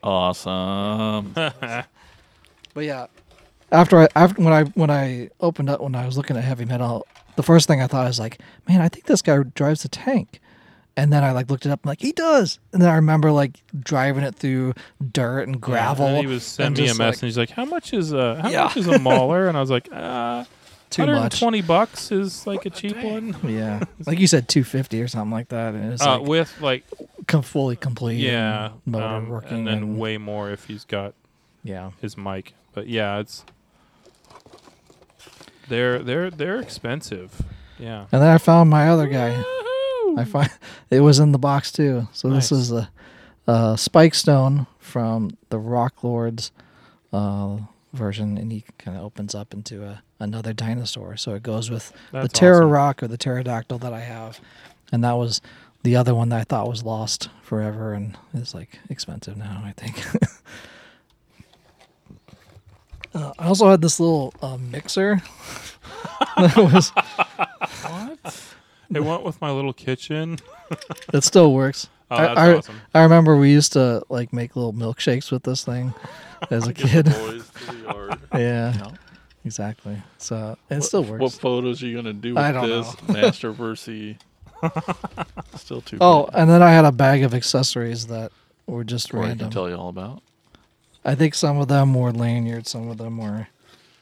Awesome. 0.04 1.34
But 2.74 2.86
yeah, 2.86 3.08
after 3.70 4.00
I 4.00 4.08
after 4.16 4.42
when 4.42 4.54
I 4.54 4.64
when 4.64 4.90
I 4.90 5.30
opened 5.42 5.70
up 5.70 5.82
when 5.82 5.94
I 5.94 6.06
was 6.06 6.16
looking 6.16 6.38
at 6.38 6.44
heavy 6.46 6.64
metal, 6.64 7.06
the 7.36 7.44
first 7.44 7.68
thing 7.68 7.82
I 7.82 7.88
thought 7.88 8.08
was 8.08 8.18
like, 8.18 8.40
man, 8.66 8.80
I 8.80 8.88
think 8.88 9.08
this 9.08 9.22
guy 9.22 9.38
drives 9.44 9.84
a 9.84 9.90
tank. 9.90 10.40
And 10.96 11.12
then 11.12 11.22
I 11.26 11.32
like 11.34 11.50
looked 11.50 11.66
it 11.66 11.70
up 11.70 11.82
and 11.84 11.90
like 11.90 12.00
he 12.00 12.14
does. 12.14 12.60
And 12.72 12.82
then 12.82 12.88
I 12.90 12.96
remember 12.96 13.30
like 13.34 13.62
driving 13.78 14.24
it 14.24 14.36
through 14.36 14.74
dirt 15.12 15.50
and 15.50 15.60
gravel. 15.60 16.06
And 16.08 16.18
he 16.20 16.28
was 16.28 16.44
sending 16.44 16.86
me 16.86 16.90
a 16.92 16.94
message. 16.96 17.22
like, 17.24 17.28
he's 17.28 17.38
like, 17.38 17.50
"How 17.50 17.66
much 17.66 17.92
is 17.94 18.14
a 18.14 18.42
how 18.42 18.50
Yeah. 18.50 18.64
much 18.64 18.78
is 18.78 18.88
a 18.88 18.98
Mauler?" 19.00 19.50
And 19.50 19.58
I 19.58 19.60
was 19.60 19.70
like, 19.72 19.90
uh, 19.92 20.46
Too 20.92 21.04
much. 21.06 21.42
120 21.42 21.62
bucks 21.62 22.12
is 22.12 22.46
like 22.46 22.66
a 22.66 22.70
cheap 22.70 22.98
one." 22.98 23.36
Yeah, 23.44 23.84
like 24.06 24.20
you 24.20 24.28
said, 24.28 24.48
two 24.48 24.64
fifty 24.64 25.02
or 25.02 25.08
something 25.08 25.32
like 25.32 25.48
that, 25.50 25.74
and 25.74 25.94
it's 25.94 26.04
Uh, 26.06 26.20
like 26.20 26.28
with 26.28 26.62
like 26.62 26.84
com- 27.28 27.42
fully 27.42 27.76
complete. 27.76 28.18
yeah, 28.20 28.72
and 28.74 28.82
motor 28.86 29.06
um, 29.06 29.30
working, 29.30 29.58
and 29.60 29.68
then 29.68 29.78
and- 29.78 29.98
way 30.00 30.18
more 30.18 30.52
if 30.52 30.66
he's 30.66 30.84
got 30.86 31.14
yeah. 31.64 31.92
his 32.02 32.18
mic. 32.18 32.54
But 32.74 32.88
yeah, 32.88 33.20
it's 33.20 33.44
they're 35.68 36.00
they're 36.00 36.30
they're 36.30 36.60
expensive. 36.60 37.42
Yeah. 37.80 38.06
And 38.12 38.22
then 38.22 38.30
I 38.30 38.38
found 38.38 38.70
my 38.70 38.90
other 38.90 39.08
guy. 39.08 39.42
I 40.18 40.26
find 40.26 40.50
it 40.90 41.00
was 41.02 41.20
in 41.20 41.32
the 41.32 41.40
box 41.40 41.72
too. 41.72 42.08
So 42.12 42.30
Nice. 42.30 42.50
this 42.50 42.60
is 42.60 42.72
a, 42.72 42.90
a 43.48 43.78
spike 43.78 44.14
stone 44.14 44.68
from 44.80 45.38
the 45.50 45.58
Rock 45.58 46.04
Lords 46.04 46.52
uh, 47.14 47.58
version, 47.94 48.38
and 48.38 48.52
he 48.52 48.66
kind 48.78 48.98
of 48.98 49.04
opens 49.04 49.34
up 49.34 49.54
into 49.54 49.84
a 49.84 50.02
another 50.22 50.54
dinosaur. 50.54 51.18
So 51.18 51.34
it 51.34 51.44
goes 51.44 51.70
with 51.70 51.92
That's 52.12 52.28
the 52.28 52.30
Terra 52.30 52.58
awesome. 52.60 52.70
Rock 52.72 53.04
or 53.04 53.08
the 53.08 53.18
pterodactyl 53.18 53.80
that 53.80 53.94
I 53.94 54.02
have, 54.02 54.40
and 54.92 55.04
that 55.04 55.14
was 55.14 55.42
the 55.84 55.96
other 55.96 56.14
one 56.14 56.30
that 56.30 56.40
I 56.40 56.44
thought 56.44 56.68
was 56.70 56.84
lost 56.84 57.30
forever 57.42 57.94
and 57.94 58.18
is 58.34 58.54
like 58.54 58.80
expensive 58.90 59.36
now. 59.38 59.64
I 59.66 59.74
think. 59.74 60.06
uh, 63.14 63.34
I 63.38 63.48
also 63.48 63.70
had 63.70 63.82
this 63.82 64.00
little 64.00 64.34
uh, 64.42 64.58
mixer. 64.58 65.22
that 66.38 66.56
was 66.58 66.90
what? 67.84 68.48
It 68.94 69.00
went 69.04 69.24
with 69.24 69.40
my 69.42 69.52
little 69.52 69.74
kitchen. 69.74 70.38
it 71.14 71.24
still 71.24 71.54
works. 71.54 71.90
Oh, 72.10 72.16
I- 72.18 72.22
that's 72.28 72.40
I, 72.40 72.54
awesome. 72.56 72.82
I 72.94 73.02
remember 73.04 73.38
we 73.38 73.52
used 73.52 73.74
to 73.74 74.04
like 74.10 74.34
make 74.34 74.56
little 74.56 74.74
milkshakes 74.74 75.32
with 75.32 75.44
this 75.44 75.64
thing 75.64 75.94
as 76.50 76.68
a 76.68 76.74
kid. 76.74 77.06
Boys 77.06 77.50
to 77.50 77.66
the 77.74 77.78
yard. 77.84 78.20
yeah, 78.34 78.92
exactly. 79.46 80.02
So 80.18 80.58
it 80.70 80.82
still 80.82 81.04
works. 81.04 81.22
What 81.22 81.32
photos 81.34 81.82
are 81.84 81.88
you 81.88 81.96
gonna 81.96 82.14
do 82.14 82.30
with 82.36 82.44
I 82.44 82.52
don't 82.52 82.68
this 82.70 82.96
master 83.08 83.52
versus? 83.52 84.16
Still 85.56 85.82
too. 85.82 85.98
oh, 86.02 86.26
big. 86.26 86.34
and 86.36 86.50
then 86.50 86.62
I 86.62 86.72
had 86.72 86.86
a 86.86 86.92
bag 86.92 87.24
of 87.24 87.34
accessories 87.34 88.08
that 88.08 88.32
were 88.68 88.84
just 88.84 89.12
Corey 89.12 89.28
random. 89.28 89.46
can 89.46 89.52
tell 89.52 89.70
you 89.70 89.76
all 89.76 89.90
about. 89.90 90.22
I 91.04 91.16
think 91.16 91.34
some 91.34 91.58
of 91.58 91.68
them 91.68 91.94
were 91.96 92.12
lanyards, 92.12 92.70
some 92.70 92.88
of 92.90 92.98
them 92.98 93.18
were 93.18 93.48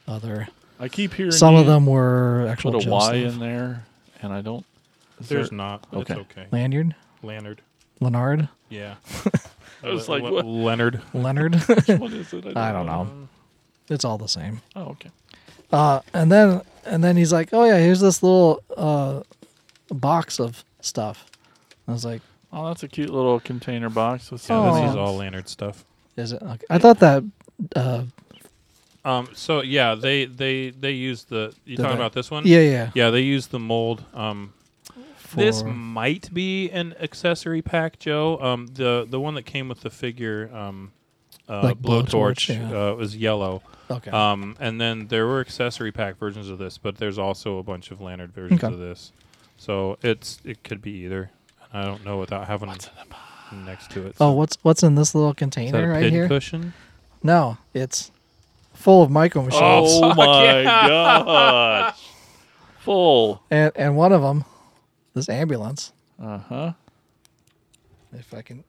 other. 0.06 0.48
I 0.78 0.88
keep 0.88 1.14
hearing 1.14 1.32
Some 1.32 1.54
of 1.56 1.66
them 1.66 1.86
were 1.86 2.46
actual 2.48 2.72
put 2.72 2.82
a 2.82 2.84
Joe 2.84 2.90
Y 2.90 3.14
in 3.14 3.38
there, 3.38 3.84
and 4.22 4.32
I 4.32 4.42
don't. 4.42 4.64
There's 5.20 5.48
there- 5.50 5.56
not. 5.56 5.86
okay. 5.92 6.14
It's 6.14 6.20
okay. 6.30 6.46
lanyard, 6.50 6.94
Leonard. 7.22 7.62
Leonard, 8.00 8.48
Yeah. 8.70 8.94
I 9.82 9.88
was 9.90 10.08
like, 10.08 10.22
Le- 10.22 10.30
what? 10.32 10.44
Leonard. 10.46 11.00
Leonard. 11.14 11.54
Which 11.54 11.88
one 11.88 12.12
is 12.14 12.32
it? 12.34 12.54
I 12.56 12.70
don't 12.72 12.86
know. 12.86 13.28
it's 13.88 14.04
all 14.04 14.16
the 14.18 14.28
same. 14.28 14.60
Oh, 14.76 14.84
okay. 14.90 15.10
Uh, 15.72 16.00
and 16.12 16.30
then 16.30 16.62
and 16.84 17.02
then 17.04 17.16
he's 17.16 17.32
like, 17.32 17.50
"Oh 17.52 17.64
yeah, 17.64 17.78
here's 17.78 18.00
this 18.00 18.22
little 18.22 18.62
uh, 18.76 19.22
box 19.90 20.40
of 20.40 20.64
stuff." 20.80 21.26
I 21.86 21.92
was 21.92 22.04
like, 22.04 22.22
Oh, 22.52 22.66
that's 22.68 22.82
a 22.82 22.88
cute 22.88 23.10
little 23.10 23.38
container 23.40 23.88
box 23.88 24.30
with 24.30 24.40
some. 24.40 24.64
Yeah, 24.74 24.80
this 24.80 24.90
is 24.90 24.96
all 24.96 25.16
Leonard 25.16 25.48
stuff. 25.48 25.84
"Is 26.16 26.32
it?" 26.32 26.42
Okay. 26.42 26.66
I 26.68 26.78
thought 26.78 26.98
that. 27.00 27.24
Uh, 27.76 28.04
Um. 29.04 29.28
So 29.34 29.62
yeah, 29.62 29.94
they 29.94 30.24
they 30.24 30.70
they 30.70 30.92
use 30.92 31.24
the. 31.24 31.54
You 31.64 31.76
talking 31.76 31.90
they? 31.92 31.96
about 31.96 32.12
this 32.12 32.30
one? 32.30 32.44
yeah, 32.46 32.60
yeah. 32.60 32.90
Yeah, 32.94 33.10
they 33.10 33.20
use 33.22 33.46
the 33.48 33.60
mold. 33.60 34.04
Um. 34.14 34.52
This 35.36 35.62
might 35.62 36.34
be 36.34 36.70
an 36.70 36.96
accessory 37.00 37.62
pack, 37.62 38.00
Joe. 38.00 38.38
Um. 38.40 38.66
The 38.66 39.06
the 39.08 39.20
one 39.20 39.34
that 39.34 39.44
came 39.46 39.68
with 39.68 39.82
the 39.82 39.90
figure. 39.90 40.50
Um. 40.52 40.90
Uh, 41.50 41.62
Like 41.64 41.78
blowtorch 41.82 42.10
blowtorch, 42.10 42.70
yeah. 42.70 42.90
uh, 42.90 42.94
was 42.94 43.16
yellow. 43.16 43.62
okay. 43.90 44.10
Um, 44.12 44.56
and 44.60 44.80
then 44.80 45.08
there 45.08 45.26
were 45.26 45.40
accessory 45.40 45.90
pack 45.90 46.16
versions 46.16 46.48
of 46.48 46.58
this, 46.58 46.78
but 46.78 46.98
there's 46.98 47.18
also 47.18 47.58
a 47.58 47.62
bunch 47.64 47.90
of 47.90 48.00
Leonard 48.00 48.32
versions 48.32 48.62
Okay. 48.62 48.72
of 48.72 48.78
this. 48.78 49.10
So 49.58 49.98
it's 50.02 50.38
it 50.44 50.62
could 50.62 50.80
be 50.80 50.92
either. 51.04 51.30
I 51.72 51.84
don't 51.84 52.04
know 52.04 52.18
without 52.18 52.46
having 52.46 52.72
next 53.52 53.90
to 53.92 54.06
it. 54.06 54.14
oh, 54.20 54.30
what's 54.32 54.56
what's 54.62 54.82
in 54.84 54.94
this 54.94 55.12
little 55.14 55.30
is 55.30 55.34
that 55.34 55.38
container 55.38 55.90
a 55.90 55.94
right 55.94 56.10
here? 56.12 56.28
cushion? 56.28 56.72
No, 57.22 57.58
it's 57.74 58.10
full 58.74 59.02
of 59.02 59.10
micro 59.10 59.42
machines, 59.42 59.60
Oh 60.02 60.14
my 60.16 60.42
yeah. 60.62 60.62
gosh! 60.64 62.00
Full. 62.78 63.42
and 63.50 63.72
and 63.76 63.96
one 63.96 64.12
of 64.12 64.22
them, 64.22 64.44
this 65.14 65.28
ambulance. 65.28 65.92
Uh 66.22 66.38
huh. 66.38 66.72
If 68.12 68.32
I 68.34 68.42
can, 68.42 68.64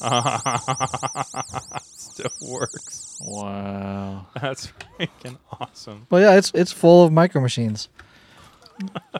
Still 1.82 2.30
works. 2.48 3.18
Wow. 3.26 4.26
That's 4.40 4.72
freaking 4.98 5.38
awesome. 5.60 6.06
well, 6.10 6.20
yeah, 6.22 6.36
it's 6.38 6.50
it's 6.54 6.72
full 6.72 7.04
of 7.04 7.12
micro 7.12 7.40
machines. 7.40 7.88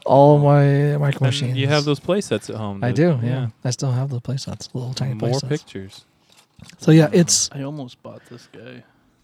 All 0.07 0.37
of 0.37 0.43
my 0.43 0.97
micro 0.97 1.19
And 1.27 1.35
machines. 1.35 1.57
you 1.59 1.67
have 1.69 1.85
those 1.85 2.01
play 2.01 2.21
sets 2.23 2.49
at 2.49 2.57
home. 2.57 2.83
I 2.83 2.89
that- 2.89 2.97
do. 2.97 3.19
Yeah. 3.23 3.49
I 3.65 3.71
still 3.71 3.93
have 3.93 4.09
the 4.11 4.21
playsets, 4.21 4.75
little 4.75 4.95
tiny 4.95 5.15
More 5.15 5.31
playsets. 5.31 5.49
pictures. 5.49 6.05
So 6.79 6.91
yeah, 6.93 7.09
it's 7.13 7.51
I 7.53 7.63
almost 7.63 8.03
bought 8.03 8.25
this 8.27 8.49
guy 8.53 8.83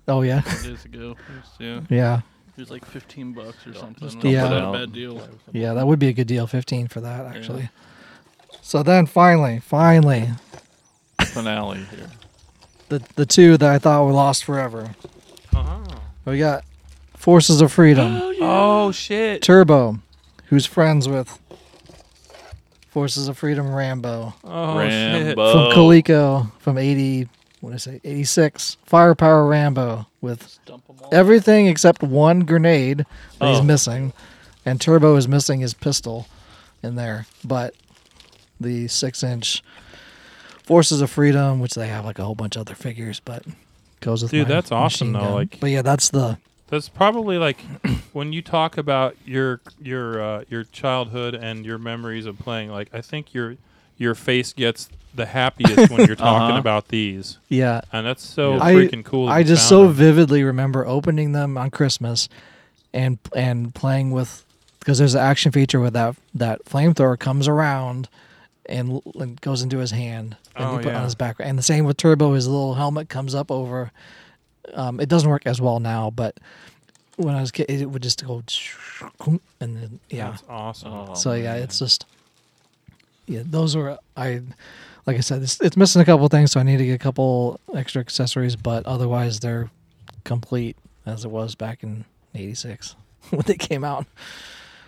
oh 0.09 0.23
yeah, 0.23 0.40
two 0.42 0.69
days 0.71 0.85
ago. 0.85 1.16
It 1.29 1.35
was- 1.37 1.57
yeah, 1.59 1.81
yeah, 1.88 2.21
it 2.57 2.61
was 2.61 2.71
like 2.71 2.85
fifteen 2.85 3.33
bucks 3.33 3.66
or 3.66 3.75
something. 3.75 4.09
just 4.09 4.19
It 4.19 4.23
dump 4.23 4.35
it 4.35 4.42
wasn't 4.42 4.62
out. 4.62 4.75
a 4.75 4.79
bad 4.79 4.92
deal. 4.92 5.29
yeah. 5.53 5.75
That 5.75 5.87
would 5.87 5.99
be 5.99 6.09
a 6.09 6.12
good 6.12 6.27
deal. 6.27 6.47
Fifteen 6.47 6.88
for 6.88 7.01
that 7.01 7.25
actually. 7.35 7.71
So 8.62 8.83
then 8.83 9.07
finally, 9.07 9.61
finally, 9.61 10.29
Finale 11.37 11.79
here. 11.96 12.11
the 12.88 13.03
the 13.16 13.27
two 13.27 13.57
that 13.57 13.68
I 13.70 13.79
thought 13.79 14.05
were 14.05 14.12
lost 14.12 14.44
forever. 14.44 14.94
Uh-huh. 15.55 15.79
We 16.25 16.38
got 16.38 16.64
Forces 17.16 17.61
of 17.61 17.72
Freedom, 17.72 18.20
Oh 18.40 18.90
shit! 18.92 19.42
Turbo, 19.42 19.99
who's 20.46 20.66
friends 20.66 21.09
with 21.09 21.38
Forces 22.90 23.29
of 23.29 23.37
Freedom 23.37 23.75
Rambo 23.75 24.35
Oh 24.44 24.88
shit! 24.88 25.35
From 25.35 25.72
Coleco 25.72 26.51
from 26.59 26.79
eighty. 26.79 27.29
What 27.61 27.70
did 27.70 27.75
I 27.77 27.79
say? 27.79 28.01
Eighty 28.05 28.25
six. 28.25 28.77
Firepower 28.87 29.46
Rambo 29.46 30.07
with 30.20 30.59
Dump 30.66 30.85
'em 30.88 30.96
all. 31.03 31.09
everything 31.12 31.66
except 31.66 32.03
one 32.03 32.40
grenade 32.40 33.05
that 33.38 33.49
he's 33.51 33.61
Oh. 33.61 33.64
missing, 33.64 34.12
and 34.64 34.81
Turbo 34.81 35.16
is 35.16 35.27
missing 35.29 35.61
his 35.61 35.75
pistol 35.75 36.27
in 36.83 36.94
there. 36.96 37.27
But 37.44 37.75
the 38.61 38.88
six 38.88 39.22
inch 39.22 39.62
Forces 40.66 41.00
of 41.00 41.11
Freedom, 41.11 41.61
which 41.61 41.74
they 41.74 41.88
have 41.88 42.05
like 42.05 42.18
a 42.18 42.24
whole 42.24 42.35
bunch 42.35 42.57
of 42.57 42.61
other 42.62 42.74
figures, 42.74 43.20
but 43.24 43.42
goes 44.00 44.22
with 44.22 44.33
Dude, 44.33 44.48
my 44.48 44.55
that's 44.55 44.70
awesome, 44.72 45.12
machine 45.12 45.22
though, 45.24 45.29
gun. 45.29 45.35
like- 45.35 45.61
but 45.61 45.70
yeah, 45.70 45.83
that's 45.83 46.11
the 46.11 46.37
That's 46.68 46.88
probably 46.88 47.38
like 47.38 47.59
when 48.12 48.33
you 48.33 48.42
talk 48.42 48.76
about 48.76 49.16
your 49.24 49.61
your 49.81 50.20
uh, 50.20 50.44
your 50.50 50.64
childhood 50.64 51.35
and 51.35 51.64
your 51.64 51.79
memories 51.79 52.26
of 52.26 52.38
playing. 52.38 52.70
Like 52.70 52.88
I 52.92 53.00
think 53.00 53.33
your 53.33 53.57
your 53.96 54.14
face 54.14 54.52
gets 54.52 54.90
the 55.14 55.24
happiest 55.26 55.90
when 55.90 56.07
you're 56.07 56.16
talking 56.29 56.50
Uh-huh. 56.50 56.59
about 56.59 56.88
these, 56.88 57.38
yeah. 57.48 57.81
and 57.92 58.05
that's 58.07 58.22
so 58.22 58.61
I- 58.61 58.74
freaking 58.74 59.05
cool. 59.05 59.26
that 59.26 59.33
I 59.33 59.42
just 59.44 59.68
so 59.68 59.85
them. 59.85 59.92
vividly 59.94 60.42
remember 60.42 60.85
opening 60.87 61.33
them 61.33 61.57
on 61.57 61.70
Christmas, 61.70 62.29
and 62.92 63.18
and 63.35 63.72
playing 63.74 64.11
with 64.11 64.44
because 64.81 64.98
there's 64.98 65.14
an 65.14 65.20
action 65.20 65.52
feature 65.52 65.81
where 65.81 65.90
that 65.90 66.16
that 66.35 66.64
flamethrower 66.64 67.18
comes 67.18 67.46
around 67.48 68.09
and, 68.68 68.90
l- 68.92 69.12
and 69.20 69.40
goes 69.40 69.62
into 69.62 69.79
his 69.79 69.90
hand 69.90 70.37
and 70.55 70.64
Oh, 70.64 70.72
you 70.72 70.76
put 70.79 70.87
yeah. 70.92 70.98
on 70.98 71.05
his 71.05 71.14
back. 71.14 71.37
And 71.40 71.59
the 71.59 71.62
same 71.62 71.85
with 71.85 71.96
Turbo, 71.96 72.35
his 72.35 72.46
little 72.48 72.74
helmet 72.74 73.09
comes 73.09 73.35
up 73.35 73.50
over. 73.50 73.90
Um, 74.74 75.00
it 75.00 75.09
doesn't 75.09 75.29
work 75.31 75.46
as 75.46 75.61
well 75.61 75.79
now, 75.81 76.11
but 76.11 76.38
when 77.16 77.35
I 77.35 77.40
was 77.40 77.50
a 77.50 77.52
kid, 77.52 77.70
it 77.70 77.87
would 77.87 78.02
just 78.02 78.24
go 78.26 78.42
and 79.26 79.40
then 79.61 80.00
yeah. 80.11 80.31
That's 80.31 80.44
awesome. 80.48 80.92
Oh, 80.92 81.14
so 81.14 81.33
yeah, 81.35 81.55
man. 81.55 81.62
it's 81.62 81.79
just 81.79 82.05
yeah. 83.26 83.42
Those 83.44 83.76
were 83.76 83.98
I 84.16 84.42
like 85.07 85.16
I 85.16 85.20
said, 85.20 85.40
it's, 85.42 85.61
it's 85.61 85.76
missing 85.76 86.02
a 86.02 86.05
couple 86.05 86.26
things, 86.29 86.50
so 86.52 86.59
I 86.59 86.64
need 86.64 86.79
to 86.79 86.85
get 86.87 86.94
a 86.94 86.98
couple 86.98 87.61
extra 87.74 88.00
accessories, 88.00 88.57
but 88.57 88.85
otherwise 88.87 89.38
they're 89.40 89.70
complete 90.24 90.76
as 91.07 91.24
it 91.24 91.31
was 91.31 91.55
back 91.55 91.83
in 91.85 92.05
'86 92.35 92.96
when 93.31 93.42
they 93.46 93.55
came 93.55 93.85
out. 93.85 94.05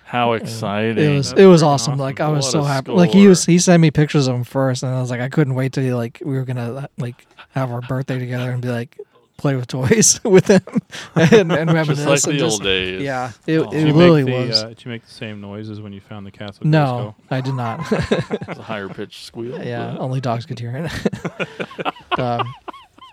How 0.08 0.32
exciting! 0.32 1.04
It 1.04 1.16
was 1.16 1.30
That's 1.30 1.40
it 1.42 1.46
was 1.46 1.62
awesome. 1.62 1.92
awesome. 1.92 2.00
Like 2.00 2.18
I 2.20 2.28
was 2.28 2.46
What 2.46 2.52
so 2.52 2.62
happy. 2.62 2.92
Like 2.92 3.10
he 3.10 3.26
was 3.28 3.44
he 3.44 3.58
sent 3.58 3.80
me 3.82 3.90
pictures 3.90 4.26
of 4.26 4.34
him 4.36 4.44
first, 4.44 4.82
and 4.82 4.94
I 4.94 5.00
was 5.02 5.10
like 5.10 5.20
I 5.20 5.28
couldn't 5.28 5.54
wait 5.54 5.72
till 5.74 5.96
like 5.96 6.22
we 6.24 6.34
were 6.34 6.44
gonna 6.44 6.88
like 6.96 7.26
have 7.50 7.70
our 7.70 7.82
birthday 7.82 8.18
together 8.18 8.50
and 8.50 8.62
be 8.62 8.68
like 8.68 8.98
play 9.36 9.54
with 9.54 9.66
toys 9.68 10.18
with 10.24 10.48
him 10.48 10.62
and, 11.14 11.52
and 11.52 11.72
reminisce. 11.72 12.04
just 12.04 12.26
like 12.26 12.34
the 12.34 12.38
just- 12.38 12.54
old 12.54 12.62
days. 12.64 13.02
Yeah, 13.02 13.32
it, 13.46 13.58
Oh. 13.60 13.70
it 13.70 13.92
really 13.92 14.24
the, 14.24 14.32
was. 14.32 14.62
Uh, 14.64 14.68
did 14.70 14.84
you 14.84 14.90
make 14.90 15.04
the 15.04 15.12
same 15.12 15.40
noises 15.42 15.80
when 15.80 15.92
you 15.92 16.00
found 16.00 16.26
the 16.26 16.30
castle? 16.32 16.66
no, 16.66 17.14
I 17.30 17.40
did 17.42 17.54
not. 17.54 17.80
It's 17.92 18.58
a 18.58 18.62
higher 18.62 18.88
pitched 18.88 19.24
squeal. 19.26 19.62
Yeah, 19.62 19.94
only 19.98 20.20
dogs 20.22 20.46
could 20.46 20.58
hear 20.58 20.74
it. 20.74 22.18
um, 22.18 22.52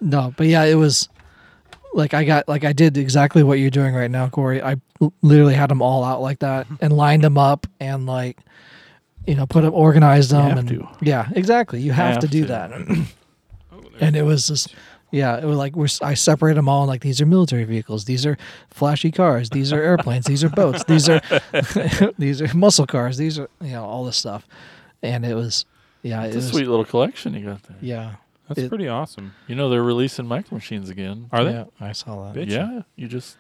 no, 0.02 0.34
but 0.38 0.48
yeah, 0.48 0.64
it 0.64 0.76
was 0.76 1.10
like 1.96 2.14
I 2.14 2.24
got 2.24 2.48
like 2.48 2.64
I 2.64 2.74
did 2.74 2.98
exactly 2.98 3.42
what 3.44 3.60
you're 3.60 3.70
doing 3.70 3.96
right 3.96 4.12
now, 4.12 4.28
Corey. 4.30 4.62
I 4.62 4.76
literally 5.22 5.56
had 5.56 5.70
them 5.70 5.82
all 5.82 6.04
out 6.04 6.22
like 6.22 6.40
that 6.40 6.66
mm-hmm. 6.66 6.76
and 6.84 6.96
lined 6.96 7.24
them 7.24 7.38
up 7.38 7.66
and 7.80 8.06
like 8.06 8.38
you 9.26 9.36
know 9.36 9.46
put 9.48 9.62
them 9.62 9.74
organized 9.74 10.32
them 10.32 10.50
have 10.50 10.58
and 10.58 10.68
to. 10.70 10.88
yeah, 11.02 11.30
exactly. 11.36 11.82
You 11.82 11.94
have, 11.94 12.14
Have 12.16 12.22
to 12.22 12.28
do 12.28 12.42
to. 12.42 12.48
that. 12.48 12.72
and 14.00 14.16
it 14.16 14.24
was 14.24 14.48
just 14.48 14.76
yeah, 15.12 15.38
it 15.38 15.46
was 15.46 15.58
like 15.58 15.76
we're, 15.76 15.88
I 16.02 16.14
separated 16.14 16.58
them 16.58 16.68
all 16.68 16.86
like 16.86 17.02
these 17.02 17.22
are 17.22 17.26
military 17.26 17.64
vehicles, 17.64 18.06
these 18.06 18.26
are 18.26 18.38
flashy 18.70 19.12
cars, 19.12 19.50
these 19.50 19.72
are 19.72 19.82
airplanes, 19.82 20.26
these 20.26 20.44
are 20.44 20.50
boats, 20.50 20.84
these 20.84 21.08
are 21.08 21.22
these 22.18 22.42
are 22.42 22.54
muscle 22.54 22.86
cars, 22.86 23.18
these 23.18 23.40
are 23.40 23.50
you 23.62 23.72
know 23.72 23.86
all 23.86 24.04
this 24.04 24.18
stuff, 24.18 24.46
and 25.02 25.26
it 25.26 25.36
was 25.36 25.66
yeah, 26.04 26.24
it 26.24 26.28
It's 26.28 26.36
a 26.36 26.40
was 26.40 26.48
sweet 26.50 26.68
little 26.68 26.86
collection 26.86 27.34
you 27.34 27.46
got 27.46 27.64
there. 27.64 27.78
yeah. 27.82 28.16
That's 28.48 28.60
It- 28.62 28.70
pretty 28.70 28.88
awesome. 28.88 29.34
You 29.48 29.56
know 29.56 29.70
they're 29.70 29.84
releasing 29.84 30.28
micro 30.28 30.56
machines 30.58 30.90
again. 30.90 31.30
Are 31.32 31.44
they? 31.44 31.52
Yeah, 31.52 31.66
I 31.80 31.92
saw 31.94 32.32
that. 32.32 32.36
Bitchin'. 32.40 32.50
Yeah, 32.52 32.82
you 32.96 33.08
just 33.08 33.38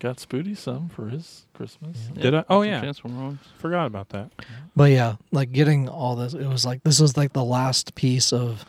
got 0.00 0.16
Spooty 0.16 0.56
some 0.56 0.88
for 0.88 1.08
his 1.08 1.46
Christmas. 1.54 1.96
Did 2.14 2.34
I? 2.34 2.44
Oh 2.48 2.62
some 2.62 2.70
yeah, 2.70 2.80
Transformer 2.80 3.38
forgot 3.58 3.86
about 3.86 4.08
that. 4.10 4.30
But 4.74 4.90
yeah, 4.90 5.16
like 5.30 5.52
getting 5.52 5.88
all 5.88 6.16
this, 6.16 6.34
it 6.34 6.46
was 6.46 6.64
like 6.66 6.82
this 6.82 7.00
was 7.00 7.16
like 7.16 7.32
the 7.32 7.44
last 7.44 7.94
piece 7.94 8.32
of 8.32 8.64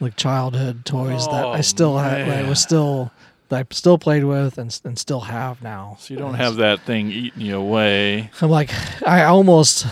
like 0.00 0.16
childhood 0.16 0.84
toys 0.86 1.26
that 1.26 1.44
I 1.44 1.58
Oh, 1.58 1.62
still 1.62 1.98
had. 1.98 2.28
I 2.28 2.48
was 2.48 2.60
still 2.62 3.10
that 3.50 3.58
I 3.58 3.74
still 3.74 3.98
played 3.98 4.24
with 4.24 4.56
and 4.58 4.80
and 4.84 4.98
still 4.98 5.20
have 5.20 5.60
now. 5.62 5.96
So 6.00 6.14
you 6.14 6.20
don't 6.20 6.34
have 6.34 6.56
that 6.56 6.80
thing 6.80 7.10
eating 7.10 7.42
you 7.42 7.56
away. 7.58 8.30
I'm 8.40 8.48
like, 8.48 8.70
I 9.06 9.24
almost, 9.24 9.84
Now 9.84 9.90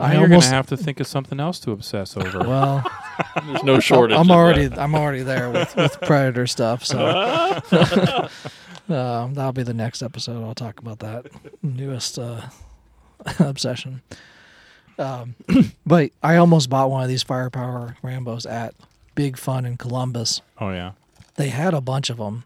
I 0.00 0.14
you're 0.14 0.22
almost. 0.22 0.46
gonna 0.46 0.56
have 0.56 0.66
to 0.68 0.76
think 0.76 1.00
of 1.00 1.06
something 1.06 1.40
else 1.40 1.58
to 1.60 1.72
obsess 1.72 2.16
over. 2.16 2.38
well, 2.48 2.84
There's 3.46 3.64
no 3.64 3.80
shortage. 3.80 4.16
I'm 4.16 4.30
already, 4.30 4.66
that. 4.66 4.78
I'm 4.78 4.94
already 4.94 5.22
there 5.22 5.50
with, 5.50 5.74
with 5.76 6.00
Predator 6.00 6.46
stuff. 6.46 6.84
So 6.84 6.98
um, 8.88 9.34
that'll 9.34 9.52
be 9.52 9.62
the 9.62 9.74
next 9.74 10.02
episode. 10.02 10.44
I'll 10.44 10.54
talk 10.54 10.80
about 10.80 11.00
that 11.00 11.26
newest 11.62 12.18
uh, 12.18 12.42
obsession. 13.38 14.02
Um, 14.98 15.34
but 15.86 16.12
I 16.22 16.36
almost 16.36 16.70
bought 16.70 16.90
one 16.90 17.02
of 17.02 17.08
these 17.08 17.22
firepower 17.22 17.96
Rambo's 18.02 18.46
at 18.46 18.74
Big 19.14 19.36
Fun 19.36 19.64
in 19.64 19.76
Columbus. 19.76 20.42
oh 20.60 20.70
yeah. 20.70 20.92
they 21.36 21.48
had 21.48 21.74
a 21.74 21.80
bunch 21.80 22.10
of 22.10 22.18
them. 22.18 22.44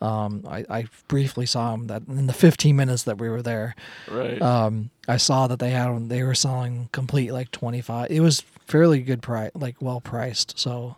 Um, 0.00 0.44
I, 0.48 0.64
I 0.68 0.84
briefly 1.08 1.46
saw 1.46 1.70
them 1.72 1.86
that 1.86 2.02
in 2.08 2.26
the 2.26 2.32
15 2.34 2.76
minutes 2.76 3.04
that 3.04 3.18
we 3.18 3.28
were 3.28 3.40
there. 3.42 3.74
right. 4.10 4.40
Um, 4.42 4.90
I 5.08 5.16
saw 5.16 5.46
that 5.46 5.58
they 5.58 5.70
had 5.70 6.08
They 6.08 6.22
were 6.22 6.34
selling 6.34 6.88
complete 6.92 7.32
like 7.32 7.50
25. 7.52 8.10
It 8.10 8.20
was 8.20 8.40
fairly 8.66 9.00
good 9.00 9.22
price, 9.22 9.50
like 9.54 9.76
well 9.80 10.00
priced. 10.00 10.58
So 10.58 10.96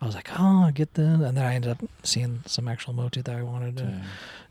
I 0.00 0.06
was 0.06 0.14
like, 0.14 0.30
oh, 0.38 0.64
I 0.66 0.70
get 0.70 0.94
them. 0.94 1.22
And 1.22 1.36
then 1.36 1.44
I 1.44 1.54
ended 1.54 1.70
up 1.72 1.82
seeing 2.02 2.42
some 2.46 2.68
actual 2.68 2.92
Motu 2.94 3.22
that 3.22 3.34
I 3.36 3.42
wanted. 3.42 3.76
To, 3.78 4.00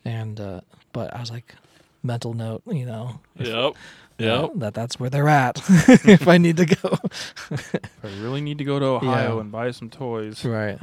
and 0.04 0.40
uh, 0.40 0.62
but 0.94 1.16
I 1.16 1.20
was 1.20 1.32
like, 1.32 1.56
mental 2.04 2.34
note, 2.34 2.62
you 2.68 2.86
know, 2.86 3.20
Yep. 3.40 3.74
Yep. 4.18 4.52
that 4.58 4.74
that's 4.74 5.00
where 5.00 5.10
they're 5.10 5.28
at 5.28 5.58
if 6.06 6.28
I 6.28 6.38
need 6.38 6.58
to 6.58 6.66
go. 6.68 6.98
I 7.52 8.08
really 8.22 8.42
need 8.42 8.60
to 8.60 8.64
go 8.64 8.78
to 8.80 8.86
Ohio 8.86 9.36
Yeah. 9.36 9.42
and 9.42 9.52
buy 9.52 9.72
some 9.72 9.90
toys. 9.90 10.46
right. 10.46 10.80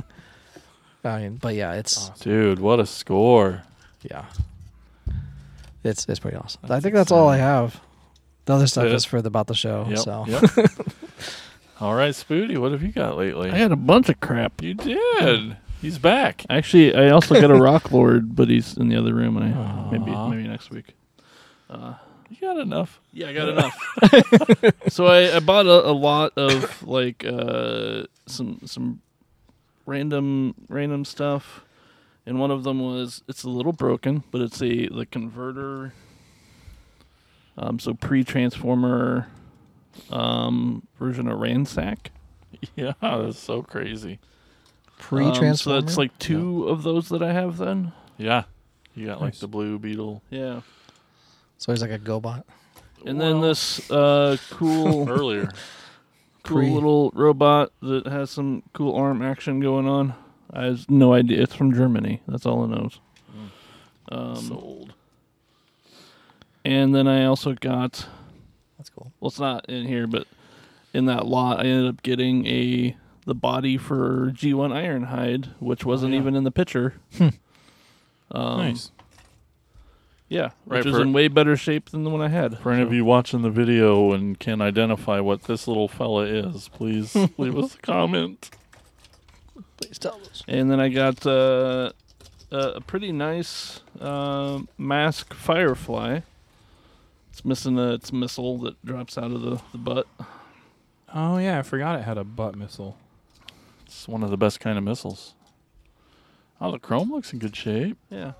I 1.04 1.20
mean, 1.20 1.36
but 1.36 1.54
yeah, 1.54 1.74
it's 1.74 1.96
Awesome. 2.10 2.14
Dude, 2.20 2.58
what 2.60 2.78
a 2.80 2.86
score. 2.86 3.62
Yeah. 4.02 4.24
It's 5.84 6.06
it's 6.08 6.20
pretty 6.20 6.36
awesome. 6.36 6.60
I 6.68 6.80
think 6.80 6.94
that's 6.94 7.10
all 7.10 7.28
I 7.28 7.38
have. 7.38 7.80
The 8.44 8.54
other 8.54 8.66
stuff 8.66 8.84
it. 8.86 8.92
is 8.92 9.04
for 9.04 9.20
the, 9.22 9.28
about 9.28 9.46
the 9.48 9.54
show. 9.54 9.86
Yep. 9.88 9.98
So 9.98 10.24
Yep. 10.28 10.42
All 11.80 11.94
right, 11.96 12.14
Spooty, 12.14 12.56
what 12.58 12.70
have 12.70 12.82
you 12.82 12.92
got 12.92 13.16
lately? 13.16 13.50
I 13.50 13.56
had 13.56 13.72
a 13.72 13.76
bunch 13.76 14.08
of 14.08 14.20
crap. 14.20 14.62
you 14.62 14.74
did. 14.74 15.56
He's 15.80 15.98
back. 15.98 16.44
Actually, 16.48 16.94
I 16.94 17.08
also 17.10 17.40
got 17.40 17.50
a 17.50 17.54
Rock 17.60 17.90
Lord, 17.90 18.36
but 18.36 18.48
he's 18.48 18.76
in 18.76 18.88
the 18.88 18.94
other 18.96 19.12
room, 19.12 19.36
and 19.36 19.52
I 19.52 19.58
Aw. 19.58 19.90
maybe 19.90 20.12
maybe 20.36 20.48
next 20.48 20.70
week. 20.70 20.94
Uh, 21.68 21.94
You 22.30 22.36
got 22.40 22.58
enough. 22.58 23.00
yeah, 23.12 23.28
I 23.30 23.32
got 23.32 23.48
enough. 23.48 24.74
so 24.90 25.06
I, 25.06 25.36
I 25.36 25.40
bought 25.40 25.66
a, 25.66 25.88
a 25.88 25.90
lot 25.90 26.34
of 26.36 26.86
like 26.86 27.24
uh, 27.26 28.04
some 28.26 28.60
some 28.64 29.00
random 29.86 30.54
random 30.68 31.04
stuff, 31.04 31.64
and 32.26 32.38
one 32.38 32.50
of 32.50 32.64
them 32.64 32.80
was 32.80 33.22
it's 33.28 33.42
a 33.44 33.48
little 33.48 33.72
broken, 33.72 34.24
but 34.30 34.40
it's 34.40 34.60
a 34.62 34.88
the 34.88 35.06
converter. 35.10 35.92
Um, 37.58 37.78
so 37.78 37.92
pre-transformer 37.92 39.26
um, 40.10 40.86
version 40.98 41.28
of 41.28 41.38
Ransack. 41.38 42.10
Yeah, 42.76 42.92
that's 43.00 43.38
so 43.38 43.62
crazy. 43.62 44.18
pre 44.98 45.24
Um, 45.24 45.34
so 45.34 45.40
transformer. 45.40 45.80
that's 45.80 45.96
like 45.96 46.16
two 46.18 46.68
of 46.68 46.82
those 46.84 47.08
that 47.08 47.22
I 47.22 47.32
have 47.32 47.56
then. 47.56 47.92
Yeah. 48.18 48.44
You 48.94 49.06
got 49.06 49.20
like 49.20 49.34
the 49.38 49.48
blue 49.48 49.78
beetle 49.80 50.22
Yeah. 50.30 50.60
so 51.58 51.72
he's 51.72 51.80
like 51.82 51.90
a 51.90 51.98
GoBot. 51.98 52.44
And 53.04 53.20
then 53.20 53.40
this 53.40 53.90
uh, 53.90 54.36
cool, 54.50 55.08
earlier. 55.10 55.50
Cool 56.42 56.74
little 56.74 57.10
robot 57.14 57.72
that 57.80 58.06
has 58.06 58.30
some 58.30 58.62
cool 58.72 58.94
arm 58.94 59.22
action 59.22 59.60
going 59.60 59.86
on. 59.86 60.14
I 60.52 60.64
have 60.66 60.90
no 60.90 61.14
idea. 61.14 61.42
It's 61.42 61.54
from 61.54 61.72
Germany. 61.72 62.22
That's 62.28 62.46
all 62.46 62.64
it 62.64 62.68
knows. 62.68 63.00
Um, 64.10 64.36
Sold. 64.36 64.94
and 66.64 66.94
then 66.94 67.08
I 67.08 67.24
also 67.24 67.54
got. 67.54 68.06
That's 68.76 68.90
cool. 68.90 69.12
Well, 69.20 69.28
it's 69.28 69.38
not 69.38 69.68
in 69.68 69.86
here, 69.86 70.06
but 70.06 70.26
in 70.92 71.06
that 71.06 71.26
lot, 71.26 71.60
I 71.60 71.64
ended 71.64 71.88
up 71.88 72.02
getting 72.02 72.46
a 72.46 72.96
the 73.24 73.34
body 73.34 73.78
for 73.78 74.32
G1 74.34 74.72
Ironhide, 74.72 75.48
which 75.60 75.84
wasn't 75.84 76.12
yeah. 76.12 76.20
even 76.20 76.34
in 76.34 76.44
the 76.44 76.50
picture. 76.50 76.94
um, 77.20 77.32
nice. 78.32 78.90
Yeah, 80.32 80.50
Right, 80.64 80.78
which 80.78 80.86
is 80.86 80.92
for- 80.96 81.02
in 81.02 81.12
way 81.12 81.28
better 81.28 81.56
shape 81.58 81.90
than 81.90 82.04
the 82.04 82.10
one 82.10 82.22
I 82.22 82.28
had. 82.28 82.58
For 82.58 82.72
any 82.72 82.80
of 82.82 82.90
you 82.92 83.04
watching 83.04 83.42
the 83.42 83.50
video 83.50 84.12
and 84.12 84.38
can 84.38 84.62
identify 84.62 85.20
what 85.20 85.42
this 85.42 85.68
little 85.68 85.88
fella 85.88 86.22
is, 86.24 86.68
please 86.68 87.14
leave 87.36 87.58
us 87.58 87.74
a 87.74 87.78
comment. 87.78 88.48
Please 89.76 89.98
tell 89.98 90.18
us. 90.30 90.42
And 90.48 90.70
then 90.70 90.80
I 90.80 90.88
got 90.88 91.26
uh, 91.26 91.92
a 92.50 92.56
a 92.56 92.80
pretty 92.80 93.12
nice 93.12 93.80
uh, 94.00 94.60
M.A.S.K. 94.78 95.34
Firefly. 95.34 96.20
It's 97.30 97.44
missing 97.44 97.78
a, 97.78 97.92
its 97.94 98.10
missile 98.12 98.56
that 98.60 98.82
drops 98.84 99.18
out 99.18 99.32
of 99.32 99.42
the, 99.42 99.60
the 99.72 99.78
butt. 99.78 100.06
Oh 101.14 101.36
yeah, 101.36 101.58
I 101.58 101.62
forgot 101.62 101.98
it 101.98 102.04
had 102.04 102.16
a 102.16 102.24
butt 102.24 102.56
missile. 102.56 102.96
It's 103.84 104.08
one 104.08 104.22
of 104.22 104.30
the 104.30 104.36
best 104.38 104.60
kind 104.60 104.78
of 104.78 104.84
missiles. 104.84 105.34
Oh, 106.58 106.70
the 106.70 106.78
chrome 106.78 107.10
looks 107.10 107.32
in 107.34 107.38
good 107.38 107.54
shape. 107.56 107.98
Yeah. 108.08 108.32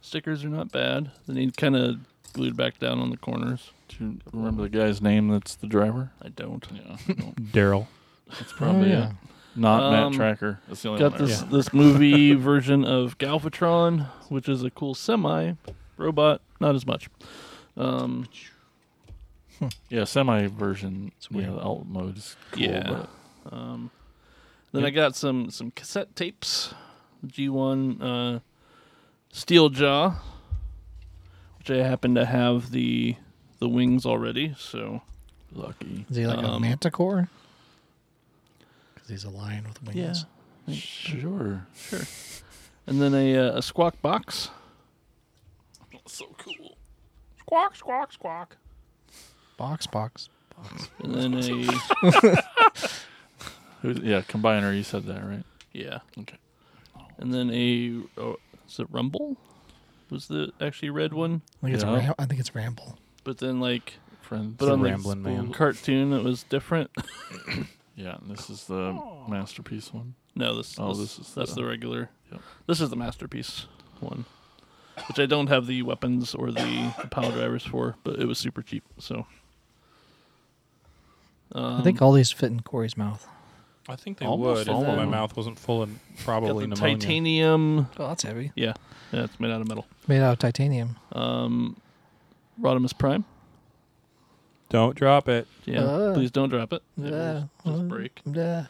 Stickers 0.00 0.44
are 0.44 0.48
not 0.48 0.70
bad. 0.72 1.10
They 1.26 1.34
need 1.34 1.56
kind 1.56 1.76
of 1.76 1.96
glued 2.32 2.56
back 2.56 2.78
down 2.78 2.98
on 3.00 3.10
the 3.10 3.16
corners. 3.16 3.72
Do 3.88 4.04
you 4.04 4.18
remember 4.32 4.62
the 4.62 4.68
guy's 4.68 5.00
name 5.02 5.28
that's 5.28 5.54
the 5.54 5.66
driver? 5.66 6.10
I 6.22 6.28
don't. 6.28 6.64
Yeah. 6.72 6.96
no, 7.16 7.32
Daryl. 7.40 7.86
that's 8.28 8.52
probably 8.52 8.90
yeah. 8.90 9.10
it. 9.10 9.16
Not 9.56 9.82
Um, 9.82 10.16
Matt 10.16 10.38
Trakker. 10.38 10.58
That's 10.68 10.82
the 10.82 10.88
only 10.90 11.00
Got 11.00 11.12
one 11.12 11.22
I 11.22 11.24
this 11.26 11.36
remember. 11.36 11.56
this 11.56 11.72
movie 11.72 12.34
version 12.34 12.84
of 12.84 13.18
Galvatron, 13.18 14.06
which 14.28 14.48
is 14.48 14.62
a 14.62 14.70
cool 14.70 14.94
semi 14.94 15.54
robot. 15.96 16.40
Not 16.60 16.74
as 16.74 16.86
much. 16.86 17.08
Um, 17.76 18.28
Yeah, 19.88 20.04
semi 20.04 20.46
version. 20.46 21.10
weird. 21.32 21.46
Yeah, 21.48 21.54
the 21.54 21.60
alt 21.60 21.86
mode 21.86 22.16
is 22.18 22.36
cool. 22.52 22.62
Yeah. 22.62 23.04
but 23.44 23.52
Um, 23.52 23.90
then 24.72 24.84
I 24.84 24.90
got 24.90 25.16
some 25.16 25.50
some 25.50 25.70
cassette 25.72 26.14
tapes, 26.14 26.74
G1 27.26 28.00
uh, 28.36 28.38
Steel 29.32 29.68
Jaw, 29.68 30.14
which 31.58 31.70
I 31.70 31.76
happen 31.78 32.14
to 32.14 32.24
have 32.24 32.70
the 32.70 33.16
the 33.60 33.68
wings 33.68 34.06
already. 34.06 34.54
So 34.58 35.02
lucky. 35.52 36.06
Is 36.10 36.16
he 36.16 36.26
like 36.26 36.38
a 36.38 36.48
Um, 36.48 36.62
manticore? 36.62 37.28
Because 38.94 39.08
he's 39.08 39.24
a 39.24 39.30
lion 39.30 39.64
with 39.66 39.82
wings. 39.82 40.24
Yeah, 40.66 40.74
Sure. 40.74 41.66
sure. 41.76 42.00
And 42.86 43.00
then 43.02 43.14
a 43.14 43.36
uh, 43.36 43.58
a 43.58 43.62
squawk 43.62 44.00
box. 44.02 44.50
So 46.06 46.26
cool. 46.38 46.76
Squawk, 47.40 47.76
squawk, 47.76 48.12
squawk. 48.12 48.56
Box, 49.56 49.86
box. 49.86 50.28
Box. 50.56 50.88
And 51.02 51.14
then 51.14 51.34
a 51.34 51.40
Who, 53.82 53.90
yeah, 54.02 54.22
combiner. 54.22 54.74
You 54.76 54.82
said 54.82 55.04
that 55.06 55.22
right? 55.24 55.44
yeah. 55.72 55.98
Okay. 56.18 56.36
And 57.18 57.32
then 57.34 57.50
a 57.50 58.02
oh, 58.20 58.36
is 58.68 58.78
it 58.80 58.86
Rumble? 58.90 59.36
Was 60.10 60.28
the 60.28 60.52
actually 60.60 60.90
red 60.90 61.12
one? 61.12 61.42
I 61.62 61.66
think 61.66 61.74
it's 61.74 61.84
Yeah. 61.84 61.96
Ram- 61.96 62.14
I 62.18 62.24
think 62.26 62.40
it's 62.40 62.54
Ramble. 62.54 62.98
But 63.24 63.38
then 63.38 63.60
like 63.60 63.94
Friends. 64.22 64.54
but 64.58 64.68
on 64.70 64.80
the 64.80 64.88
Ramblin' 64.90 65.22
Man. 65.22 65.52
cartoon 65.52 66.12
it 66.12 66.22
was 66.24 66.42
different. 66.44 66.90
yeah, 67.96 68.16
and 68.20 68.30
this 68.30 68.48
is 68.50 68.64
the 68.64 68.98
masterpiece 69.28 69.92
one. 69.92 70.14
No, 70.34 70.56
this. 70.56 70.76
Oh, 70.78 70.88
this, 70.94 71.16
this 71.16 71.28
is 71.28 71.34
that's 71.34 71.54
the- 71.54 71.62
the 71.62 71.66
regular. 71.66 72.10
Yep. 72.30 72.40
This 72.66 72.80
is 72.80 72.90
the 72.90 72.96
masterpiece 72.96 73.66
one, 74.00 74.24
which 75.08 75.18
I 75.18 75.26
don't 75.26 75.46
have 75.48 75.66
the 75.66 75.82
weapons 75.82 76.34
or 76.34 76.50
the, 76.52 76.92
the 77.00 77.08
power 77.08 77.32
drivers 77.32 77.64
for, 77.64 77.96
but 78.04 78.18
it 78.20 78.26
was 78.26 78.38
super 78.38 78.62
cheap. 78.62 78.84
So. 78.98 79.26
Um, 81.52 81.80
I 81.80 81.82
think 81.82 82.02
all 82.02 82.12
these 82.12 82.30
fit 82.30 82.50
in 82.50 82.60
Corey's 82.60 82.96
mouth. 82.96 83.26
I 83.90 83.96
think 83.96 84.18
they 84.18 84.26
Almost 84.26 84.66
would 84.66 84.68
all 84.68 84.82
if 84.82 84.88
of 84.88 84.94
my 84.96 85.02
them. 85.02 85.10
mouth 85.10 85.34
wasn't 85.36 85.58
full 85.58 85.82
of 85.82 85.88
Got 85.90 86.24
probably 86.24 86.66
the 86.66 86.74
pneumonia. 86.74 86.96
titanium. 86.98 87.88
Oh, 87.98 88.08
that's 88.08 88.22
heavy. 88.22 88.52
Yeah, 88.54 88.74
yeah, 89.12 89.24
it's 89.24 89.40
made 89.40 89.50
out 89.50 89.62
of 89.62 89.68
metal. 89.68 89.86
Made 90.06 90.20
out 90.20 90.32
of 90.34 90.38
titanium. 90.38 90.96
Um, 91.12 91.76
Rodimus 92.60 92.96
Prime. 92.96 93.24
Don't 94.68 94.94
drop 94.94 95.26
it. 95.28 95.46
Yeah, 95.64 95.80
Uh. 95.84 96.12
please 96.14 96.30
don't 96.30 96.50
drop 96.50 96.72
it. 96.74 96.82
It 97.02 97.10
Yeah. 97.12 97.44
will 97.64 97.72
just 97.78 97.88
break. 97.88 98.20
Yeah. 98.26 98.66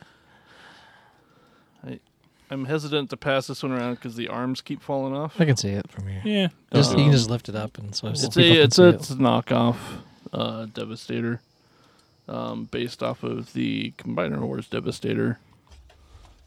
I'm 2.51 2.65
hesitant 2.65 3.11
to 3.11 3.17
pass 3.19 3.47
this 3.47 3.63
one 3.63 3.73
around 3.73 3.97
because 3.97 4.17
the 4.17 4.29
arms 4.29 4.63
keep 4.63 4.81
falling 4.81 5.15
off. 5.15 5.39
I 5.39 5.45
can 5.45 5.57
see 5.59 5.69
it 5.69 5.91
from 5.91 6.07
here. 6.09 6.23
Yeah. 6.25 6.49
Just 6.73 6.93
you 6.93 6.97
Um, 6.99 7.03
can 7.05 7.13
just 7.13 7.29
lift 7.29 7.51
it 7.51 7.55
up 7.55 7.77
and 7.77 7.95
so 7.95 8.09
It's 8.09 8.23
people 8.27 8.41
a 8.43 8.47
can 8.55 8.57
it's 8.63 8.77
see 8.77 8.83
a, 8.85 8.89
it. 8.89 8.95
it's 8.95 9.11
a 9.11 9.17
knockoff 9.17 9.77
uh, 10.33 10.65
Devastator, 10.73 11.43
um, 12.29 12.65
based 12.65 13.03
off 13.03 13.23
of 13.23 13.53
the 13.53 13.93
Combiner 13.99 14.41
Wars 14.41 14.69
Devastator. 14.69 15.39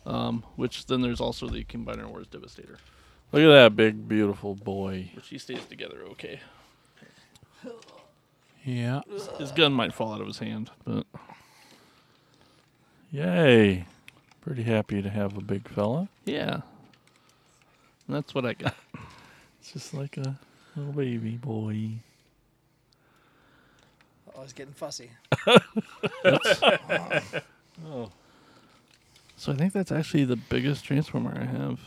Um, 0.06 0.44
which 0.56 0.88
then 0.88 1.02
there's 1.02 1.22
also 1.22 1.48
the 1.48 1.64
Combiner 1.64 2.08
Wars 2.08 2.26
Devastator, 2.28 2.78
Look 3.32 3.44
at 3.44 3.48
that 3.50 3.76
big, 3.76 4.08
beautiful 4.08 4.56
boy. 4.56 5.12
which 5.16 5.28
he 5.30 5.38
stays 5.38 5.64
together 5.66 6.00
okay. 6.12 6.40
Yeah. 8.66 9.02
His 9.38 9.52
gun 9.52 9.74
might 9.74 9.94
fall 9.94 10.14
out 10.14 10.22
of 10.22 10.28
his 10.28 10.40
hand, 10.40 10.72
but 10.86 11.06
Yay. 13.12 13.86
Pretty 14.42 14.64
happy 14.64 15.02
to 15.04 15.10
have 15.10 15.38
a 15.38 15.42
big 15.42 15.68
fella. 15.68 16.10
yeah, 16.26 16.62
that's 18.10 18.34
what 18.34 18.46
I 18.46 18.54
got. 18.54 18.76
It's 19.60 19.74
just 19.74 19.94
like 19.94 20.18
a 20.18 20.40
little 20.76 20.92
baby 20.94 21.38
boy. 21.38 21.92
Oh, 24.36 24.42
it's 24.42 24.54
getting 24.54 24.74
fussy. 24.74 25.12
So 29.38 29.52
I 29.52 29.56
think 29.56 29.74
that's 29.74 29.92
actually 29.92 30.26
the 30.26 30.36
biggest 30.36 30.86
transformer 30.86 31.36
I 31.36 31.46
have, 31.46 31.80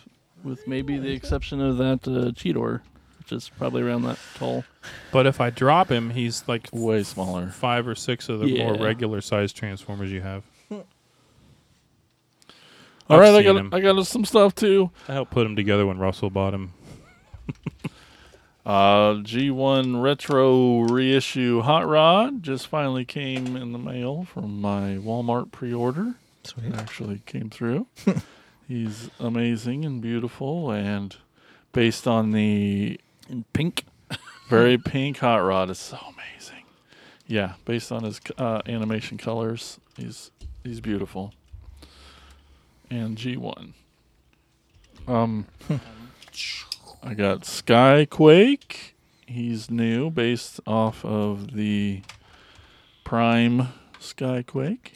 with 0.42 0.66
maybe 0.66 0.98
the 0.98 1.12
exception 1.12 1.60
of 1.60 1.78
that 1.78 2.06
uh, 2.08 2.32
Cheetor, 2.32 2.80
which 3.18 3.32
is 3.32 3.48
probably 3.48 3.82
around 3.82 4.02
that 4.02 4.18
tall. 4.34 4.64
But 5.12 5.26
if 5.26 5.40
I 5.40 5.50
drop 5.50 5.90
him, 5.90 6.10
he's 6.10 6.44
like 6.48 6.68
Way 6.72 7.04
smaller. 7.04 7.48
five 7.48 7.86
or 7.86 7.94
six 7.94 8.28
of 8.28 8.40
the 8.40 8.58
more 8.58 8.74
regular 8.74 9.20
sized 9.20 9.56
transformers 9.56 10.10
you 10.10 10.20
have. 10.20 10.42
All 10.70 10.84
I've 13.16 13.20
right, 13.20 13.34
I 13.34 13.42
got 13.42 13.56
him. 13.56 13.70
I 13.72 13.80
got 13.80 14.04
some 14.06 14.24
stuff 14.24 14.54
too. 14.54 14.90
I 15.08 15.12
helped 15.12 15.30
put 15.30 15.44
them 15.44 15.56
together 15.56 15.86
when 15.86 15.98
Russell 15.98 16.30
bought 16.30 16.54
him. 16.54 16.72
Uh, 18.64 19.16
G1 19.16 20.02
Retro 20.02 20.80
reissue 20.80 21.60
Hot 21.60 21.86
Rod 21.86 22.42
just 22.42 22.66
finally 22.66 23.04
came 23.04 23.56
in 23.56 23.72
the 23.72 23.78
mail 23.78 24.24
from 24.24 24.58
my 24.60 24.96
Walmart 24.96 25.52
pre-order. 25.52 26.14
Sweet. 26.44 26.68
It 26.68 26.74
actually 26.74 27.20
came 27.26 27.50
through. 27.50 27.86
He's 28.68 29.10
amazing 29.20 29.84
and 29.84 30.00
beautiful, 30.00 30.70
and 30.70 31.14
based 31.72 32.08
on 32.08 32.32
the 32.32 32.98
In 33.28 33.44
pink. 33.52 33.84
very 34.48 34.78
pink 34.78 35.18
Hot 35.18 35.36
Rod, 35.36 35.68
it's 35.68 35.80
so 35.80 35.98
amazing. 35.98 36.64
Yeah, 37.26 37.54
based 37.66 37.92
on 37.92 38.04
his 38.04 38.20
uh, 38.38 38.62
animation 38.66 39.18
colors, 39.18 39.78
he's 39.96 40.30
he's 40.62 40.80
beautiful. 40.80 41.34
And 42.90 43.18
G1. 43.18 43.72
Um, 45.06 45.46
I 47.04 47.14
got 47.14 47.42
Skyquake. 47.42 48.92
He's 49.26 49.70
new, 49.70 50.10
based 50.10 50.60
off 50.66 51.04
of 51.04 51.52
the 51.54 52.02
Prime 53.04 53.68
Skyquake. 54.00 54.92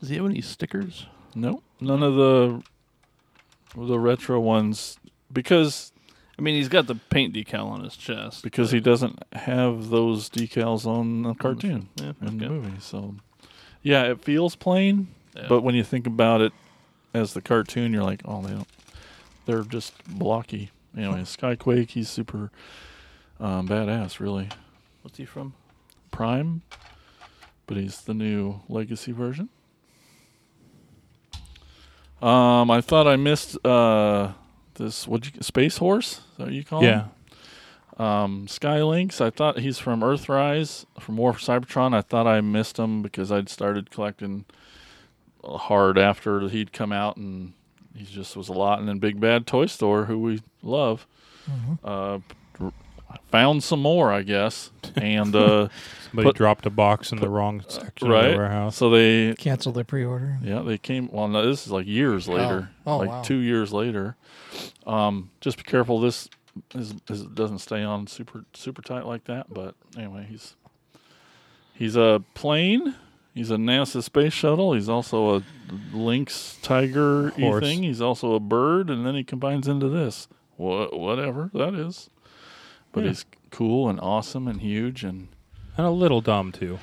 Does 0.00 0.08
he 0.08 0.16
have 0.16 0.24
any 0.26 0.40
stickers? 0.40 1.06
No, 1.34 1.62
none 1.80 2.02
of 2.02 2.14
the 2.14 2.62
the 3.76 3.98
retro 3.98 4.40
ones 4.40 4.98
because 5.32 5.92
I 6.38 6.42
mean, 6.42 6.54
he's 6.56 6.68
got 6.68 6.86
the 6.86 6.94
paint 6.96 7.34
decal 7.34 7.66
on 7.66 7.84
his 7.84 7.96
chest. 7.96 8.42
because 8.42 8.70
he 8.70 8.80
doesn't 8.80 9.22
have 9.34 9.90
those 9.90 10.28
decals 10.30 10.86
on 10.86 11.22
the 11.22 11.34
mm, 11.34 11.38
cartoon 11.38 11.88
Yeah, 11.96 12.12
in 12.22 12.38
the 12.38 12.48
movie. 12.48 12.80
So, 12.80 13.14
yeah, 13.82 14.04
it 14.04 14.24
feels 14.24 14.56
plain, 14.56 15.08
Yeah. 15.36 15.46
but 15.48 15.60
when 15.62 15.74
you 15.74 15.84
think 15.84 16.06
about 16.06 16.40
it 16.40 16.52
as 17.12 17.34
the 17.34 17.42
cartoon, 17.42 17.92
you're 17.92 18.02
like, 18.02 18.22
oh, 18.24 18.40
they 18.42 18.52
don't. 18.52 18.66
They're 19.44 19.62
just 19.64 19.92
blocky. 20.08 20.70
Anyway, 20.96 21.20
Skyquake, 21.20 21.90
he's 21.90 22.08
super 22.08 22.50
um, 23.38 23.68
badass, 23.68 24.20
really. 24.20 24.48
What's 25.02 25.18
he 25.18 25.24
from? 25.24 25.54
Prime, 26.10 26.62
but 27.66 27.76
he's 27.76 28.02
the 28.02 28.14
new 28.14 28.60
Legacy 28.68 29.12
version. 29.12 29.48
Um, 32.20 32.70
I 32.70 32.80
thought 32.80 33.06
I 33.06 33.16
missed 33.16 33.56
uh 33.64 34.32
this 34.80 35.06
what 35.06 35.26
you 35.26 35.42
Space 35.42 35.76
Horse? 35.76 36.12
Is 36.12 36.22
that 36.38 36.44
what 36.44 36.52
you 36.52 36.64
call 36.64 36.82
yeah. 36.82 37.02
him? 37.02 37.10
Yeah. 37.98 38.22
Um, 38.22 38.46
Skylynx. 38.46 39.20
I 39.20 39.30
thought 39.30 39.58
he's 39.58 39.78
from 39.78 40.00
Earthrise 40.00 40.86
from 40.98 41.16
War 41.18 41.34
for 41.34 41.38
Cybertron. 41.38 41.94
I 41.94 42.00
thought 42.00 42.26
I 42.26 42.40
missed 42.40 42.78
him 42.78 43.02
because 43.02 43.30
I'd 43.30 43.48
started 43.48 43.90
collecting 43.90 44.46
uh, 45.44 45.58
hard 45.58 45.98
after 45.98 46.48
he'd 46.48 46.72
come 46.72 46.92
out, 46.92 47.16
and 47.16 47.52
he 48.00 48.14
just 48.14 48.36
was 48.36 48.48
a 48.48 48.52
lot. 48.52 48.78
And 48.78 48.88
then 48.88 48.98
Big 48.98 49.20
Bad 49.20 49.46
Toy 49.46 49.66
Store, 49.66 50.04
who 50.06 50.18
we 50.18 50.40
love, 50.62 51.06
uh, 51.84 52.18
found 53.30 53.62
some 53.62 53.80
more, 53.80 54.12
I 54.12 54.22
guess, 54.22 54.70
and 54.96 55.34
uh, 55.34 55.68
Somebody 56.10 56.28
Put- 56.28 56.36
dropped 56.36 56.66
a 56.66 56.70
box 56.70 57.12
in 57.12 57.18
the 57.18 57.28
wrong 57.28 57.62
section 57.68 58.08
of 58.08 58.12
right. 58.12 58.30
the 58.30 58.36
warehouse. 58.36 58.76
So 58.76 58.90
they 58.90 59.34
canceled 59.34 59.74
their 59.76 59.84
pre-order. 59.84 60.38
Yeah, 60.42 60.62
they 60.62 60.78
came. 60.78 61.08
Well, 61.12 61.28
no, 61.28 61.46
this 61.46 61.66
is 61.66 61.72
like 61.72 61.86
years 61.86 62.26
later, 62.28 62.70
Oh, 62.86 62.96
like 62.98 63.08
wow. 63.08 63.22
two 63.22 63.38
years 63.38 63.72
later. 63.72 64.16
Um, 64.86 65.30
just 65.40 65.56
be 65.56 65.62
careful. 65.62 66.00
This 66.00 66.28
is, 66.74 66.94
is 67.08 67.22
doesn't 67.24 67.60
stay 67.60 67.82
on 67.84 68.06
super 68.08 68.44
super 68.54 68.82
tight 68.82 69.06
like 69.06 69.24
that. 69.24 69.52
But 69.52 69.76
anyway, 69.96 70.26
he's 70.28 70.56
he's 71.74 71.94
a 71.96 72.22
plane. 72.34 72.96
He's 73.34 73.50
a 73.50 73.56
NASA 73.56 74.02
space 74.02 74.32
shuttle. 74.32 74.72
He's 74.74 74.88
also 74.88 75.36
a 75.36 75.42
lynx 75.92 76.58
tiger 76.62 77.30
thing. 77.30 77.82
He's 77.84 78.00
also 78.00 78.34
a 78.34 78.40
bird, 78.40 78.90
and 78.90 79.06
then 79.06 79.14
he 79.14 79.22
combines 79.24 79.68
into 79.68 79.88
this. 79.88 80.26
What 80.56 80.98
whatever 80.98 81.50
that 81.54 81.74
is. 81.74 82.10
But 82.92 83.02
Yeah. 83.04 83.08
he's 83.10 83.24
cool 83.50 83.88
and 83.88 84.00
awesome 84.00 84.46
and 84.48 84.60
huge 84.60 85.04
and 85.04 85.28
and 85.76 85.86
a 85.86 85.90
little 85.90 86.20
dumb 86.20 86.50
too. 86.52 86.80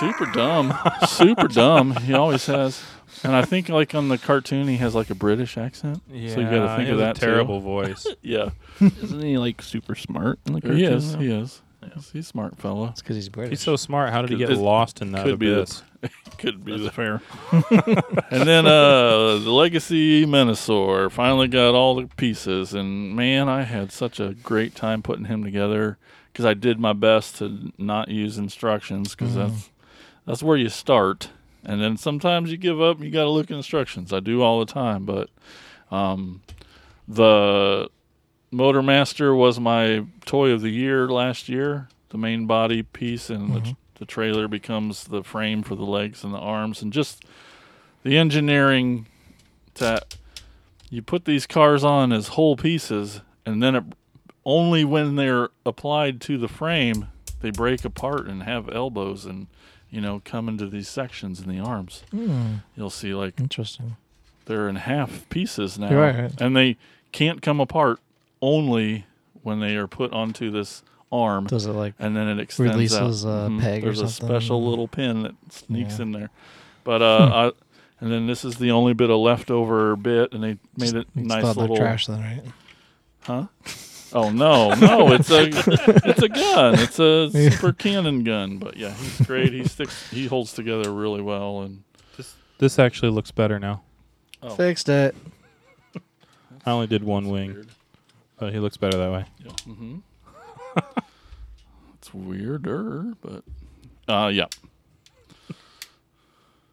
super 0.00 0.26
dumb, 0.26 0.72
super 1.06 1.46
dumb. 1.48 1.94
He 1.96 2.14
always 2.14 2.46
has, 2.46 2.82
and 3.22 3.36
I 3.36 3.42
think 3.42 3.68
like 3.68 3.94
on 3.94 4.08
the 4.08 4.18
cartoon 4.18 4.66
he 4.68 4.78
has 4.78 4.94
like 4.94 5.10
a 5.10 5.14
British 5.14 5.56
accent. 5.58 6.02
Yeah, 6.10 6.34
so 6.34 6.40
you 6.40 6.46
got 6.46 6.66
to 6.66 6.76
think 6.76 6.86
he 6.88 6.94
of 6.94 6.98
has 6.98 7.06
that 7.14 7.16
a 7.18 7.20
too. 7.20 7.26
terrible 7.26 7.60
voice. 7.60 8.06
Yeah, 8.22 8.50
Isn't 8.80 9.22
he 9.22 9.36
like 9.38 9.60
super 9.62 9.94
smart 9.94 10.38
in 10.46 10.54
the 10.54 10.60
cartoon? 10.62 10.78
he 10.78 10.84
is. 10.84 11.12
though? 11.12 11.18
He 11.18 11.30
is. 11.30 11.60
He's, 11.94 12.10
he's 12.10 12.24
a 12.26 12.28
smart 12.28 12.56
fella. 12.58 12.88
It's 12.90 13.00
because 13.02 13.16
he's 13.16 13.28
British. 13.28 13.50
He's 13.50 13.60
so 13.60 13.76
smart. 13.76 14.10
How 14.10 14.22
did 14.22 14.30
he 14.30 14.36
get 14.36 14.50
It 14.50 14.58
lost 14.58 15.00
in 15.02 15.12
that 15.12 15.24
could 15.24 15.38
be 15.38 15.48
the- 15.50 15.58
abyss? 15.62 15.82
Could 16.38 16.64
be 16.64 16.70
That's 16.78 16.84
the 16.84 16.90
fair. 16.92 17.20
and 18.30 18.46
then 18.48 18.64
uh 18.66 19.38
the 19.38 19.50
Legacy 19.50 20.24
Menasor 20.24 21.10
finally 21.10 21.48
got 21.48 21.74
all 21.74 21.96
the 21.96 22.06
pieces, 22.16 22.72
and 22.74 23.16
man, 23.16 23.48
I 23.48 23.62
had 23.64 23.90
such 23.90 24.20
a 24.20 24.34
great 24.34 24.76
time 24.76 25.02
putting 25.02 25.24
him 25.24 25.42
together 25.42 25.98
because 26.32 26.44
I 26.44 26.54
did 26.54 26.78
my 26.78 26.92
best 26.92 27.36
to 27.38 27.72
not 27.78 28.06
use 28.08 28.38
instructions 28.38 29.16
because 29.16 29.34
that's 29.34 29.70
that's 30.24 30.40
where 30.44 30.56
you 30.56 30.68
start, 30.68 31.30
and 31.64 31.82
then 31.82 31.96
sometimes 31.96 32.52
you 32.52 32.56
give 32.56 32.80
up. 32.80 32.98
and 32.98 33.04
You 33.06 33.10
got 33.10 33.24
to 33.24 33.30
look 33.30 33.50
at 33.50 33.56
instructions. 33.56 34.12
I 34.12 34.20
do 34.20 34.40
all 34.40 34.60
the 34.60 34.72
time, 34.72 35.04
but 35.04 35.30
um, 35.90 36.42
the 37.08 37.90
Motor 38.50 38.82
Master 38.82 39.34
was 39.34 39.60
my 39.60 40.04
toy 40.24 40.50
of 40.50 40.60
the 40.62 40.70
year 40.70 41.08
last 41.08 41.48
year. 41.48 41.88
The 42.10 42.18
main 42.18 42.46
body 42.46 42.82
piece 42.82 43.28
and 43.28 43.54
the, 43.54 43.76
the 43.96 44.06
trailer 44.06 44.48
becomes 44.48 45.04
the 45.04 45.22
frame 45.22 45.62
for 45.62 45.74
the 45.74 45.84
legs 45.84 46.24
and 46.24 46.32
the 46.32 46.38
arms, 46.38 46.80
and 46.80 46.92
just 46.92 47.22
the 48.02 48.16
engineering 48.16 49.06
that 49.74 50.16
you 50.88 51.02
put 51.02 51.26
these 51.26 51.46
cars 51.46 51.84
on 51.84 52.12
as 52.12 52.28
whole 52.28 52.56
pieces, 52.56 53.20
and 53.44 53.62
then 53.62 53.74
it, 53.74 53.84
only 54.46 54.84
when 54.84 55.16
they're 55.16 55.50
applied 55.66 56.20
to 56.22 56.38
the 56.38 56.48
frame 56.48 57.08
they 57.40 57.50
break 57.50 57.84
apart 57.84 58.26
and 58.26 58.42
have 58.44 58.68
elbows 58.70 59.24
and 59.26 59.46
you 59.90 60.00
know 60.00 60.20
come 60.24 60.48
into 60.48 60.66
these 60.66 60.88
sections 60.88 61.40
in 61.40 61.48
the 61.48 61.60
arms. 61.60 62.02
Hmm, 62.10 62.54
You'll 62.74 62.88
see 62.90 63.12
like 63.14 63.38
interesting. 63.38 63.96
they're 64.46 64.68
in 64.68 64.76
half 64.76 65.28
pieces 65.28 65.78
now, 65.78 65.92
right. 65.94 66.40
and 66.40 66.56
they 66.56 66.78
can't 67.12 67.42
come 67.42 67.60
apart 67.60 68.00
only 68.42 69.06
when 69.42 69.60
they 69.60 69.76
are 69.76 69.86
put 69.86 70.12
onto 70.12 70.50
this 70.50 70.82
arm, 71.10 71.46
Does 71.46 71.66
it 71.66 71.72
like 71.72 71.94
and 71.98 72.16
then 72.16 72.28
it 72.28 72.38
extends 72.38 72.72
Releases 72.74 73.24
out. 73.24 73.46
a 73.46 73.48
Mhm. 73.50 73.60
peg 73.60 73.82
or 73.82 73.86
There's 73.86 74.00
a 74.00 74.08
special 74.08 74.68
little 74.68 74.88
pin 74.88 75.22
that 75.22 75.34
sneaks 75.50 75.96
Yeah. 75.98 76.02
in 76.02 76.12
there, 76.12 76.30
but 76.84 77.00
uh, 77.02 77.30
I, 77.32 78.04
and 78.04 78.12
then 78.12 78.26
this 78.26 78.44
is 78.44 78.56
the 78.56 78.70
only 78.72 78.92
bit 78.92 79.08
of 79.10 79.18
leftover 79.18 79.96
bit, 79.96 80.32
and 80.32 80.42
they 80.42 80.58
made 80.76 80.94
it 80.94 81.06
it's 81.14 81.16
nice 81.16 81.42
thought 81.42 81.56
little. 81.56 81.76
like 81.76 81.82
trash 81.84 82.06
then, 82.06 82.20
right? 82.20 82.42
Huh? 83.22 83.46
Oh 84.12 84.30
no, 84.30 84.72
no! 84.74 85.12
It's 85.12 85.30
a 85.30 85.48
it's 86.08 86.22
a 86.22 86.28
gun. 86.28 86.74
It's 86.78 86.98
a 86.98 87.30
super 87.50 87.72
cannon 87.74 88.24
gun. 88.24 88.56
But 88.58 88.76
yeah, 88.78 88.94
he's 88.94 89.20
great. 89.26 89.52
He 89.52 89.64
sticks. 89.68 90.10
He 90.10 90.26
holds 90.26 90.52
together 90.54 90.90
really 90.92 91.20
well, 91.20 91.60
and 91.62 91.82
This 92.58 92.78
actually 92.78 93.10
looks 93.10 93.30
better 93.30 93.58
now. 93.58 93.82
Oh. 94.42 94.50
Fixed 94.50 94.88
it. 94.88 95.14
I 96.66 96.70
only 96.70 96.86
did 96.86 97.04
one 97.04 97.28
wing, 97.28 97.66
but 98.38 98.52
he 98.52 98.58
looks 98.58 98.76
better 98.76 98.96
that 98.98 99.10
way. 99.10 99.24
Yeah. 99.44 99.52
Mm-hmm. 99.66 99.98
it's 101.94 102.14
weirder, 102.14 103.14
but 103.20 103.44
uh, 104.08 104.28
yeah. 104.28 104.46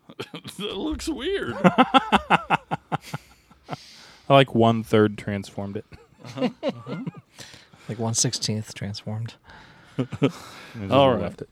that 0.58 0.78
looks 0.78 1.08
weird. 1.10 1.56
I 4.28 4.34
like 4.34 4.56
one 4.56 4.84
third 4.84 5.18
transformed 5.18 5.78
it. 5.78 5.86
Like 7.88 8.00
one 8.00 8.14
sixteenth 8.14 8.74
transformed. 8.74 9.36
And 9.98 10.92
All 10.92 11.12
right. 11.14 11.22
left 11.22 11.42
it. 11.42 11.50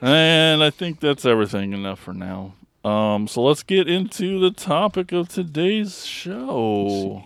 and 0.00 0.62
I 0.62 0.70
think 0.70 1.00
that's 1.00 1.26
everything 1.26 1.72
enough 1.72 1.98
for 1.98 2.14
now. 2.14 2.54
Um, 2.84 3.28
so 3.28 3.42
let's 3.42 3.62
get 3.62 3.88
into 3.88 4.40
the 4.40 4.50
topic 4.50 5.12
of 5.12 5.28
today's 5.28 6.04
show. 6.06 7.24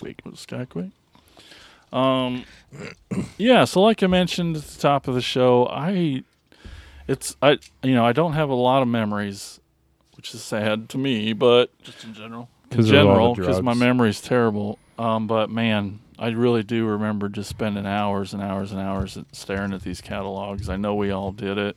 Wait, 0.00 0.22
Skyquake. 0.24 0.92
Um, 1.92 2.44
yeah. 3.38 3.64
So, 3.64 3.80
like 3.82 4.02
I 4.02 4.06
mentioned 4.06 4.56
at 4.56 4.62
the 4.62 4.80
top 4.80 5.08
of 5.08 5.14
the 5.14 5.20
show, 5.22 5.66
I, 5.66 6.22
it's 7.08 7.36
I, 7.42 7.58
you 7.82 7.94
know, 7.94 8.04
I 8.04 8.12
don't 8.12 8.32
have 8.34 8.50
a 8.50 8.54
lot 8.54 8.82
of 8.82 8.88
memories, 8.88 9.60
which 10.16 10.34
is 10.34 10.42
sad 10.42 10.88
to 10.90 10.98
me, 10.98 11.32
but 11.32 11.70
Just 11.82 12.04
in 12.04 12.14
general. 12.14 12.48
in 12.70 12.76
'Cause 12.76 12.90
of 12.90 12.96
all 12.96 13.02
the 13.04 13.12
general, 13.12 13.34
because 13.34 13.62
my 13.62 13.72
drugs. 13.72 13.80
memory's 13.80 14.20
terrible. 14.20 14.78
Um, 14.98 15.26
but 15.26 15.50
man, 15.50 16.00
I 16.18 16.28
really 16.30 16.62
do 16.62 16.86
remember 16.86 17.28
just 17.28 17.48
spending 17.50 17.86
hours 17.86 18.32
and 18.34 18.42
hours 18.42 18.72
and 18.72 18.80
hours 18.80 19.18
staring 19.32 19.72
at 19.72 19.82
these 19.82 20.00
catalogs. 20.00 20.68
I 20.68 20.76
know 20.76 20.94
we 20.94 21.10
all 21.10 21.32
did 21.32 21.58
it. 21.58 21.76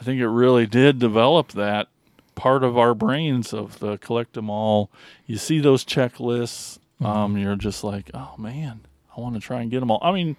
I 0.00 0.04
think 0.04 0.20
it 0.20 0.28
really 0.28 0.66
did 0.66 0.98
develop 0.98 1.52
that 1.52 1.88
part 2.36 2.62
of 2.62 2.78
our 2.78 2.94
brains 2.94 3.52
of 3.52 3.80
the 3.80 3.98
collect 3.98 4.34
them 4.34 4.48
all. 4.48 4.90
You 5.26 5.38
see 5.38 5.58
those 5.58 5.84
checklists, 5.84 6.78
um, 7.04 7.36
you're 7.36 7.56
just 7.56 7.82
like, 7.82 8.10
oh 8.14 8.34
man, 8.38 8.80
I 9.18 9.20
want 9.20 9.34
to 9.34 9.40
try 9.40 9.60
and 9.60 9.70
get 9.70 9.80
them 9.80 9.90
all. 9.90 9.98
I 10.02 10.12
mean, 10.12 10.36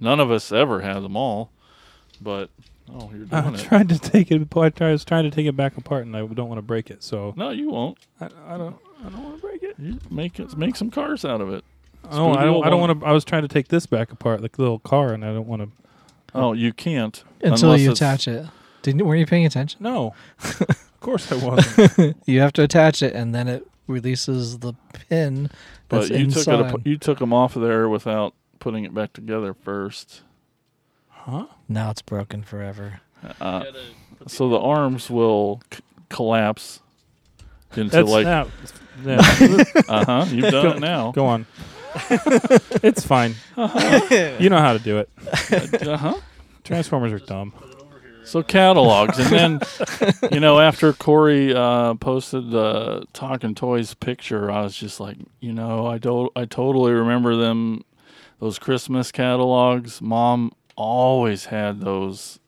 none 0.00 0.18
of 0.20 0.30
us 0.30 0.50
ever 0.52 0.80
had 0.80 1.00
them 1.02 1.16
all, 1.16 1.50
but 2.20 2.48
oh, 2.92 3.10
you're 3.14 3.26
I 3.30 3.42
doing 3.42 3.54
it. 3.56 3.60
tried 3.60 3.88
to 3.90 3.98
take 3.98 4.30
it. 4.30 4.40
apart- 4.42 4.80
I 4.80 4.90
was 4.92 5.04
trying 5.04 5.24
to 5.24 5.30
take 5.30 5.46
it 5.46 5.56
back 5.56 5.76
apart, 5.76 6.06
and 6.06 6.16
I 6.16 6.20
don't 6.20 6.48
want 6.48 6.58
to 6.58 6.62
break 6.62 6.90
it. 6.90 7.02
So 7.02 7.34
No, 7.36 7.50
you 7.50 7.70
won't. 7.70 7.98
I, 8.20 8.26
I 8.48 8.56
don't. 8.58 8.76
I 9.04 9.08
don't 9.10 9.22
want 9.22 9.36
to 9.36 9.42
break 9.42 9.62
it. 9.62 9.74
You 9.78 9.98
make 10.10 10.38
it, 10.40 10.56
make 10.56 10.76
some 10.76 10.90
cars 10.90 11.24
out 11.24 11.40
of 11.40 11.52
it. 11.52 11.64
Oh, 12.10 12.32
I 12.32 12.44
don't. 12.44 12.64
I 12.64 12.70
don't 12.70 12.80
won't. 12.80 12.88
want 12.90 13.00
to. 13.00 13.06
I 13.06 13.12
was 13.12 13.24
trying 13.24 13.42
to 13.42 13.48
take 13.48 13.68
this 13.68 13.86
back 13.86 14.10
apart, 14.12 14.40
like 14.40 14.52
the 14.56 14.62
little 14.62 14.78
car, 14.78 15.12
and 15.12 15.24
I 15.24 15.32
don't 15.32 15.46
want 15.46 15.62
to. 15.62 15.68
Oh, 16.34 16.52
you 16.54 16.72
can't 16.72 17.22
Until 17.42 17.66
unless 17.70 17.80
you 17.82 17.90
it's- 17.92 17.98
attach 17.98 18.26
it. 18.28 18.46
Didn't 18.82 19.04
were 19.06 19.14
you 19.14 19.26
paying 19.26 19.46
attention? 19.46 19.80
No, 19.82 20.14
of 20.42 21.00
course 21.00 21.30
I 21.30 21.36
wasn't. 21.36 22.16
You 22.26 22.40
have 22.40 22.52
to 22.54 22.62
attach 22.64 23.00
it 23.02 23.14
and 23.14 23.32
then 23.34 23.46
it 23.46 23.64
releases 23.86 24.58
the 24.58 24.74
pin 25.08 25.50
But 25.88 26.08
that's 26.08 26.10
you 26.10 26.26
took 26.30 26.46
it. 26.48 26.60
ap- 26.74 26.86
You 26.86 26.96
took 26.98 27.18
them 27.18 27.32
off 27.32 27.56
of 27.56 27.62
there 27.62 27.88
without 27.88 28.34
putting 28.58 28.84
it 28.84 28.94
back 28.94 29.12
together 29.12 29.54
first. 29.54 30.22
huh? 31.08 31.46
now 31.68 31.90
it's 31.90 32.02
broken 32.02 32.42
forever. 32.42 33.00
Uh, 33.40 33.64
so 34.26 34.48
the 34.48 34.58
arms 34.58 35.08
will 35.10 35.60
c- 35.72 35.80
collapse 36.08 36.80
into 37.76 37.90
That's 37.96 38.08
like. 38.08 38.24
that. 38.24 38.48
Yeah, 39.04 39.82
Uh 39.88 40.04
huh. 40.04 40.26
You've 40.30 40.50
done 40.52 40.76
it 40.76 40.80
now. 40.80 41.12
go 41.12 41.26
on. 41.26 41.46
it's 42.82 43.04
fine. 43.04 43.34
You 44.40 44.48
know 44.50 44.58
how 44.58 44.72
to 44.74 44.78
do 44.78 44.98
it. 44.98 45.08
Uh 45.86 45.96
huh. 45.96 46.14
Transformers 46.64 47.12
are 47.12 47.18
dumb. 47.18 47.52
So 48.24 48.42
catalogs, 48.42 49.18
and 49.18 49.28
then 49.30 49.60
you 50.30 50.40
know 50.40 50.60
after 50.68 50.92
Corey 50.92 51.52
uh, 51.54 51.94
posted 51.94 52.50
the 52.50 53.04
Talking 53.12 53.54
Toys 53.54 53.94
picture, 53.94 54.50
I 54.50 54.62
was 54.62 54.76
just 54.76 55.00
like, 55.00 55.16
you 55.40 55.52
know, 55.52 55.86
I 55.86 55.98
do- 55.98 56.30
I 56.36 56.44
totally 56.44 56.92
remember 56.92 57.34
them, 57.36 57.84
those 58.38 58.58
Christmas 58.58 59.10
catalogs. 59.10 60.00
Mom 60.00 60.52
always 60.76 61.46
had 61.46 61.80
those 61.80 62.38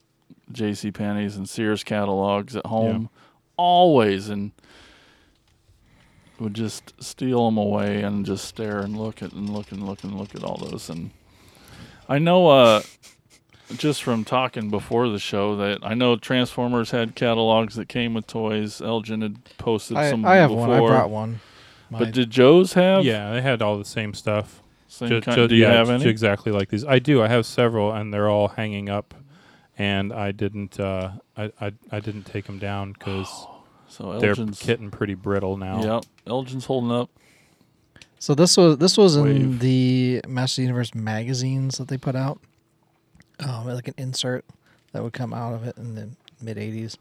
J.C. 0.52 0.90
Penney's 0.92 1.36
and 1.36 1.48
Sears 1.48 1.82
catalogs 1.82 2.54
at 2.54 2.66
home, 2.66 3.10
always, 3.56 4.28
and 4.28 4.52
would 6.38 6.54
just 6.54 6.92
steal 7.02 7.46
them 7.46 7.56
away 7.58 8.02
and 8.02 8.26
just 8.26 8.44
stare 8.44 8.78
and 8.80 8.96
look 8.98 9.22
at 9.22 9.32
and 9.32 9.50
look 9.50 9.70
and 9.72 9.86
look 9.86 10.02
and 10.04 10.14
look 10.18 10.34
at 10.34 10.42
all 10.44 10.56
those. 10.56 10.88
And 10.90 11.10
I 12.08 12.18
know, 12.18 12.48
uh, 12.48 12.82
just 13.76 14.02
from 14.02 14.24
talking 14.24 14.70
before 14.70 15.08
the 15.08 15.18
show, 15.18 15.56
that 15.56 15.78
I 15.82 15.94
know 15.94 16.16
Transformers 16.16 16.90
had 16.90 17.14
catalogs 17.14 17.74
that 17.76 17.88
came 17.88 18.14
with 18.14 18.26
toys. 18.26 18.80
Elgin 18.80 19.22
had 19.22 19.44
posted 19.58 19.96
I, 19.96 20.10
some 20.10 20.24
I 20.24 20.36
have 20.36 20.50
before. 20.50 20.68
one. 20.68 20.76
I 20.82 20.86
brought 20.86 21.10
one. 21.10 21.40
My- 21.90 21.98
But 22.00 22.12
did 22.12 22.30
Joe's 22.30 22.74
have? 22.74 23.04
Yeah, 23.04 23.32
they 23.32 23.42
had 23.42 23.62
all 23.62 23.78
the 23.78 23.84
same 23.84 24.14
stuff. 24.14 24.62
Same 24.88 25.08
Ju- 25.08 25.20
kind, 25.22 25.34
ju- 25.36 25.48
do 25.48 25.54
you 25.56 25.62
yeah, 25.62 25.72
have 25.72 25.90
any? 25.90 26.06
exactly 26.06 26.52
like 26.52 26.68
these? 26.68 26.84
I 26.84 26.98
do. 26.98 27.22
I 27.22 27.28
have 27.28 27.46
several, 27.46 27.92
and 27.92 28.12
they're 28.14 28.28
all 28.28 28.48
hanging 28.48 28.88
up. 28.88 29.14
And 29.76 30.12
I 30.12 30.30
didn't. 30.30 30.78
Uh, 30.78 31.12
I, 31.36 31.50
I 31.60 31.72
I 31.90 31.98
didn't 31.98 32.24
take 32.24 32.44
them 32.46 32.60
down 32.60 32.92
because 32.92 33.28
so 33.88 34.18
they're 34.20 34.30
Elgin's. 34.30 34.62
getting 34.62 34.90
pretty 34.92 35.14
brittle 35.14 35.56
now. 35.56 35.82
Yep. 35.96 36.04
Elgin's 36.28 36.66
holding 36.66 36.92
up. 36.92 37.10
So 38.20 38.34
this 38.36 38.56
was 38.56 38.78
this 38.78 38.96
was 38.96 39.16
in 39.16 39.24
Wave. 39.24 39.58
the 39.60 40.20
Master 40.28 40.62
Universe 40.62 40.94
magazines 40.94 41.78
that 41.78 41.88
they 41.88 41.98
put 41.98 42.14
out, 42.14 42.38
um, 43.41 43.66
like 43.66 43.89
an 43.89 43.95
insert 43.97 44.45
that 44.93 45.03
would 45.03 45.12
come 45.12 45.32
out 45.32 45.55
of 45.55 45.64
it 45.66 45.76
in 45.76 45.95
the 45.95 46.09
mid 46.41 46.57
'80s. 46.57 46.97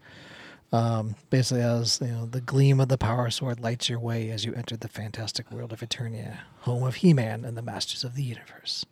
Um, 0.72 1.14
basically, 1.30 1.62
as 1.62 2.00
you 2.00 2.08
know, 2.08 2.26
the 2.26 2.40
gleam 2.40 2.80
of 2.80 2.88
the 2.88 2.98
power 2.98 3.30
sword 3.30 3.60
lights 3.60 3.88
your 3.88 4.00
way 4.00 4.30
as 4.30 4.44
you 4.44 4.52
enter 4.54 4.76
the 4.76 4.88
fantastic 4.88 5.50
world 5.52 5.72
of 5.72 5.80
Eternia, 5.80 6.38
home 6.60 6.82
of 6.82 6.96
He-Man 6.96 7.44
and 7.44 7.56
the 7.56 7.62
Masters 7.62 8.02
of 8.02 8.16
the 8.16 8.24
Universe. 8.24 8.84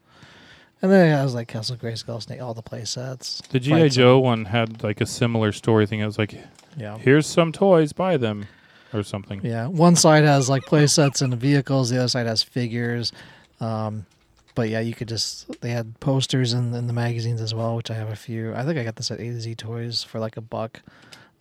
And 0.81 0.91
then 0.91 1.09
it 1.09 1.11
has 1.11 1.35
like 1.35 1.49
Castle 1.49 1.77
Grayskull, 1.77 2.23
Snake, 2.23 2.41
all 2.41 2.55
the 2.55 2.63
play 2.63 2.85
sets. 2.85 3.41
The 3.51 3.61
GI 3.61 3.89
Joe 3.91 4.19
one 4.19 4.45
had 4.47 4.83
like 4.83 5.01
a 5.01 5.07
similar 5.07 5.53
story 5.53 5.87
thing. 5.87 6.01
It 6.01 6.07
was 6.07 6.19
like. 6.19 6.35
Yeah. 6.77 6.97
here's 6.99 7.27
some 7.27 7.53
toys, 7.53 7.93
buy 7.93 8.17
them, 8.17 8.47
or 8.95 9.03
something. 9.03 9.45
Yeah, 9.45 9.67
one 9.67 9.95
side 9.95 10.25
has 10.25 10.49
like 10.49 10.65
play 10.65 10.87
sets 10.87 11.21
and 11.21 11.35
vehicles. 11.37 11.91
The 11.91 11.99
other 11.99 12.09
side 12.09 12.27
has 12.27 12.43
figures. 12.43 13.13
Um, 13.61 14.07
but 14.55 14.69
yeah, 14.69 14.81
you 14.81 14.95
could 14.95 15.09
just 15.09 15.61
they 15.61 15.71
had 15.71 15.99
posters 16.01 16.53
in, 16.53 16.75
in 16.75 16.87
the 16.87 16.93
magazines 16.93 17.41
as 17.41 17.55
well, 17.55 17.77
which 17.77 17.91
I 17.91 17.95
have 17.95 18.11
a 18.11 18.17
few. 18.17 18.55
I 18.55 18.65
think 18.65 18.79
I 18.79 18.85
got 18.85 18.97
this 18.97 19.11
at 19.11 19.21
A 19.21 19.25
to 19.25 19.41
Z 19.41 19.55
Toys 19.57 20.03
for 20.03 20.19
like 20.21 20.37
a 20.37 20.41
buck. 20.41 20.81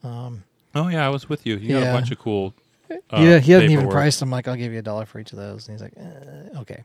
Um, 0.03 0.43
Oh 0.73 0.87
yeah, 0.87 1.05
I 1.05 1.09
was 1.09 1.27
with 1.27 1.45
you. 1.45 1.57
You 1.57 1.79
got 1.79 1.83
a 1.89 1.93
bunch 1.93 2.11
of 2.11 2.19
cool. 2.19 2.53
Uh, 2.89 2.95
yeah, 3.21 3.39
he 3.39 3.51
hadn't 3.53 3.71
even 3.71 3.89
priced 3.89 4.19
them. 4.19 4.27
I'm 4.29 4.31
like, 4.31 4.47
I'll 4.47 4.55
give 4.55 4.71
you 4.73 4.79
a 4.79 4.81
dollar 4.81 5.05
for 5.05 5.19
each 5.19 5.31
of 5.31 5.37
those, 5.37 5.67
and 5.67 5.79
he's 5.79 5.81
like, 5.81 5.93
eh, 5.97 6.59
okay. 6.59 6.83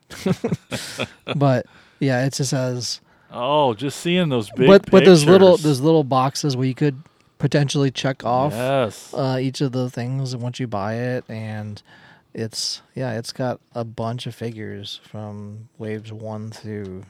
but 1.37 1.67
yeah, 2.01 2.25
it 2.27 2.33
just 2.35 2.51
has. 2.53 3.01
Oh, 3.31 3.75
just 3.75 4.01
seeing 4.01 4.29
those 4.29 4.51
big. 4.51 4.67
but 4.69 4.91
but 4.91 5.05
there's 5.05 5.25
little 5.27 5.57
those 5.57 5.81
little 5.81 6.05
boxes 6.05 6.57
where 6.57 6.67
you 6.67 6.75
could 6.75 7.03
potentially 7.39 7.91
check 7.91 8.25
off 8.25 8.53
Yes. 8.53 9.13
uh, 9.15 9.39
each 9.41 9.61
of 9.61 9.73
the 9.73 9.91
things 9.91 10.37
once 10.37 10.59
you 10.61 10.67
buy 10.67 10.95
it, 10.95 11.25
and 11.29 11.83
it's 12.37 12.83
yeah, 12.95 13.17
it's 13.17 13.33
got 13.33 13.61
a 13.75 13.83
bunch 13.83 14.27
of 14.27 14.35
figures 14.35 15.01
from 15.03 15.71
waves 15.79 16.13
one 16.13 16.51
through 16.51 17.05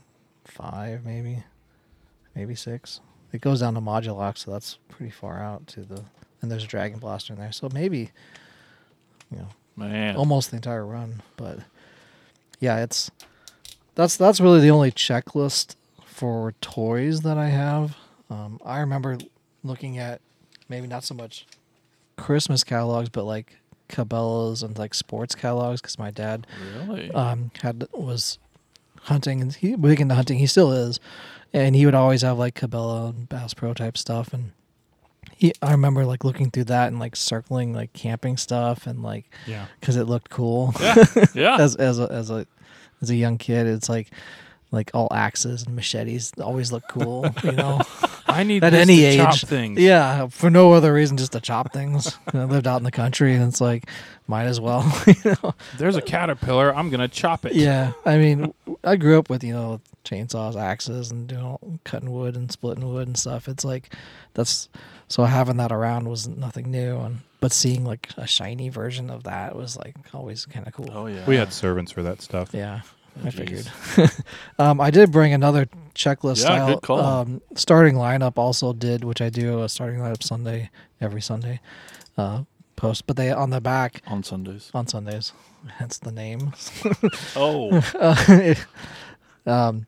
five, 0.44 1.04
maybe, 1.04 1.42
maybe 2.36 2.54
six. 2.54 3.00
It 3.32 3.40
goes 3.40 3.58
down 3.58 3.74
to 3.74 3.80
Modulox, 3.80 4.38
so 4.38 4.52
that's 4.52 4.78
pretty 4.88 5.10
far 5.10 5.42
out 5.42 5.66
to 5.68 5.80
the. 5.80 6.04
And 6.40 6.50
there's 6.50 6.62
a 6.62 6.68
Dragon 6.68 7.00
Blaster 7.00 7.32
in 7.32 7.40
there, 7.40 7.50
so 7.50 7.68
maybe, 7.72 8.12
you 9.32 9.38
know, 9.38 9.48
Man. 9.74 10.14
almost 10.14 10.50
the 10.50 10.56
entire 10.56 10.86
run. 10.86 11.22
But 11.36 11.58
yeah, 12.60 12.84
it's 12.84 13.10
that's 13.96 14.16
that's 14.16 14.40
really 14.40 14.60
the 14.60 14.70
only 14.70 14.92
checklist 14.92 15.74
for 16.04 16.52
toys 16.60 17.22
that 17.22 17.36
I 17.36 17.48
have. 17.48 17.96
Um, 18.30 18.60
I 18.64 18.78
remember 18.78 19.18
looking 19.64 19.98
at 19.98 20.20
maybe 20.68 20.86
not 20.86 21.02
so 21.02 21.14
much 21.16 21.46
Christmas 22.16 22.62
catalogs, 22.62 23.08
but 23.08 23.24
like 23.24 23.56
Cabela's 23.88 24.62
and 24.62 24.76
like 24.78 24.94
sports 24.94 25.34
catalogs 25.34 25.80
because 25.80 25.98
my 25.98 26.10
dad 26.10 26.46
Really? 26.86 27.10
um, 27.12 27.50
had 27.62 27.86
was 27.92 28.38
hunting 29.02 29.40
and 29.40 29.54
he 29.54 29.76
big 29.76 30.00
into 30.00 30.14
hunting. 30.14 30.38
He 30.38 30.46
still 30.46 30.72
is, 30.72 30.98
and 31.52 31.74
he 31.76 31.84
would 31.86 31.94
always 31.94 32.22
have 32.22 32.38
like 32.38 32.54
Cabela 32.54 33.10
and 33.10 33.28
Bass 33.28 33.54
Pro 33.54 33.72
type 33.74 33.96
stuff. 33.96 34.32
And 34.32 34.52
he, 35.36 35.52
I 35.62 35.70
remember 35.72 36.04
like 36.04 36.24
looking 36.24 36.50
through 36.50 36.64
that 36.64 36.88
and 36.88 36.98
like 36.98 37.14
circling 37.16 37.72
like 37.72 37.92
camping 37.92 38.36
stuff 38.36 38.86
and 38.86 39.02
like 39.02 39.24
Yeah. 39.46 39.66
because 39.80 39.96
it 39.96 40.04
looked 40.04 40.30
cool 40.30 40.72
yeah. 41.34 41.56
as 41.60 41.76
as 41.76 41.98
a, 41.98 42.10
as 42.10 42.30
a 42.30 42.46
as 43.02 43.10
a 43.10 43.16
young 43.16 43.38
kid. 43.38 43.66
It's 43.66 43.88
like 43.88 44.10
like 44.70 44.90
all 44.94 45.08
axes 45.12 45.64
and 45.64 45.76
machetes 45.76 46.32
always 46.40 46.72
look 46.72 46.84
cool, 46.88 47.26
you 47.44 47.52
know. 47.52 47.80
I 48.26 48.42
need 48.42 48.64
At 48.64 48.70
this 48.70 48.80
any 48.80 49.00
to 49.02 49.16
chop 49.16 49.34
age. 49.34 49.44
things. 49.44 49.80
yeah, 49.80 50.26
for 50.26 50.50
no 50.50 50.72
other 50.72 50.92
reason, 50.92 51.16
just 51.16 51.32
to 51.32 51.40
chop 51.40 51.72
things. 51.72 52.18
I 52.34 52.44
lived 52.44 52.66
out 52.66 52.78
in 52.78 52.82
the 52.82 52.90
country, 52.90 53.34
and 53.34 53.44
it's 53.48 53.60
like, 53.60 53.88
might 54.26 54.44
as 54.44 54.60
well, 54.60 54.82
you 55.06 55.36
know. 55.42 55.54
There's 55.78 55.96
a 55.96 56.02
caterpillar. 56.02 56.74
I'm 56.74 56.90
gonna 56.90 57.08
chop 57.08 57.46
it. 57.46 57.54
Yeah, 57.54 57.92
I 58.04 58.18
mean, 58.18 58.52
I 58.82 58.96
grew 58.96 59.18
up 59.18 59.30
with 59.30 59.44
you 59.44 59.52
know 59.52 59.80
chainsaws, 60.04 60.60
axes, 60.60 61.10
and 61.12 61.28
doing 61.28 61.42
all, 61.42 61.60
cutting 61.84 62.10
wood 62.10 62.36
and 62.36 62.50
splitting 62.50 62.92
wood 62.92 63.06
and 63.06 63.16
stuff. 63.16 63.48
It's 63.48 63.64
like 63.64 63.94
that's 64.34 64.68
so 65.08 65.22
having 65.24 65.56
that 65.58 65.70
around 65.72 66.08
was 66.08 66.26
nothing 66.26 66.70
new, 66.72 66.98
and 66.98 67.18
but 67.40 67.52
seeing 67.52 67.84
like 67.84 68.08
a 68.16 68.26
shiny 68.26 68.68
version 68.68 69.08
of 69.10 69.22
that 69.22 69.54
was 69.54 69.76
like 69.76 69.94
always 70.12 70.44
kind 70.46 70.66
of 70.66 70.72
cool. 70.72 70.90
Oh 70.92 71.06
yeah. 71.06 71.24
We 71.26 71.36
had 71.36 71.52
servants 71.52 71.92
for 71.92 72.02
that 72.02 72.20
stuff. 72.20 72.50
Yeah, 72.52 72.80
I 73.24 73.28
Jeez. 73.28 73.32
figured. 73.32 74.12
um, 74.58 74.80
I 74.80 74.90
did 74.90 75.10
bring 75.10 75.32
another 75.32 75.66
checklist 75.94 76.38
Yeah, 76.42 76.76
style. 76.78 77.00
Um, 77.00 77.40
starting 77.54 77.94
lineup 77.94 78.34
also 78.36 78.72
did, 78.72 79.04
which 79.04 79.20
I 79.22 79.30
do 79.30 79.62
a 79.62 79.68
starting 79.68 80.00
lineup 80.00 80.22
Sunday 80.22 80.70
every 81.00 81.22
Sunday 81.22 81.60
uh, 82.18 82.42
post. 82.76 83.06
But 83.06 83.16
they 83.16 83.30
on 83.32 83.50
the 83.50 83.60
back 83.60 84.02
on 84.06 84.22
Sundays. 84.22 84.70
on 84.74 84.86
Sundays, 84.86 85.32
hence 85.78 85.98
the 85.98 86.12
name. 86.12 86.52
Oh, 87.36 87.80
Uh, 87.98 88.54
um, 89.46 89.86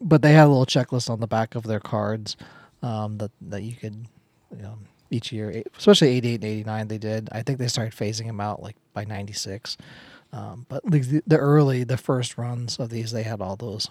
but 0.00 0.22
they 0.22 0.32
had 0.32 0.44
a 0.46 0.48
little 0.48 0.66
checklist 0.66 1.10
on 1.10 1.20
the 1.20 1.26
back 1.26 1.54
of 1.54 1.64
their 1.64 1.80
cards 1.80 2.36
um, 2.82 3.18
that 3.18 3.32
that 3.42 3.62
you 3.62 3.74
could 3.74 4.06
um, 4.64 4.86
each 5.10 5.32
year, 5.32 5.62
especially 5.76 6.08
eighty 6.08 6.30
eight 6.30 6.34
and 6.36 6.44
eighty 6.44 6.64
nine. 6.64 6.86
They 6.88 6.98
did. 6.98 7.28
I 7.32 7.42
think 7.42 7.58
they 7.58 7.68
started 7.68 7.92
phasing 7.94 8.26
them 8.26 8.40
out 8.40 8.62
like 8.62 8.76
by 8.94 9.04
ninety 9.04 9.32
six. 9.32 9.76
Um, 10.32 10.66
but 10.68 10.82
the, 10.84 11.22
the 11.26 11.38
early, 11.38 11.84
the 11.84 11.96
first 11.96 12.36
runs 12.36 12.78
of 12.78 12.90
these, 12.90 13.12
they 13.12 13.22
had 13.22 13.40
all 13.40 13.56
those. 13.56 13.88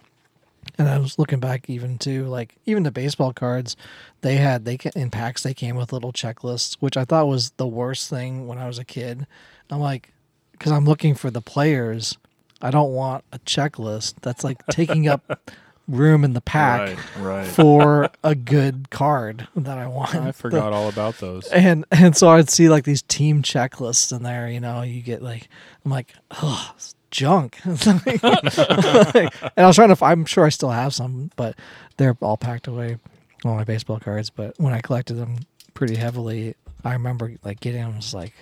And 0.77 0.87
I 0.87 0.97
was 0.99 1.17
looking 1.17 1.39
back 1.39 1.69
even 1.69 1.97
to 1.99 2.25
like 2.25 2.55
even 2.65 2.83
the 2.83 2.91
baseball 2.91 3.33
cards, 3.33 3.75
they 4.21 4.35
had 4.35 4.65
they 4.65 4.77
in 4.95 5.09
packs 5.09 5.43
they 5.43 5.53
came 5.53 5.75
with 5.75 5.93
little 5.93 6.11
checklists, 6.11 6.75
which 6.79 6.97
I 6.97 7.05
thought 7.05 7.27
was 7.27 7.51
the 7.51 7.67
worst 7.67 8.09
thing 8.09 8.47
when 8.47 8.57
I 8.57 8.67
was 8.67 8.77
a 8.77 8.83
kid. 8.83 9.25
I'm 9.69 9.79
like, 9.79 10.11
because 10.51 10.71
I'm 10.71 10.85
looking 10.85 11.15
for 11.15 11.31
the 11.31 11.41
players, 11.41 12.17
I 12.61 12.71
don't 12.71 12.93
want 12.93 13.23
a 13.31 13.39
checklist 13.39 14.15
that's 14.21 14.43
like 14.43 14.65
taking 14.67 15.07
up 15.07 15.39
room 15.87 16.23
in 16.23 16.33
the 16.33 16.41
pack 16.41 16.97
right, 17.17 17.17
right. 17.19 17.47
for 17.47 18.09
a 18.23 18.35
good 18.35 18.89
card 18.89 19.47
that 19.55 19.77
I 19.77 19.87
want. 19.87 20.15
I 20.15 20.31
forgot 20.31 20.73
all 20.73 20.89
about 20.89 21.17
those. 21.19 21.47
And 21.47 21.85
and 21.91 22.15
so 22.15 22.29
I'd 22.29 22.49
see 22.49 22.69
like 22.69 22.83
these 22.83 23.01
team 23.03 23.41
checklists 23.41 24.15
in 24.15 24.23
there. 24.23 24.49
You 24.49 24.59
know, 24.59 24.81
you 24.81 25.01
get 25.01 25.21
like 25.21 25.47
I'm 25.85 25.91
like, 25.91 26.13
oh, 26.31 26.73
junk. 27.11 27.57
Like- 27.65 28.23
and 28.23 29.31
I 29.57 29.65
was 29.67 29.75
trying 29.75 29.95
to. 29.95 30.05
I'm 30.05 30.25
sure 30.25 30.45
I 30.45 30.49
still 30.49 30.71
have 30.71 30.93
some, 30.93 31.31
but 31.35 31.55
they're 31.97 32.17
all 32.21 32.37
packed 32.37 32.67
away. 32.67 32.97
All 33.45 33.55
my 33.55 33.63
baseball 33.63 33.99
cards. 33.99 34.29
But 34.29 34.55
when 34.57 34.73
I 34.73 34.81
collected 34.81 35.15
them 35.15 35.37
pretty 35.73 35.95
heavily, 35.95 36.55
I 36.83 36.93
remember 36.93 37.33
like 37.43 37.59
getting 37.59 37.81
them. 37.81 37.95
Was 37.95 38.13
like, 38.13 38.33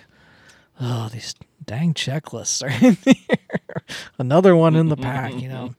oh, 0.80 1.08
these 1.12 1.34
dang 1.64 1.94
checklists 1.94 2.62
are 2.62 2.86
in 2.86 2.94
here. 3.04 3.82
Another 4.18 4.56
one 4.56 4.74
in 4.74 4.88
the 4.88 4.96
pack. 4.96 5.34
You 5.34 5.48
know. 5.48 5.74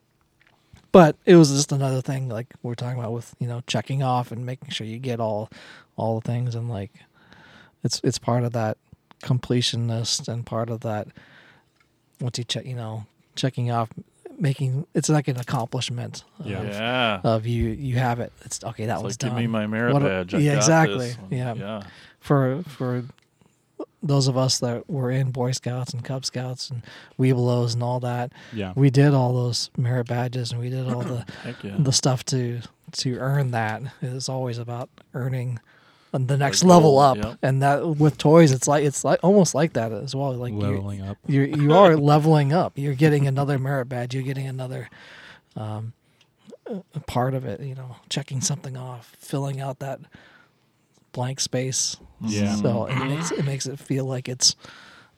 But 0.91 1.15
it 1.25 1.35
was 1.35 1.51
just 1.51 1.71
another 1.71 2.01
thing, 2.01 2.29
like 2.29 2.47
we're 2.63 2.75
talking 2.75 2.99
about 2.99 3.11
with 3.13 3.35
you 3.39 3.47
know 3.47 3.61
checking 3.67 4.01
off 4.03 4.31
and 4.31 4.45
making 4.45 4.69
sure 4.69 4.87
you 4.87 4.97
get 4.99 5.19
all 5.19 5.49
all 5.95 6.19
the 6.19 6.27
things 6.27 6.55
and 6.55 6.69
like 6.69 6.91
it's 7.83 7.99
it's 8.03 8.17
part 8.19 8.43
of 8.43 8.53
that 8.53 8.77
completionist 9.21 10.27
and 10.27 10.45
part 10.45 10.69
of 10.69 10.81
that 10.81 11.07
once 12.21 12.37
you 12.37 12.43
check 12.43 12.65
you 12.65 12.75
know 12.75 13.05
checking 13.35 13.69
off 13.71 13.89
making 14.39 14.85
it's 14.93 15.09
like 15.09 15.27
an 15.27 15.37
accomplishment 15.39 16.23
of, 16.39 16.45
Yeah. 16.47 16.63
Yeah. 16.63 17.21
of 17.23 17.45
you 17.47 17.69
you 17.69 17.95
have 17.97 18.19
it 18.19 18.31
it's 18.45 18.63
okay 18.63 18.85
that 18.85 18.95
It's 18.95 19.03
was 19.03 19.13
like, 19.13 19.19
give 19.19 19.29
done 19.31 19.39
me 19.39 19.47
my 19.47 19.65
merit 19.67 19.93
What 19.93 20.03
badge. 20.03 20.33
I 20.35 20.37
yeah, 20.39 20.51
got 20.53 20.57
exactly. 20.57 20.97
this. 21.07 21.17
Yeah. 21.31 21.53
Yeah. 21.55 21.81
for 22.19 22.63
for 22.67 23.03
those 24.03 24.27
of 24.27 24.37
us 24.37 24.59
that 24.59 24.89
were 24.89 25.09
in 25.11 25.31
boy 25.31 25.51
scouts 25.51 25.93
and 25.93 26.03
cub 26.03 26.23
scouts 26.25 26.69
and 26.69 26.83
Webelos 27.19 27.73
and 27.73 27.81
all 27.83 27.99
that 28.01 28.31
Yeah. 28.53 28.73
we 28.75 28.89
did 28.89 29.13
all 29.13 29.33
those 29.33 29.69
merit 29.75 30.07
badges 30.07 30.51
and 30.51 30.61
we 30.61 30.69
did 30.69 30.87
all 30.87 31.01
the 31.03 31.25
yeah. 31.63 31.75
the 31.79 31.91
stuff 31.91 32.23
to 32.25 32.61
to 32.93 33.17
earn 33.17 33.51
that. 33.51 33.81
It's 34.01 34.29
always 34.29 34.57
about 34.59 34.89
earning 35.13 35.59
the 36.13 36.37
next 36.37 36.63
goal, 36.63 36.69
level 36.71 36.99
up 36.99 37.17
yep. 37.17 37.37
and 37.43 37.61
that 37.61 37.85
with 37.85 38.17
toys 38.17 38.51
it's 38.51 38.67
like 38.67 38.83
it's 38.83 39.03
like 39.03 39.19
almost 39.23 39.53
like 39.53 39.73
that 39.73 39.91
as 39.91 40.15
well 40.15 40.33
like 40.33 40.51
you 40.51 40.57
Leveling 40.59 41.01
up. 41.01 41.17
you 41.27 41.41
you 41.43 41.73
are 41.73 41.95
leveling 42.13 42.53
up 42.53 42.73
you're 42.75 42.95
getting 42.95 43.27
another 43.27 43.59
merit 43.59 43.85
badge 43.87 44.15
you're 44.15 44.23
getting 44.23 44.47
another 44.47 44.89
um 45.55 45.93
part 47.05 47.35
of 47.35 47.45
it 47.45 47.61
you 47.61 47.75
know 47.75 47.97
checking 48.09 48.41
something 48.41 48.75
off 48.75 49.15
filling 49.19 49.61
out 49.61 49.77
that 49.79 49.99
blank 51.17 51.39
space 51.39 51.97
Yeah. 52.21 52.53
so 52.53 52.85
it 52.85 52.95
makes 53.05 53.31
it 53.31 53.43
makes 53.43 53.65
it 53.65 53.79
feel 53.79 54.05
like 54.05 54.29
it's 54.29 54.55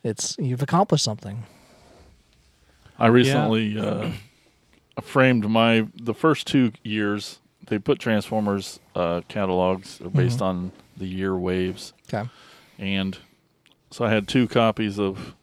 it's 0.02 0.38
you've 0.40 0.62
accomplished 0.62 1.04
something 1.04 1.44
I 2.98 3.08
recently 3.08 3.78
uh, 3.78 4.12
framed 5.02 5.50
my 5.50 5.88
the 5.96 6.14
first 6.14 6.48
two 6.48 6.72
years. 6.84 7.40
They 7.68 7.80
put 7.80 8.00
Transformers 8.00 8.80
uh, 8.96 9.22
catalogs 9.28 10.00
based 10.14 10.42
on 10.42 10.72
the 10.96 11.06
year 11.06 11.36
waves, 11.36 11.94
okay 12.08 12.30
and 12.78 13.18
so 13.92 14.06
I 14.06 14.10
had 14.10 14.28
two 14.28 14.48
copies 14.48 14.98
of 15.00 15.36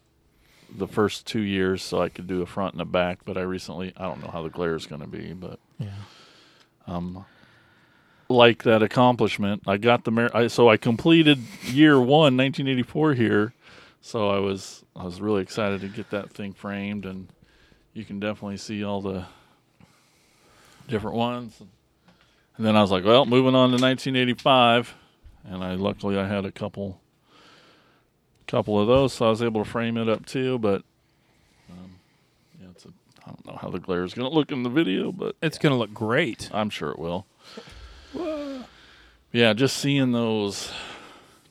the 0.75 0.87
first 0.87 1.27
two 1.27 1.41
years, 1.41 1.83
so 1.83 2.01
I 2.01 2.09
could 2.09 2.25
do 2.27 2.41
a 2.41 2.45
front 2.47 2.73
and 2.73 2.81
a 2.81 2.85
back. 2.85 3.19
But 3.25 3.37
I 3.37 3.41
recently, 3.41 3.93
I 3.95 4.03
don't 4.07 4.21
know 4.23 4.31
how 4.31 4.41
the 4.41 4.49
glare 4.49 4.75
is 4.75 4.87
going 4.87 5.01
to 5.01 5.07
be, 5.07 5.33
but 5.33 5.59
yeah 5.79 5.89
um, 6.87 7.25
like 8.29 8.63
that 8.63 8.83
accomplishment. 8.83 9.63
I 9.67 9.77
got 9.77 10.03
the 10.03 10.11
mer- 10.11 10.31
I, 10.33 10.47
so 10.47 10.69
I 10.69 10.77
completed 10.77 11.39
year 11.63 11.97
one, 11.99 12.35
1984 12.37 13.13
here. 13.13 13.53
So 14.01 14.29
I 14.29 14.39
was 14.39 14.83
I 14.95 15.03
was 15.03 15.19
really 15.21 15.41
excited 15.41 15.81
to 15.81 15.87
get 15.87 16.09
that 16.11 16.31
thing 16.31 16.53
framed, 16.53 17.05
and 17.05 17.27
you 17.93 18.05
can 18.05 18.19
definitely 18.19 18.57
see 18.57 18.83
all 18.83 19.01
the 19.01 19.25
different 20.87 21.17
ones. 21.17 21.61
And 22.57 22.65
then 22.65 22.75
I 22.75 22.81
was 22.81 22.91
like, 22.91 23.03
well, 23.05 23.25
moving 23.25 23.53
on 23.55 23.69
to 23.69 23.81
1985, 23.81 24.95
and 25.45 25.63
I 25.63 25.75
luckily 25.75 26.17
I 26.17 26.27
had 26.27 26.45
a 26.45 26.51
couple 26.51 26.99
couple 28.47 28.79
of 28.79 28.87
those, 28.87 29.13
so 29.13 29.27
I 29.27 29.29
was 29.29 29.41
able 29.43 29.63
to 29.63 29.69
frame 29.69 29.97
it 29.97 30.07
up 30.07 30.25
too. 30.25 30.57
But 30.57 30.83
um, 31.69 31.95
yeah, 32.61 32.67
it's 32.71 32.85
a 32.85 32.89
I 33.25 33.29
don't 33.31 33.45
know 33.45 33.57
how 33.61 33.69
the 33.69 33.79
glare 33.79 34.03
is 34.05 34.13
going 34.13 34.29
to 34.29 34.33
look 34.33 34.51
in 34.51 34.63
the 34.63 34.69
video, 34.69 35.11
but 35.11 35.35
It's 35.41 35.57
gonna 35.57 35.77
look 35.77 35.93
great. 35.93 36.49
I'm 36.53 36.69
sure 36.69 36.91
it 36.91 36.99
will. 36.99 37.25
Yeah, 39.31 39.53
just 39.53 39.77
seeing 39.77 40.11
those, 40.13 40.71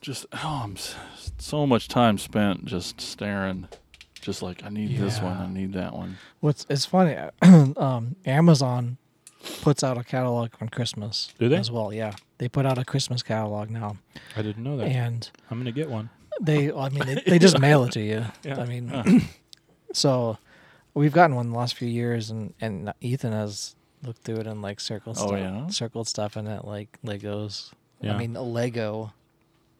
just 0.01 0.25
oh, 0.33 0.61
I'm 0.63 0.75
so 1.37 1.65
much 1.67 1.87
time 1.87 2.17
spent 2.17 2.65
just 2.65 2.99
staring, 2.99 3.67
just 4.21 4.41
like 4.41 4.63
I 4.63 4.69
need 4.69 4.97
this 4.97 5.21
one, 5.21 5.37
I 5.37 5.47
need 5.47 5.73
that 5.73 5.93
one. 5.93 6.17
What's 6.39 6.65
it's 6.69 6.85
funny, 6.85 7.15
um, 7.77 8.15
Amazon 8.25 8.97
puts 9.61 9.83
out 9.83 9.97
a 9.97 10.03
catalog 10.03 10.49
on 10.59 10.69
Christmas. 10.69 11.33
Do 11.39 11.47
they? 11.49 11.57
as 11.57 11.71
well? 11.71 11.93
Yeah, 11.93 12.13
they 12.39 12.49
put 12.49 12.65
out 12.65 12.77
a 12.77 12.83
Christmas 12.85 13.21
catalog 13.23 13.69
now, 13.69 13.97
I 14.35 14.41
didn't 14.41 14.63
know 14.63 14.77
that. 14.77 14.87
and 14.87 15.29
I'm 15.49 15.59
gonna 15.59 15.71
get 15.71 15.89
one. 15.89 16.09
they, 16.41 16.71
I 16.71 16.89
mean, 16.89 17.05
they, 17.05 17.15
they 17.27 17.39
just 17.39 17.59
mail 17.59 17.83
it 17.83 17.91
to 17.93 18.01
you. 18.01 18.25
Yeah. 18.43 18.59
I 18.59 18.65
mean, 18.65 19.27
so 19.93 20.37
we've 20.93 21.13
gotten 21.13 21.35
one 21.35 21.51
the 21.51 21.57
last 21.57 21.75
few 21.75 21.87
years, 21.87 22.31
and 22.31 22.53
and 22.59 22.91
Ethan 23.01 23.33
has 23.33 23.75
looked 24.03 24.23
through 24.23 24.37
it 24.37 24.47
and 24.47 24.61
like 24.61 24.79
circled 24.79 25.17
Oh, 25.19 25.27
stuff, 25.27 25.39
yeah? 25.39 25.67
circled 25.67 26.07
stuff 26.07 26.37
in 26.37 26.47
it 26.47 26.65
like 26.65 26.97
Legos. 27.05 27.71
Yeah. 28.01 28.13
I 28.13 28.17
mean, 28.17 28.35
a 28.35 28.41
Lego. 28.43 29.13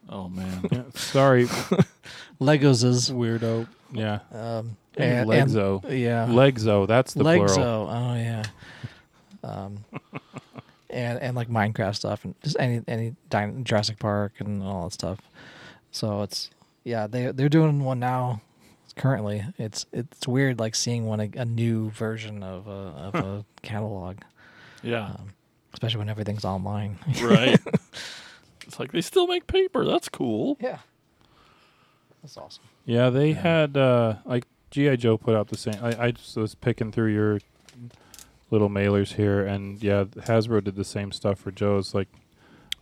Oh 0.10 0.30
man, 0.30 0.66
Yeah, 0.72 0.84
sorry, 0.96 1.46
Legos 2.42 2.84
is 2.84 3.10
weirdo. 3.12 3.68
Yeah. 3.94 4.20
um 4.32 4.78
And 4.96 5.30
and, 5.30 5.32
and- 5.34 5.50
Legzo. 5.52 5.84
yeah, 5.90 6.26
Legzo. 6.28 6.88
That's 6.88 7.14
the 7.14 7.24
Legzo. 7.24 7.56
plural. 7.56 7.90
Oh 7.90 8.16
yeah. 8.16 8.44
Um, 9.44 9.86
and 10.90 11.20
and 11.20 11.36
like 11.36 11.50
Minecraft 11.50 11.96
stuff 11.96 12.24
and 12.26 12.34
just 12.44 12.56
any 12.60 12.82
any 12.88 13.16
Jurassic 13.64 14.00
Park 14.00 14.34
and 14.40 14.64
all 14.64 14.86
that 14.86 14.94
stuff. 14.94 15.20
So 15.92 16.22
it's 16.24 16.50
yeah 16.84 17.08
they 17.08 17.32
they're 17.32 17.50
doing 17.50 17.84
one 17.84 18.00
now. 18.00 18.42
Currently, 18.98 19.46
it's 19.58 19.86
it's 19.94 20.28
weird 20.28 20.60
like 20.60 20.76
seeing 20.76 21.06
one 21.06 21.20
a, 21.20 21.30
a 21.36 21.46
new 21.46 21.92
version 21.92 22.44
of 22.44 22.68
a 22.68 22.72
of 22.72 23.16
a 23.16 23.46
catalog, 23.62 24.18
yeah, 24.84 25.06
um, 25.06 25.30
especially 25.74 26.00
when 26.00 26.10
everything's 26.10 26.44
online. 26.46 26.98
right. 27.22 27.60
it's 28.66 28.80
like 28.80 28.92
they 28.92 29.02
still 29.02 29.28
make 29.28 29.46
paper. 29.48 29.86
That's 29.86 30.10
cool. 30.10 30.58
yeah, 30.60 30.80
that's 32.22 32.38
awesome. 32.38 32.64
Yeah, 32.86 33.10
they 33.10 33.34
had 33.34 33.78
uh 33.78 34.16
like 34.26 34.46
GI 34.72 34.98
Joe 34.98 35.18
put 35.18 35.36
out 35.36 35.48
the 35.50 35.58
same. 35.58 35.76
I, 35.82 36.06
I 36.08 36.12
just 36.12 36.36
was 36.36 36.56
picking 36.56 36.92
through 36.92 37.14
your 37.14 37.40
little 38.50 38.70
mailers 38.70 39.14
here, 39.14 39.46
and 39.46 39.82
yeah, 39.84 40.06
Hasbro 40.06 40.64
did 40.64 40.76
the 40.76 40.84
same 40.86 41.12
stuff 41.12 41.40
for 41.40 41.52
Joe's. 41.52 41.94
Like, 41.94 42.08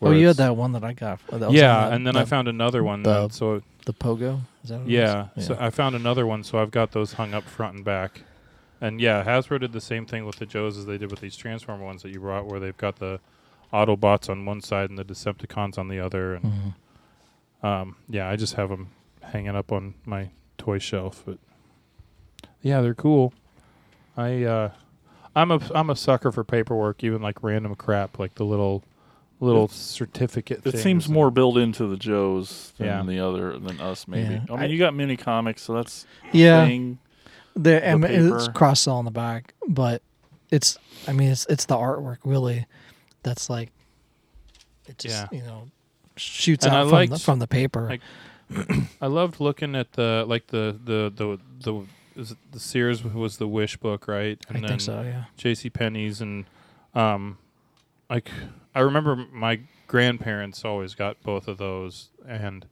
Oh, 0.01 0.11
you 0.11 0.27
had 0.27 0.37
that 0.37 0.55
one 0.55 0.73
that 0.73 0.83
I 0.83 0.93
got. 0.93 1.19
that 1.27 1.39
was 1.41 1.53
Yeah, 1.53 1.75
on 1.85 1.89
the- 1.89 1.95
and 1.95 2.07
then 2.07 2.15
I 2.17 2.25
found 2.25 2.47
another 2.47 2.83
one. 2.83 3.03
the- 3.03 3.09
uh, 3.09 3.29
so 3.29 3.61
the 3.85 3.93
pogo. 3.93 4.41
Is 4.63 4.69
that 4.69 4.79
what 4.79 4.87
it 4.87 4.91
yeah, 4.91 5.27
so 5.39 5.55
I 5.59 5.69
found 5.69 5.95
another 5.95 6.25
one. 6.27 6.43
So 6.43 6.59
I've 6.59 6.71
got 6.71 6.91
those 6.91 7.13
hung 7.13 7.33
up 7.33 7.43
front 7.43 7.75
and 7.75 7.85
back. 7.85 8.21
And 8.81 8.99
yeah, 8.99 9.23
Hasbro 9.23 9.59
did 9.61 9.71
the 9.73 9.81
same 9.81 10.05
thing 10.05 10.25
with 10.25 10.35
the 10.37 10.45
Joes 10.45 10.77
as 10.77 10.85
they 10.85 10.97
did 10.97 11.09
with 11.09 11.21
these 11.21 11.35
Transformer 11.37 11.83
ones 11.83 12.03
that 12.03 12.09
you 12.09 12.19
brought, 12.19 12.45
where 12.45 12.59
they've 12.59 12.75
got 12.77 12.97
the 12.97 13.19
Autobots 13.73 14.29
on 14.29 14.45
one 14.45 14.61
side 14.61 14.89
and 14.89 14.99
the 14.99 15.05
Decepticons 15.05 15.77
on 15.77 15.87
the 15.87 15.99
other. 15.99 16.35
And 16.35 16.73
Mhm. 17.63 17.65
um, 17.67 17.95
yeah, 18.09 18.29
I 18.29 18.35
just 18.35 18.55
have 18.55 18.69
them 18.69 18.89
hanging 19.21 19.55
up 19.55 19.71
on 19.71 19.95
my 20.05 20.29
toy 20.57 20.77
shelf. 20.79 21.23
But 21.25 21.37
yeah, 22.61 22.81
they're 22.81 22.93
cool. 22.93 23.33
I 24.17 24.43
uh, 24.43 24.71
I'm 25.35 25.51
a 25.51 25.59
I'm 25.73 25.89
a 25.89 25.95
sucker 25.95 26.31
for 26.31 26.43
paperwork, 26.43 27.03
even 27.03 27.21
like 27.21 27.41
random 27.43 27.75
crap, 27.75 28.19
like 28.19 28.35
the 28.35 28.45
little 28.45 28.83
little 29.39 29.67
certificate. 29.67 30.65
It 30.65 30.77
seems 30.79 31.09
more 31.09 31.29
built 31.31 31.57
into 31.57 31.87
the 31.87 31.97
Joes 31.97 32.73
than 32.77 32.87
Yeah. 32.87 33.03
the 33.03 33.19
other 33.19 33.57
than 33.59 33.79
us. 33.81 34.07
Maybe. 34.07 34.35
Yeah. 34.35 34.39
I 34.49 34.51
mean, 34.53 34.59
I- 34.61 34.65
you 34.65 34.77
got 34.79 34.93
mini 34.93 35.17
comics, 35.17 35.61
so 35.61 35.73
that's 35.73 36.05
Yeah, 36.31 36.65
thing. 36.65 36.99
the, 37.55 37.87
I 37.87 37.95
mean, 37.95 38.11
it's 38.33 38.47
cross 38.49 38.81
sell 38.81 38.95
on 38.95 39.05
the 39.05 39.11
back, 39.11 39.53
but 39.67 40.01
it's 40.51 40.77
I 41.07 41.11
mean 41.13 41.31
it's 41.31 41.45
it's 41.49 41.65
the 41.65 41.75
artwork 41.75 42.17
really 42.23 42.65
that's 43.23 43.49
like 43.49 43.71
it 44.87 44.97
just 44.99 45.27
Yeah. 45.31 45.37
you 45.37 45.43
know 45.43 45.67
shoots 46.15 46.65
And 46.65 46.73
I 46.75 46.81
out 46.81 46.89
from 46.89 47.05
the, 47.07 47.19
from 47.19 47.39
the 47.39 47.47
paper. 47.47 47.89
like, 47.89 48.01
I 49.01 49.07
loved 49.07 49.39
looking 49.39 49.75
at 49.75 49.93
the 49.93 50.23
like 50.27 50.47
the 50.47 50.79
the 50.83 51.11
the 51.15 51.39
the. 51.61 51.85
Is 52.17 52.31
it 52.31 52.37
the 52.53 52.61
Sears 52.61 53.03
was 53.03 53.35
the 53.39 53.47
Wish 53.47 53.75
book, 53.75 54.07
right? 54.07 54.39
I 54.49 54.53
And 54.53 54.63
then 54.63 54.69
think 54.69 54.79
so. 54.81 55.01
Yeah. 55.01 55.25
J.C. 55.35 55.69
Penney's 55.69 56.21
and 56.21 56.45
um, 56.93 57.37
like 58.09 58.31
I 58.75 58.81
remember 58.81 59.15
my 59.31 59.61
grandparents 59.87 60.65
always 60.65 60.93
got 60.95 61.23
both 61.23 61.47
of 61.47 61.57
those, 61.57 62.09
and 62.27 62.65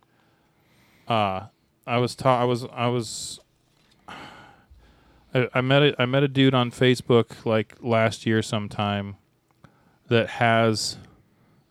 uh, 1.08 1.46
I 1.88 1.98
was 1.98 2.14
ta- 2.14 2.42
I 2.42 2.44
was 2.44 2.66
I 2.74 2.88
was 2.88 3.40
I, 5.34 5.48
I 5.54 5.62
met 5.62 5.82
a, 5.82 5.96
I 6.02 6.06
met 6.06 6.24
a 6.24 6.28
dude 6.28 6.54
on 6.54 6.72
Facebook 6.72 7.46
like 7.46 7.76
last 7.82 8.26
year 8.26 8.42
sometime 8.42 9.16
that 10.10 10.30
has 10.30 10.98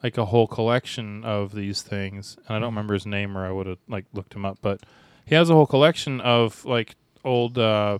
like 0.02 0.16
a 0.16 0.24
whole 0.24 0.46
collection 0.46 1.24
of 1.24 1.54
these 1.54 1.82
things, 1.82 2.38
and 2.48 2.56
I 2.56 2.58
don't 2.58 2.70
remember 2.70 2.94
his 2.94 3.06
name 3.06 3.36
or 3.36 3.46
I 3.46 3.52
would 3.52 3.66
have 3.66 3.78
like 3.86 4.06
looked 4.14 4.34
him 4.34 4.46
up, 4.46 4.58
but 4.62 4.80
he 5.26 5.34
has 5.34 5.50
a 5.50 5.54
whole 5.54 5.66
collection 5.66 6.20
of 6.22 6.64
like 6.64 6.96
old 7.24 7.58
uh 7.58 7.98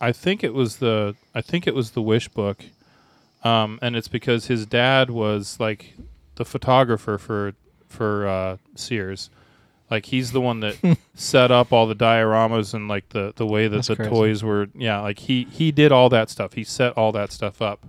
I 0.00 0.12
think 0.12 0.44
it 0.44 0.54
was 0.54 0.76
the 0.76 1.16
I 1.34 1.40
think 1.40 1.66
it 1.66 1.74
was 1.74 1.90
the 1.90 2.02
Wish 2.02 2.28
book, 2.28 2.64
um, 3.44 3.78
and 3.82 3.96
it's 3.96 4.08
because 4.08 4.46
his 4.46 4.66
dad 4.66 5.10
was 5.10 5.58
like 5.60 5.94
the 6.36 6.44
photographer 6.44 7.18
for 7.18 7.54
for 7.88 8.26
uh, 8.26 8.56
Sears. 8.74 9.30
Like 9.90 10.06
he's 10.06 10.32
the 10.32 10.40
one 10.40 10.60
that 10.60 10.76
set 11.14 11.50
up 11.52 11.72
all 11.72 11.86
the 11.86 11.94
dioramas 11.94 12.74
and 12.74 12.88
like 12.88 13.08
the 13.10 13.32
the 13.36 13.46
way 13.46 13.68
that 13.68 13.76
That's 13.76 13.88
the 13.88 13.96
crazy. 13.96 14.10
toys 14.10 14.42
were. 14.44 14.66
Yeah, 14.74 15.00
like 15.00 15.20
he 15.20 15.44
he 15.44 15.70
did 15.70 15.92
all 15.92 16.08
that 16.08 16.28
stuff. 16.30 16.54
He 16.54 16.64
set 16.64 16.92
all 16.94 17.12
that 17.12 17.30
stuff 17.30 17.62
up, 17.62 17.86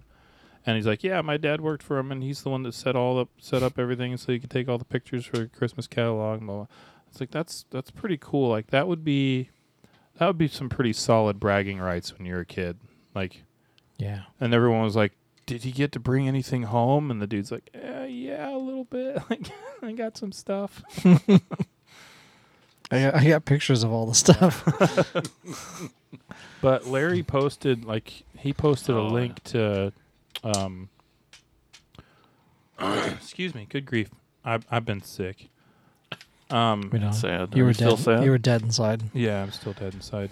and 0.66 0.76
he's 0.76 0.86
like, 0.86 1.04
yeah, 1.04 1.22
my 1.22 1.38
dad 1.38 1.60
worked 1.62 1.82
for 1.82 1.98
him, 1.98 2.12
and 2.12 2.22
he's 2.22 2.44
the 2.44 2.50
one 2.52 2.62
that 2.64 2.76
set 2.76 2.96
all 2.96 3.20
up 3.20 3.30
set 3.40 3.64
up 3.64 3.80
everything 3.80 4.16
so 4.18 4.32
he 4.32 4.40
could 4.40 4.52
take 4.52 4.70
all 4.70 4.78
the 4.78 4.86
pictures 4.86 5.26
for 5.26 5.38
the 5.40 5.48
Christmas 5.48 5.88
catalog. 5.88 6.42
Blah, 6.42 6.56
blah. 6.56 6.68
It's 7.10 7.20
like 7.20 7.32
that's 7.32 7.66
that's 7.72 7.90
pretty 7.90 8.18
cool. 8.22 8.50
Like 8.50 8.68
that 8.68 8.88
would 8.88 9.04
be 9.04 9.50
that 10.20 10.28
would 10.28 10.38
be 10.38 10.48
some 10.50 10.70
pretty 10.70 10.94
solid 10.94 11.40
bragging 11.40 11.80
rights 11.80 12.16
when 12.16 12.28
you're 12.28 12.42
a 12.42 12.46
kid. 12.46 12.78
Like, 13.16 13.44
Yeah. 13.98 14.22
and 14.40 14.54
everyone 14.54 14.82
was 14.84 14.96
like, 14.96 15.14
"Did 15.48 15.64
he 15.64 15.72
get 15.72 15.92
to 15.94 16.00
bring 16.00 16.28
anything 16.28 16.64
home?" 16.64 17.10
And 17.10 17.20
the 17.20 17.26
dude's 17.26 17.52
like, 17.52 17.70
eh, 17.74 18.06
"Yeah, 18.06 18.56
a 18.56 18.58
little 18.58 18.84
bit. 18.86 19.18
Like, 19.32 19.48
I 19.82 19.94
got 19.94 20.16
some 20.18 20.32
stuff." 20.32 20.84
I 22.90 23.02
got, 23.02 23.16
I 23.16 23.28
got 23.28 23.46
pictures 23.46 23.84
of 23.84 23.92
all 23.92 24.06
the 24.06 24.14
stuff. 24.16 24.64
But 26.62 26.88
Larry 26.88 27.22
posted 27.22 27.86
like 27.86 28.24
he 28.38 28.52
posted 28.54 28.96
a 28.96 29.00
Oh, 29.00 29.08
link 29.08 29.44
to, 29.46 29.94
um, 30.44 30.90
excuse 32.80 33.54
me, 33.54 33.68
good 33.70 33.86
grief, 33.86 34.10
I've 34.44 34.66
I've 34.72 34.86
been 34.86 35.02
sick. 35.04 35.50
Um, 36.50 36.90
you 36.94 37.00
know, 37.00 37.12
sad. 37.12 37.54
you 37.56 37.64
Are 37.64 37.68
were 37.68 37.74
still 37.74 37.96
dead. 37.96 38.04
sad. 38.06 38.24
You 38.24 38.32
were 38.32 38.38
dead 38.38 38.62
inside. 38.64 39.04
Yeah, 39.14 39.44
I'm 39.44 39.52
still 39.52 39.74
dead 39.74 39.94
inside. 39.94 40.32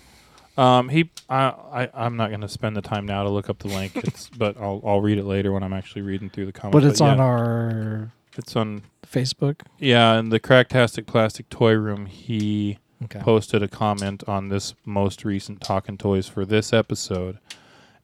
Um, 0.57 0.89
he, 0.89 1.09
I, 1.29 1.47
I, 1.47 1.89
I'm 1.93 2.15
not 2.17 2.29
going 2.29 2.41
to 2.41 2.47
spend 2.47 2.75
the 2.77 2.81
time 2.81 3.05
now 3.05 3.23
to 3.23 3.29
look 3.29 3.49
up 3.49 3.59
the 3.59 3.67
link, 3.67 3.91
it's, 3.95 4.29
but 4.29 4.55
I'll, 4.57 4.81
I'll 4.85 5.01
read 5.01 5.17
it 5.17 5.25
later 5.25 5.51
when 5.51 5.63
I'm 5.63 5.73
actually 5.73 6.01
reading 6.03 6.29
through 6.29 6.45
the 6.45 6.53
comments. 6.53 6.73
But 6.83 6.89
it's 6.89 7.01
on 7.01 7.17
yeah, 7.17 7.23
our 7.23 8.11
it's 8.37 8.55
on, 8.55 8.83
Facebook. 9.05 9.61
yeah, 9.79 10.17
in 10.17 10.29
the 10.29 10.39
Cracktastic 10.39 11.05
Plastic 11.07 11.49
Toy 11.49 11.73
Room, 11.73 12.05
he 12.07 12.79
Okay. 13.03 13.19
posted 13.19 13.61
a 13.61 13.67
comment 13.67 14.23
on 14.25 14.47
this 14.47 14.73
most 14.85 15.25
recent 15.25 15.59
Talking 15.59 15.97
Toys 15.97 16.27
for 16.29 16.45
this 16.45 16.71
episode, 16.71 17.39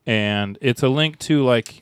and 0.06 0.58
it's 0.62 0.84
a 0.84 0.90
link 0.90 1.18
to 1.20 1.44
like 1.46 1.82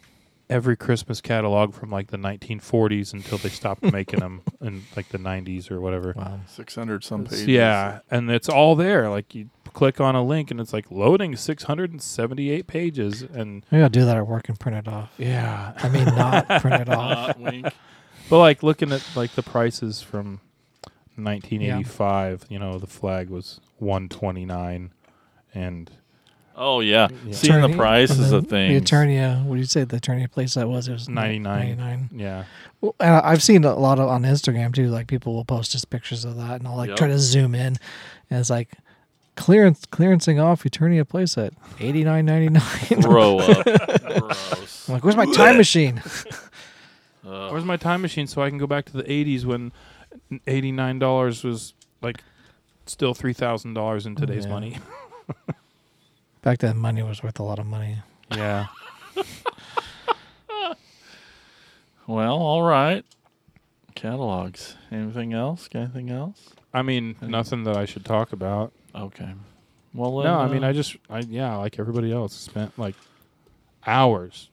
every 0.50 0.78
Christmas 0.78 1.20
catalog 1.20 1.74
from 1.74 1.90
like 1.90 2.08
the 2.12 2.18
1940s 2.18 3.14
until 3.14 3.38
they 3.40 3.50
stopped 3.50 3.82
making 3.92 4.20
them 4.20 4.42
in 4.62 4.84
like 4.96 5.10
the 5.10 5.18
90s 5.18 5.70
or 5.72 5.82
whatever. 5.82 6.14
Wow. 6.16 6.40
Six 6.48 6.76
hundred 6.76 7.04
some 7.04 7.26
pages. 7.26 7.48
Yeah, 7.48 8.00
and 8.12 8.30
it's 8.30 8.48
all 8.48 8.76
there. 8.76 9.10
Like 9.10 9.34
you 9.34 9.50
click 9.74 10.00
on 10.02 10.16
a 10.16 10.24
link 10.24 10.52
and 10.52 10.60
it's 10.60 10.74
like 10.74 10.90
loading 10.92 11.36
678 11.36 12.68
pages 12.68 13.22
and 13.22 13.64
Maybe 13.72 13.84
I'll 13.84 13.90
do 13.90 14.06
that 14.06 14.18
at 14.18 14.28
work 14.28 14.50
and 14.50 14.60
print 14.60 14.78
it 14.78 14.88
off. 14.88 15.12
yeah. 15.18 15.74
I 15.78 15.90
mean, 15.90 16.06
not 16.06 16.48
print 16.62 16.82
it 16.82 16.90
off. 16.94 17.38
Wink. 17.38 17.68
But 18.30 18.40
like 18.40 18.64
looking 18.64 18.92
at 18.92 19.04
like 19.16 19.32
the 19.34 19.44
prices 19.44 20.02
from 20.02 20.40
1985, 21.16 22.46
you 22.50 22.60
know, 22.60 22.78
the 22.80 22.88
Flagg 22.88 23.30
was 23.30 23.60
129 23.78 24.92
and 25.54 25.92
Oh 26.62 26.82
yeah. 26.82 27.08
Yeah. 27.26 27.32
Seeing 27.34 27.62
the 27.62 27.68
Eternia- 27.70 27.78
price 27.78 28.10
and 28.12 28.20
is 28.20 28.34
a 28.34 28.42
the- 28.42 28.48
thing. 28.48 28.74
The 28.74 28.82
Eternia, 28.82 29.40
uh, 29.42 29.44
what 29.46 29.56
did 29.56 29.62
you 29.62 29.66
say? 29.68 29.86
The 29.86 29.98
Eternia 29.98 30.30
place 30.30 30.56
that 30.56 30.68
was? 30.68 30.90
It 30.90 30.92
was 30.92 31.08
99. 31.08 31.78
99. 31.78 32.10
yeah. 32.14 32.44
Well, 32.82 32.96
and 33.00 33.16
I- 33.16 33.30
I've 33.32 33.42
seen 33.42 33.64
a 33.64 33.74
lot 33.76 33.98
of 33.98 34.10
on 34.10 34.24
Instagram 34.24 34.74
too. 34.76 34.90
Like 34.90 35.08
people 35.08 35.34
will 35.34 35.46
post 35.46 35.72
just 35.72 35.90
pictures 35.90 36.26
of 36.26 36.36
that, 36.36 36.60
and 36.60 36.68
I'll 36.68 36.76
like 36.76 36.90
Yep. 36.90 36.98
try 36.98 37.08
to 37.08 37.18
zoom 37.20 37.56
in, 37.56 37.78
and 38.30 38.40
it's 38.42 38.50
like 38.50 38.74
clearance 39.40 39.86
clearancing 39.86 40.44
off 40.44 40.64
Eternia 40.64 41.08
place 41.08 41.38
at 41.38 41.54
eighty 41.80 42.04
nine 42.04 42.26
ninety 42.26 42.50
nine. 42.50 43.02
Grow 43.02 43.40
up. 43.40 43.66
Gross. 44.04 44.88
I'm 44.90 44.94
like, 44.94 45.04
where's 45.04 45.16
my 45.16 45.32
time 45.34 45.58
machine? 45.58 46.02
Uh, 47.28 47.50
Where's 47.50 47.66
my 47.66 47.78
time 47.78 48.02
machine 48.02 48.26
so 48.26 48.42
I 48.42 48.50
can 48.50 48.58
go 48.58 48.66
back 48.66 48.86
to 48.86 48.94
the 48.94 49.04
80s 49.04 49.46
when 49.46 49.72
$89 50.48 51.44
was 51.44 51.74
like 52.02 52.24
still 52.88 53.14
$3,000 53.14 54.06
in 54.08 54.16
today's 54.16 54.46
Yeah. 54.46 54.52
money. 54.52 54.78
Back 56.42 56.58
then, 56.60 56.78
money 56.78 57.04
was 57.04 57.22
worth 57.22 57.38
a 57.40 57.44
lot 57.44 57.60
of 57.60 57.68
money. 57.68 57.98
Yeah. 58.36 58.68
well, 62.08 62.38
all 62.38 62.64
right. 62.64 63.06
Catalogs. 63.94 64.76
Anything 64.92 65.34
else? 65.34 65.70
Anything 65.76 66.10
else? 66.10 66.50
I 66.74 66.82
mean, 66.82 67.16
nothing 67.22 67.64
that 67.66 67.78
I 67.78 67.86
should 67.86 68.06
talk 68.06 68.32
about. 68.32 68.72
Okay. 68.96 69.30
Well, 69.94 70.18
then, 70.18 70.26
No, 70.32 70.40
I 70.40 70.48
mean, 70.48 70.64
uh, 70.64 70.68
I 70.70 70.74
just, 70.74 70.96
I 71.10 71.20
yeah, 71.20 71.56
like 71.58 71.80
everybody 71.80 72.12
else, 72.12 72.34
spent 72.36 72.78
like 72.78 72.96
hours 73.86 74.50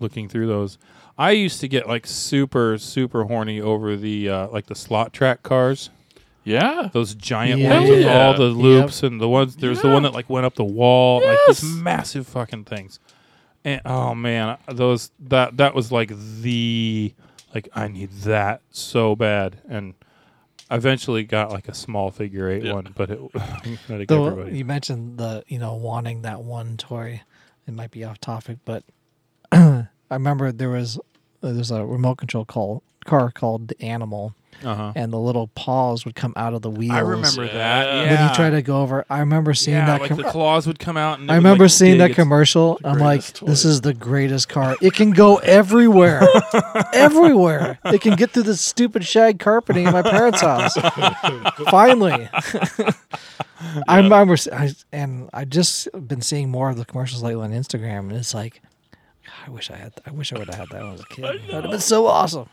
looking 0.00 0.28
through 0.28 0.46
those. 0.46 0.78
I 1.18 1.32
used 1.32 1.60
to 1.60 1.68
get 1.68 1.86
like 1.88 2.06
super, 2.06 2.78
super 2.78 3.24
horny 3.24 3.60
over 3.60 3.96
the 3.96 4.28
uh, 4.28 4.48
like 4.48 4.66
the 4.66 4.74
slot 4.74 5.12
track 5.12 5.42
cars, 5.42 5.90
yeah. 6.44 6.88
those 6.92 7.14
giant 7.14 7.60
Yeah. 7.60 7.78
ones 7.78 7.90
with 7.90 8.00
Yeah. 8.00 8.18
all 8.26 8.34
the 8.34 8.48
Yep. 8.48 8.56
loops 8.56 9.02
and 9.02 9.20
the 9.20 9.28
ones. 9.28 9.56
There's 9.56 9.82
the 9.82 9.88
one 9.90 10.02
that 10.04 10.12
like 10.14 10.28
went 10.30 10.46
up 10.46 10.54
the 10.54 10.64
wall, 10.64 11.22
like 11.24 11.38
these 11.48 11.62
massive 11.64 12.26
fucking 12.26 12.64
things. 12.64 12.98
And 13.64 13.80
oh 13.84 14.14
man, 14.14 14.56
those 14.68 15.10
that 15.20 15.56
that 15.58 15.74
was 15.74 15.92
like 15.92 16.12
the 16.40 17.14
like 17.54 17.68
I 17.74 17.88
need 17.88 18.10
that 18.24 18.60
so 18.70 19.14
bad 19.16 19.58
and. 19.68 19.94
I 20.72 20.76
Eventually 20.76 21.24
got 21.24 21.50
like 21.52 21.68
a 21.68 21.74
small 21.74 22.10
figure 22.10 22.48
eight 22.50 22.64
Yeah. 22.64 22.72
one, 22.72 22.92
but 22.96 23.10
it 23.10 23.20
like 23.88 24.08
Though 24.08 24.26
everybody. 24.28 24.56
you 24.56 24.64
mentioned 24.64 25.18
the 25.18 25.44
you 25.46 25.58
know 25.58 25.74
wanting 25.74 26.22
that 26.22 26.42
one 26.42 26.76
toy, 26.78 27.20
it 27.66 27.74
might 27.74 27.90
be 27.90 28.04
off 28.04 28.18
topic, 28.20 28.56
but 28.64 28.82
I 29.52 29.86
remember 30.10 30.50
there 30.50 30.70
was 30.70 30.98
uh, 31.42 31.52
there's 31.52 31.70
a 31.70 31.84
remote 31.84 32.16
control 32.16 32.46
call 32.46 32.82
car 33.04 33.30
called 33.30 33.68
the 33.68 33.80
Animal, 33.82 34.34
Uh-huh. 34.64 34.92
and 34.94 35.12
the 35.12 35.18
little 35.18 35.48
paws 35.48 36.04
would 36.04 36.14
come 36.14 36.32
out 36.36 36.54
of 36.54 36.62
the 36.62 36.70
wheels. 36.70 36.92
I 36.92 37.00
remember 37.00 37.46
that. 37.46 37.52
Yeah. 37.86 38.02
Yeah. 38.04 38.20
when 38.20 38.28
you 38.28 38.34
try 38.36 38.50
to 38.50 38.62
go 38.62 38.80
over. 38.82 39.04
I 39.10 39.18
remember 39.20 39.54
seeing 39.54 39.76
yeah, 39.78 39.86
that. 39.86 40.00
like 40.02 40.08
com- 40.10 40.18
the 40.18 40.24
claws 40.30 40.66
would 40.68 40.78
come 40.78 40.96
out. 40.96 41.18
And 41.18 41.30
I 41.32 41.34
remember 41.36 41.64
like, 41.64 41.72
seeing 41.72 41.98
that 41.98 42.14
commercial. 42.14 42.78
I'm 42.84 42.98
like, 42.98 43.20
greatest 43.22 43.44
this 43.46 43.64
is 43.64 43.80
the 43.80 43.92
greatest 43.94 44.48
car. 44.48 44.76
It 44.80 44.92
can 44.94 45.10
go 45.10 45.36
everywhere, 45.38 46.22
everywhere. 46.92 47.78
It 47.86 48.00
can 48.02 48.14
get 48.14 48.30
through 48.30 48.44
the 48.44 48.56
stupid 48.56 49.04
shag 49.04 49.38
carpeting 49.40 49.86
in 49.88 49.92
my 49.92 50.02
parents' 50.02 50.40
house. 50.40 50.74
Finally, 51.70 52.28
I 53.88 53.96
remember, 53.98 54.34
s- 54.34 54.48
I, 54.52 54.72
and 54.92 55.28
I 55.32 55.44
just 55.44 55.88
been 56.06 56.20
seeing 56.22 56.50
more 56.50 56.70
of 56.70 56.76
the 56.76 56.84
commercials 56.84 57.22
lately 57.22 57.42
on 57.44 57.50
Instagram, 57.52 58.00
and 58.10 58.12
it's 58.12 58.34
like, 58.34 58.60
I 59.46 59.50
wish 59.50 59.70
I 59.70 59.76
had. 59.76 59.92
I 60.06 60.10
wish 60.10 60.32
I 60.32 60.38
would 60.38 60.48
have 60.48 60.54
had 60.56 60.68
that 60.70 60.78
when 60.80 60.88
I 60.88 60.92
was 60.92 61.00
a 61.00 61.04
kid. 61.06 61.24
That 61.24 61.54
would 61.54 61.64
have 61.64 61.70
been 61.70 61.80
so 61.80 62.06
awesome. 62.06 62.48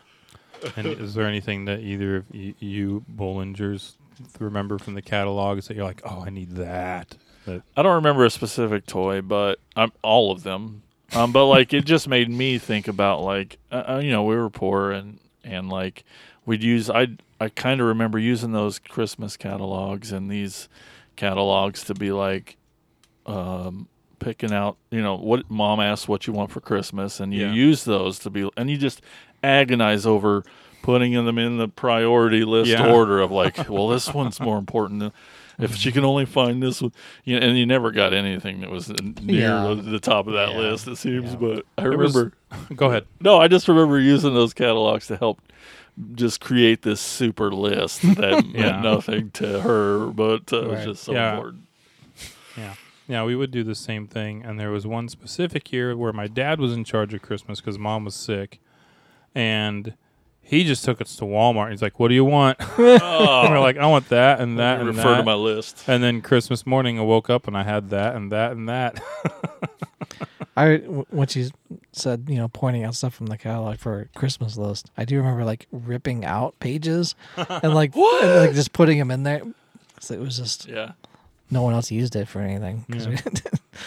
And 0.76 1.00
is 1.00 1.14
there 1.14 1.26
anything 1.26 1.64
that 1.66 1.80
either 1.80 2.16
of 2.16 2.24
you, 2.32 2.54
you 2.58 3.04
Bollingers 3.14 3.94
remember 4.38 4.78
from 4.78 4.94
the 4.94 5.02
catalogs 5.02 5.68
that 5.68 5.76
you're 5.76 5.84
like, 5.84 6.02
oh, 6.04 6.22
I 6.26 6.30
need 6.30 6.52
that? 6.52 7.16
That 7.46 7.62
I 7.76 7.82
don't 7.82 7.94
remember 7.94 8.24
a 8.24 8.30
specific 8.30 8.86
toy, 8.86 9.20
but 9.22 9.58
um, 9.76 9.92
all 10.02 10.30
of 10.30 10.42
them. 10.42 10.82
Um, 11.14 11.32
but 11.32 11.46
like 11.46 11.72
it 11.72 11.84
just 11.86 12.06
made 12.08 12.28
me 12.30 12.58
think 12.58 12.86
about 12.86 13.22
like 13.22 13.58
uh, 13.72 13.82
uh, 13.88 14.00
you 14.02 14.12
know 14.12 14.22
we 14.22 14.36
were 14.36 14.50
poor 14.50 14.92
and 14.92 15.18
and 15.42 15.68
like 15.68 16.04
we'd 16.46 16.62
use 16.62 16.88
I 16.88 17.08
I 17.40 17.48
kind 17.48 17.80
of 17.80 17.86
remember 17.88 18.18
using 18.18 18.52
those 18.52 18.78
Christmas 18.78 19.36
catalogs 19.36 20.12
and 20.12 20.30
these 20.30 20.68
catalogs 21.16 21.82
to 21.84 21.94
be 21.94 22.12
like 22.12 22.56
um, 23.26 23.88
picking 24.18 24.52
out, 24.52 24.76
you 24.90 25.02
know, 25.02 25.16
what 25.16 25.50
mom 25.50 25.80
asks 25.80 26.06
what 26.06 26.26
you 26.26 26.32
want 26.32 26.50
for 26.50 26.60
Christmas, 26.60 27.20
and 27.20 27.32
you 27.34 27.46
Yeah. 27.46 27.52
use 27.52 27.84
those 27.84 28.18
to 28.20 28.30
be, 28.30 28.48
and 28.56 28.70
you 28.70 28.76
just 28.76 29.00
agonize 29.42 30.06
over 30.06 30.44
putting 30.82 31.12
them 31.12 31.38
in 31.38 31.58
the 31.58 31.68
priority 31.68 32.44
list 32.44 32.70
Yeah. 32.70 32.90
order 32.92 33.20
of 33.20 33.30
like, 33.30 33.68
well, 33.68 33.88
this 33.88 34.12
one's 34.14 34.40
more 34.40 34.58
important. 34.58 35.00
Than, 35.00 35.12
if 35.58 35.76
she 35.76 35.92
can 35.92 36.06
only 36.06 36.24
find 36.24 36.62
this 36.62 36.80
one, 36.80 36.92
you 37.24 37.38
know, 37.38 37.46
and 37.46 37.58
you 37.58 37.66
never 37.66 37.90
got 37.90 38.14
anything 38.14 38.60
that 38.62 38.70
was 38.70 38.88
near 39.20 39.40
Yeah. 39.48 39.74
the, 39.74 39.82
the 39.82 40.00
top 40.00 40.26
of 40.26 40.32
that 40.32 40.52
Yeah. 40.52 40.58
list, 40.58 40.88
it 40.88 40.96
seems. 40.96 41.32
Yeah. 41.32 41.36
But 41.36 41.66
I 41.76 41.84
It 41.86 41.98
was- 41.98 42.14
remember, 42.14 42.32
Go 42.74 42.86
ahead. 42.88 43.04
no, 43.20 43.36
I 43.38 43.46
just 43.48 43.68
remember 43.68 44.00
using 44.00 44.32
those 44.32 44.54
catalogs 44.54 45.06
to 45.08 45.16
help 45.18 45.40
just 46.14 46.40
create 46.40 46.80
this 46.80 46.98
super 47.00 47.52
list 47.52 48.00
that 48.16 48.44
Yeah. 48.54 48.60
meant 48.70 48.82
nothing 48.82 49.30
to 49.32 49.60
her, 49.60 50.06
but 50.06 50.50
uh, 50.50 50.62
it 50.62 50.68
was 50.68 50.84
just 50.84 51.02
so 51.02 51.12
Yeah. 51.12 51.34
important. 51.34 51.62
Yeah. 52.56 52.74
Yeah, 53.06 53.24
we 53.24 53.34
would 53.36 53.50
do 53.50 53.62
the 53.64 53.74
same 53.74 54.06
thing. 54.06 54.42
And 54.44 54.58
there 54.58 54.70
was 54.70 54.86
one 54.86 55.08
specific 55.08 55.72
year 55.72 55.94
where 55.96 56.12
my 56.12 56.26
dad 56.26 56.58
was 56.58 56.72
in 56.72 56.84
charge 56.84 57.12
of 57.12 57.20
Christmas 57.20 57.60
because 57.60 57.78
mom 57.78 58.04
was 58.06 58.14
sick. 58.14 58.60
And 59.34 59.94
he 60.42 60.64
just 60.64 60.84
took 60.84 61.00
us 61.00 61.14
to 61.16 61.24
Walmart. 61.24 61.70
He's 61.70 61.82
like, 61.82 62.00
What 62.00 62.08
do 62.08 62.14
you 62.14 62.24
want? 62.24 62.58
Oh, 62.60 63.42
and 63.44 63.52
we're 63.52 63.60
like, 63.60 63.76
I 63.76 63.86
want 63.86 64.08
that 64.08 64.40
and 64.40 64.58
that 64.58 64.80
and 64.80 64.88
refer 64.88 65.10
that. 65.10 65.16
to 65.18 65.22
my 65.22 65.34
list. 65.34 65.84
and 65.86 66.02
then 66.02 66.20
Christmas 66.22 66.66
morning, 66.66 66.98
I 66.98 67.02
woke 67.02 67.30
up 67.30 67.46
and 67.46 67.56
I 67.56 67.62
had 67.62 67.90
that 67.90 68.16
and 68.16 68.32
that 68.32 68.52
and 68.52 68.68
that. 68.68 69.00
I 70.56 70.76
when 70.78 71.28
she 71.28 71.50
said 71.92 72.24
you 72.28 72.36
know 72.36 72.48
pointing 72.48 72.82
out 72.84 72.94
stuff 72.96 73.14
from 73.14 73.26
the 73.26 73.38
catalog 73.38 73.78
for 73.78 74.00
a 74.00 74.18
Christmas 74.18 74.56
list, 74.56 74.90
I 74.96 75.04
do 75.04 75.16
remember 75.16 75.44
like 75.44 75.66
ripping 75.70 76.24
out 76.24 76.58
pages 76.58 77.14
and 77.36 77.72
like 77.72 77.94
and, 77.96 78.40
like 78.40 78.52
just 78.54 78.72
putting 78.72 78.98
them 78.98 79.10
in 79.10 79.22
there. 79.22 79.42
'Cause 79.96 80.10
it 80.10 80.18
was 80.18 80.36
just 80.38 80.66
Yeah. 80.66 80.92
no 81.50 81.62
one 81.62 81.72
else 81.74 81.90
used 81.90 82.16
it 82.16 82.26
for 82.26 82.40
anything. 82.40 82.84
'cause 82.90 83.06
we- 83.06 83.16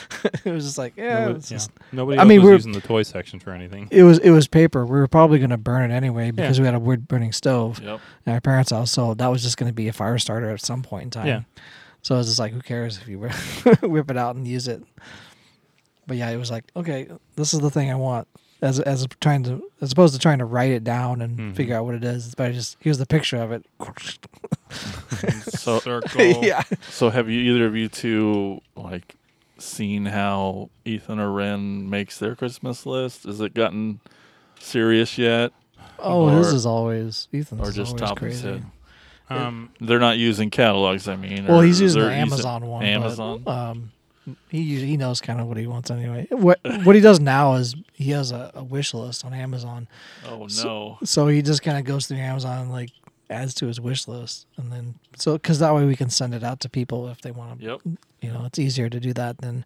it 0.45 0.51
was 0.51 0.65
just 0.65 0.77
like 0.77 0.93
yeah, 0.97 1.19
Nobody, 1.19 1.35
it's 1.39 1.51
yeah. 1.51 1.55
just- 1.57 1.71
Nobody 1.91 2.19
I 2.19 2.23
mean, 2.23 2.39
was 2.39 2.45
we're- 2.45 2.55
using 2.55 2.71
the 2.71 2.81
toy 2.81 3.03
section 3.03 3.39
for 3.39 3.51
anything. 3.51 3.87
it 3.91 4.03
was 4.03 4.19
it 4.19 4.31
was 4.31 4.47
paper. 4.47 4.85
We 4.85 4.97
were 4.99 5.07
probably 5.07 5.39
gonna 5.39 5.57
burn 5.57 5.89
it 5.89 5.93
anyway 5.93 6.31
because 6.31 6.59
we 6.59 6.65
had 6.65 6.75
a 6.75 6.79
wood 6.79 7.07
burning 7.07 7.31
stove 7.31 7.79
Yep. 7.81 7.99
in 8.25 8.33
our 8.33 8.41
parents' 8.41 8.71
house, 8.71 8.91
so 8.91 9.13
that 9.15 9.27
was 9.27 9.41
just 9.43 9.57
gonna 9.57 9.73
be 9.73 9.87
a 9.87 9.93
fire 9.93 10.17
starter 10.17 10.49
at 10.49 10.61
some 10.61 10.81
point 10.83 11.03
in 11.05 11.09
time. 11.11 11.27
Yeah. 11.27 11.41
So 12.01 12.17
it's 12.19 12.27
just 12.27 12.39
like, 12.39 12.51
who 12.51 12.61
cares 12.61 12.97
if 12.97 13.07
you 13.07 13.17
rip 13.65 13.81
whip 13.81 14.11
it 14.11 14.17
out 14.17 14.35
and 14.35 14.47
use 14.47 14.67
it? 14.67 14.83
But 16.05 16.17
yeah, 16.17 16.29
it 16.31 16.37
was 16.37 16.51
like, 16.51 16.65
okay, 16.75 17.07
this 17.35 17.53
is 17.53 17.61
the 17.61 17.69
thing 17.71 17.89
I 17.89 17.95
want. 17.95 18.27
As 18.61 18.79
as 18.79 19.05
trying 19.19 19.43
to 19.43 19.61
as 19.81 19.91
opposed 19.91 20.13
to 20.13 20.19
trying 20.19 20.39
to 20.39 20.45
write 20.45 20.71
it 20.71 20.83
down 20.85 21.21
and 21.21 21.37
Mhm. 21.37 21.55
figure 21.55 21.75
out 21.75 21.83
what 21.85 21.95
it 21.95 22.03
is, 22.05 22.25
it's 22.25 22.35
better 22.35 22.53
just 22.53 22.77
here's 22.79 22.97
the 22.97 23.05
picture 23.05 23.37
of 23.37 23.51
it. 23.51 23.65
So, 25.53 25.79
Circle. 25.79 26.43
yeah. 26.43 26.63
so 26.89 27.09
have 27.09 27.29
you 27.29 27.39
either 27.53 27.65
of 27.67 27.75
you 27.75 27.87
two 27.87 28.59
like 28.75 29.15
seen 29.63 30.05
how 30.05 30.69
Ethan 30.85 31.19
or 31.19 31.31
Ren 31.31 31.89
makes 31.89 32.19
their 32.19 32.35
Christmas 32.35 32.85
list? 32.85 33.23
Has 33.23 33.39
it 33.41 33.53
gotten 33.53 33.99
serious 34.59 35.17
yet, 35.17 35.51
Oh, 35.99 36.29
Or- 36.29 36.37
his 36.37 36.47
is 36.53 36.65
always 36.65 37.27
Ethan's 37.33 37.61
or 37.67 37.71
just 37.71 37.89
always 37.93 38.01
top 38.01 38.19
his 38.19 38.41
crazy. 38.41 38.47
head? 38.59 38.65
Um, 39.29 39.69
They're 39.79 39.99
not 39.99 40.17
using 40.17 40.49
catalogs. 40.49 41.07
I 41.07 41.15
mean, 41.15 41.45
Well, 41.47 41.59
or 41.61 41.63
he's 41.63 41.79
using 41.81 42.01
the 42.01 42.07
they're 42.09 42.17
using- 42.19 42.33
Amazon 42.33 42.65
one. 42.67 42.81
but, 42.81 42.87
Amazon. 42.89 43.43
um, 43.47 43.91
he 44.49 44.85
he 44.85 44.95
knows 44.97 45.19
kind 45.21 45.41
of 45.41 45.47
what 45.47 45.57
he 45.57 45.65
wants 45.67 45.89
anyway. 45.91 46.27
What 46.29 46.59
what 46.83 46.95
he 46.95 47.01
does 47.01 47.19
now 47.19 47.55
is 47.55 47.75
he 47.93 48.11
has 48.11 48.31
a, 48.31 48.51
a 48.53 48.63
wish 48.63 48.93
list 48.93 49.25
on 49.25 49.33
Amazon. 49.33 49.87
oh 50.27 50.47
so- 50.47 50.67
no. 50.67 50.97
So 51.05 51.27
he 51.27 51.41
just 51.41 51.61
kind 51.63 51.77
of 51.77 51.83
goes 51.85 52.05
through 52.07 52.17
Amazon 52.17 52.59
and 52.63 52.71
like 52.71 52.91
adds 53.29 53.53
to 53.55 53.67
his 53.67 53.79
wish 53.81 54.07
list, 54.07 54.45
and 54.57 54.71
then 54.71 54.95
so 55.15 55.33
because 55.33 55.59
that 55.59 55.73
way 55.73 55.85
we 55.85 55.95
can 55.95 56.09
send 56.09 56.33
it 56.33 56.43
out 56.43 56.59
to 56.61 56.69
people 56.69 57.07
if 57.09 57.21
they 57.21 57.31
want 57.31 57.59
to. 57.59 57.65
Yep. 57.65 57.81
You 58.21 58.31
know, 58.31 58.45
it's 58.45 58.59
easier 58.59 58.89
to 58.89 58.99
do 58.99 59.13
that 59.13 59.39
than. 59.39 59.65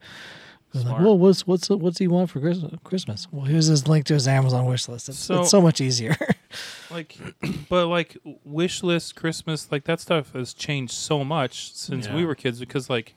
Like, 0.74 0.99
well, 0.99 1.18
what's 1.18 1.47
what's 1.47 1.70
what's 1.70 1.97
he 1.97 2.08
want 2.08 2.30
for 2.30 2.39
Christmas? 2.39 2.72
Christmas? 2.84 3.28
Well, 3.32 3.45
here's 3.45 3.66
his 3.66 3.88
link 3.88 4.05
to 4.08 4.14
his 4.14 4.28
Amazon 4.28 4.66
wish 4.66 4.88
list. 4.88 5.10
It's 5.10 5.18
So- 5.18 5.39
it's 5.41 5.49
so 5.49 5.62
much 5.62 5.82
easier. 5.82 6.16
like 6.91 7.18
but 7.70 7.88
like 7.88 8.18
wish 8.45 8.82
list 8.84 9.16
christmas 9.16 9.70
like 9.72 9.84
that 9.84 9.99
stuff 9.99 10.32
has 10.34 10.53
changed 10.53 10.93
so 10.93 11.24
much 11.24 11.74
since 11.74 12.08
we 12.10 12.26
were 12.26 12.34
kids 12.36 12.60
because 12.60 12.89
like 12.89 13.14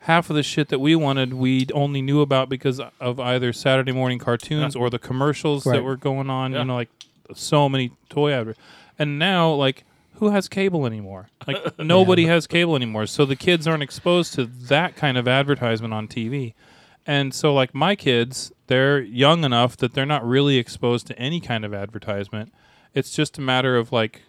half 0.00 0.30
of 0.30 0.36
the 0.36 0.42
shit 0.42 0.68
that 0.68 0.78
we 0.78 0.96
wanted 0.96 1.34
we 1.34 1.66
only 1.74 2.00
knew 2.00 2.20
about 2.22 2.48
because 2.48 2.80
of 3.00 3.20
either 3.20 3.52
saturday 3.52 3.92
morning 3.92 4.18
cartoons 4.18 4.74
or 4.74 4.88
the 4.88 4.98
commercials 4.98 5.64
that 5.64 5.84
were 5.84 5.96
going 5.96 6.30
on 6.30 6.52
Yeah. 6.52 6.60
you 6.60 6.64
know 6.64 6.74
like 6.74 6.88
so 7.34 7.68
many 7.68 7.90
toy 8.08 8.32
adver- 8.32 8.56
and 8.98 9.18
now 9.18 9.50
like 9.52 9.84
who 10.14 10.30
has 10.30 10.48
cable 10.48 10.86
anymore 10.86 11.28
like 11.46 11.58
nobody 11.78 12.26
has 12.26 12.46
cable 12.46 12.76
anymore 12.76 13.06
so 13.06 13.24
the 13.24 13.36
kids 13.36 13.66
aren't 13.66 13.82
exposed 13.82 14.34
to 14.34 14.44
that 14.46 14.96
kind 14.96 15.18
of 15.18 15.28
advertisement 15.28 15.92
on 15.92 16.08
tv 16.08 16.54
and 17.06 17.32
so, 17.32 17.54
like 17.54 17.72
my 17.72 17.94
kids, 17.94 18.52
they're 18.66 19.00
young 19.00 19.44
enough 19.44 19.76
that 19.76 19.94
they're 19.94 20.04
not 20.04 20.26
really 20.26 20.58
exposed 20.58 21.06
to 21.06 21.18
any 21.18 21.40
kind 21.40 21.64
of 21.64 21.72
advertisement. 21.72 22.52
It's 22.94 23.12
just 23.12 23.38
a 23.38 23.40
matter 23.40 23.76
of 23.76 23.92
like 23.92 24.22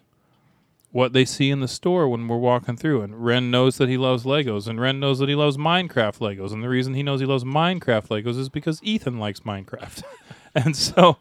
what 0.92 1.12
they 1.12 1.26
see 1.26 1.50
in 1.50 1.60
the 1.60 1.68
store 1.68 2.08
when 2.08 2.28
we're 2.28 2.38
walking 2.38 2.78
through. 2.78 3.02
And 3.02 3.26
Ren 3.26 3.50
knows 3.50 3.78
that 3.78 3.90
he 3.90 3.98
loves 3.98 4.26
Legos, 4.26 4.68
and 4.68 4.80
Ren 4.80 5.00
knows 5.00 5.18
that 5.20 5.30
he 5.30 5.34
loves 5.34 5.58
Minecraft 5.58 6.20
Legos. 6.20 6.54
And 6.54 6.64
the 6.64 6.70
reason 6.70 6.94
he 6.94 7.02
knows 7.02 7.20
he 7.20 7.26
loves 7.26 7.44
Minecraft 7.44 8.10
Legos 8.10 8.38
is 8.38 8.50
because 8.50 8.84
Ethan 8.84 9.18
likes 9.18 9.40
Minecraft. 9.40 10.04
and 10.56 10.76
so, 10.76 11.18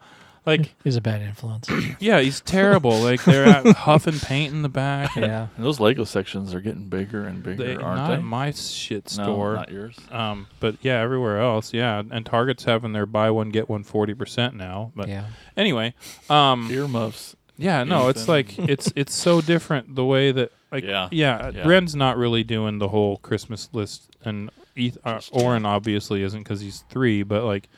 like, 0.47 0.74
He's 0.84 0.97
a 0.97 1.01
bad 1.01 1.20
influence. 1.22 1.68
yeah, 2.01 2.20
he's 2.20 2.40
terrible. 2.40 2.99
like 3.01 3.22
they're 3.24 3.44
at 3.47 3.66
huffing 3.76 4.18
paint 4.20 4.53
in 4.55 4.62
the 4.62 4.68
back. 4.68 5.14
yeah. 5.16 5.49
And 5.57 5.64
those 5.64 5.80
Lego 5.80 6.05
sections 6.05 6.55
are 6.55 6.61
getting 6.61 6.84
bigger 6.88 7.24
and 7.26 7.42
bigger, 7.42 7.64
They, 7.64 7.74
aren't 7.74 7.97
not 7.99 8.09
they? 8.09 8.14
at 8.14 8.22
my 8.22 8.51
shit 8.53 9.05
no, 9.18 9.24
store. 9.24 9.55
not 9.55 9.70
yours. 9.72 9.97
Um, 10.11 10.47
but 10.61 10.76
yeah, 10.82 11.01
everywhere 11.01 11.40
else, 11.40 11.74
yeah. 11.74 12.03
And 12.11 12.24
Target's 12.24 12.64
having 12.64 12.92
their 12.92 13.07
buy 13.07 13.30
one 13.30 13.51
get 13.51 13.68
one 13.68 13.82
forty 13.82 14.14
percent 14.14 14.55
now. 14.55 14.92
But 14.94 15.09
Yeah. 15.09 15.26
anyway, 15.57 15.94
um, 16.30 16.68
Earmuffs. 16.70 17.34
yeah, 17.59 17.82
no, 17.84 18.09
it's 18.09 18.22
Ethan. 18.22 18.34
like 18.34 18.59
it's 18.70 18.92
it's 18.94 19.14
so 19.14 19.40
different 19.40 19.94
the 19.97 20.05
way 20.05 20.30
that 20.32 20.53
like 20.70 20.84
Yeah. 20.84 21.09
yeah, 21.11 21.51
Yeah. 21.51 21.66
Ren's 21.66 21.97
not 21.97 22.16
really 22.16 22.44
doing 22.44 22.78
the 22.78 22.88
whole 22.88 23.16
Christmas 23.18 23.68
list, 23.72 24.11
and 24.24 24.51
Eth- 24.76 24.99
uh, 25.05 25.20
Oren 25.32 25.64
obviously 25.66 26.22
isn't 26.22 26.40
because 26.42 26.61
he's 26.61 26.84
three, 26.88 27.22
but 27.22 27.42
like. 27.44 27.68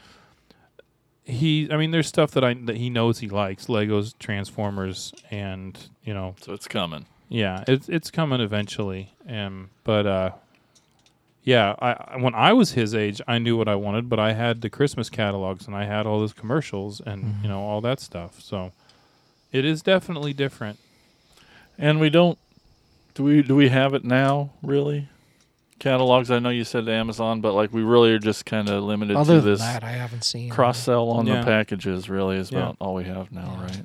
He, 1.29 1.68
I 1.70 1.76
mean, 1.76 1.91
there's 1.91 2.07
stuff 2.09 2.31
that 2.33 2.43
I 2.43 2.55
that 2.55 2.76
he 2.76 2.89
knows 2.91 3.18
he 3.18 3.29
likes, 3.29 3.66
Legos, 3.66 4.14
Transformers, 4.18 5.12
and 5.31 5.79
you 6.03 6.14
know, 6.14 6.35
So 6.41 6.55
it's 6.55 6.66
coming. 6.66 7.05
yeah, 7.29 7.64
it's 7.68 7.89
it's 7.89 8.11
coming 8.11 8.41
eventually. 8.41 9.12
Um, 9.29 9.68
but 9.85 10.07
uh, 10.07 10.31
yeah, 11.45 11.74
I 11.81 11.91
I- 11.93 12.16
when 12.18 12.35
I 12.35 12.53
was 12.55 12.72
his 12.72 12.95
age, 12.95 13.20
I 13.29 13.39
knew 13.39 13.57
what 13.59 13.68
I 13.68 13.74
wanted, 13.76 14.09
but 14.09 14.18
I 14.18 14.33
had 14.33 14.62
the 14.62 14.70
Christmas 14.70 15.11
catalogs 15.11 15.66
and 15.66 15.76
I 15.76 15.85
had 15.85 16.07
all 16.07 16.18
those 16.18 16.33
commercials 16.33 17.01
and 17.01 17.35
you 17.43 17.49
know 17.49 17.61
all 17.61 17.81
that 17.83 18.01
stuff. 18.01 18.41
So 18.41 18.72
it 19.53 19.64
is 19.66 19.83
definitely 19.83 20.33
different. 20.33 20.79
And 21.79 22.01
we 22.01 22.09
don't. 22.11 22.39
Do 23.14 23.24
we? 23.24 23.43
Do 23.43 23.55
we 23.55 23.68
have 23.68 23.93
it 23.93 24.03
now? 24.05 24.51
Really? 24.62 25.09
Catalogs. 25.79 26.31
I 26.31 26.39
know 26.39 26.51
you 26.51 26.64
said 26.64 26.89
Amazon, 26.89 27.41
but 27.41 27.55
like 27.55 27.72
we 27.72 27.83
really 27.83 28.11
are 28.12 28.18
just 28.18 28.45
kind 28.47 28.68
of 28.68 28.83
limited 28.85 29.16
Other 29.16 29.37
to 29.37 29.41
than 29.41 29.51
this 29.53 29.61
that, 29.61 29.85
I 29.85 29.91
haven't 29.91 30.24
seen 30.24 30.51
cross 30.51 30.79
sell 30.79 31.11
on 31.11 31.26
Yeah. 31.26 31.41
the 31.41 31.47
packages. 31.47 32.09
Really 32.09 32.37
is 32.37 32.51
Yeah. 32.51 32.59
about 32.59 32.76
all 32.81 32.95
we 32.95 33.05
have 33.05 33.31
now, 33.33 33.57
Yeah. 33.59 33.62
right? 33.64 33.85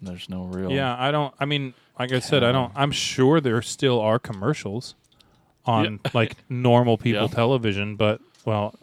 There's 0.00 0.28
no 0.28 0.44
real. 0.44 0.70
Yeah, 0.72 0.96
I 0.98 1.10
don't. 1.10 1.32
I 1.38 1.44
mean, 1.44 1.74
like 1.98 2.12
I 2.12 2.18
said, 2.18 2.42
I 2.42 2.50
don't. 2.52 2.72
I'm 2.74 2.90
sure 2.90 3.40
there 3.40 3.62
still 3.62 4.00
are 4.00 4.18
commercials 4.18 4.94
on 5.64 6.00
like 6.12 6.36
normal 6.48 6.96
people 6.98 7.22
Yeah. 7.22 7.28
television, 7.28 7.96
but 7.96 8.20
well, 8.44 8.74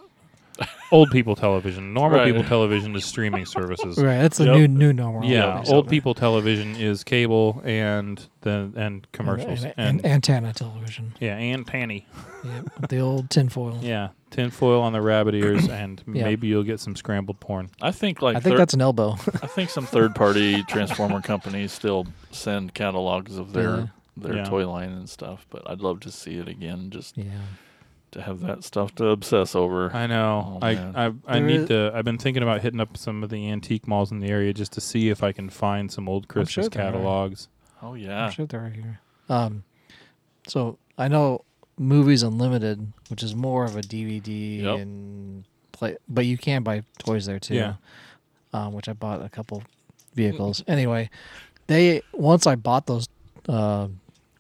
old 0.92 1.12
people 1.12 1.36
television. 1.36 1.94
Normal 1.94 2.20
Right. 2.20 2.28
people 2.28 2.44
television 2.44 2.96
is 2.96 3.06
streaming 3.06 3.46
services. 3.46 3.98
Right, 3.98 4.18
that's 4.18 4.40
a 4.40 4.46
Yep. 4.46 4.56
new 4.56 4.68
new 4.68 4.94
normal. 4.94 5.24
Yeah, 5.30 5.58
basically. 5.58 5.76
old 5.76 5.90
people 5.90 6.14
television 6.14 6.76
is 6.76 7.04
cable 7.04 7.62
and 7.66 8.26
the 8.42 8.72
and 8.76 9.06
commercials 9.12 9.64
and, 9.64 9.74
and, 9.78 9.98
and, 10.00 10.06
antenna 10.06 10.54
television. 10.54 11.14
yeah, 11.20 11.38
and 11.38 11.66
Tanny. 11.68 12.06
Yeah, 12.44 12.62
with 12.80 12.90
the 12.90 13.00
old 13.00 13.30
tinfoil. 13.30 13.80
Yeah, 13.84 14.10
tinfoil 14.32 14.82
on 14.82 14.94
the 14.94 15.02
rabbit 15.02 15.36
ears, 15.36 15.68
and 15.68 16.02
Yeah. 16.14 16.24
maybe 16.24 16.48
you'll 16.48 16.64
get 16.64 16.80
some 16.80 16.96
scrambled 16.96 17.40
porn. 17.40 17.70
I 17.82 17.92
think 17.92 18.22
like 18.22 18.36
I 18.38 18.40
think 18.40 18.54
thir- 18.54 18.58
that's 18.58 18.74
an 18.74 18.82
elbow. 18.82 19.12
I 19.44 19.48
think 19.48 19.70
some 19.70 19.86
third 19.86 20.16
party 20.16 20.64
transformer 20.64 21.22
companies 21.22 21.72
still 21.72 22.08
send 22.32 22.74
catalogs 22.74 23.38
of 23.38 23.54
their 23.54 23.76
Yeah. 23.78 23.86
their 24.18 24.36
Yeah. 24.38 24.44
toy 24.46 24.68
line 24.70 24.90
and 24.92 25.10
stuff, 25.10 25.46
but 25.50 25.70
I'd 25.70 25.80
love 25.82 26.00
to 26.02 26.12
see 26.12 26.38
it 26.38 26.48
again 26.48 26.90
just 26.90 27.18
yeah. 27.18 27.26
To 28.12 28.22
have 28.22 28.40
that 28.42 28.64
stuff 28.64 28.94
to 28.96 29.08
obsess 29.08 29.56
over. 29.56 29.94
I 29.96 30.08
know. 30.08 30.60
Oh, 30.62 30.66
I 30.66 30.76
man. 30.76 30.96
I, 31.28 31.36
I 31.36 31.40
need 31.40 31.62
is- 31.62 31.68
to. 31.70 31.92
I've 31.94 32.06
been 32.06 32.18
thinking 32.18 32.44
about 32.44 32.62
hitting 32.62 32.80
up 32.80 32.98
some 32.98 33.24
of 33.24 33.30
the 33.30 33.50
antique 33.50 33.88
malls 33.88 34.12
in 34.12 34.20
the 34.20 34.28
area 34.30 34.54
just 34.54 34.72
to 34.74 34.82
see 34.82 35.10
if 35.10 35.24
I 35.24 35.32
can 35.32 35.50
find 35.50 35.92
some 35.92 36.08
old 36.10 36.24
I'm 36.24 36.28
Christmas 36.28 36.66
sure 36.66 36.70
there 36.70 36.84
are. 36.88 36.92
catalogs. 36.92 37.48
oh 37.82 37.94
yeah. 37.94 38.26
I'm 38.26 38.32
sure 38.32 38.46
they're 38.46 38.62
right 38.62 38.74
here. 38.74 39.00
Um, 39.30 39.64
so 40.48 40.78
I 40.98 41.08
know 41.08 41.44
Movies 41.78 42.24
Unlimited, 42.24 42.92
which 43.10 43.24
is 43.24 43.36
more 43.36 43.64
of 43.66 43.76
a 43.76 43.82
DVD 43.82 44.62
Yep. 44.64 44.80
and 44.80 45.44
play, 45.72 45.98
but 46.08 46.26
you 46.26 46.38
can 46.38 46.64
buy 46.64 46.84
toys 46.98 47.26
there 47.26 47.40
too. 47.40 47.56
Yeah. 47.56 47.74
Um, 48.54 48.74
which 48.74 48.90
I 48.90 48.94
bought 48.94 49.24
a 49.24 49.30
couple 49.30 49.62
vehicles. 50.16 50.64
anyway, 50.68 51.10
they 51.68 52.02
once 52.14 52.48
I 52.48 52.56
bought 52.56 52.88
those 52.88 53.08
uh, 53.48 53.88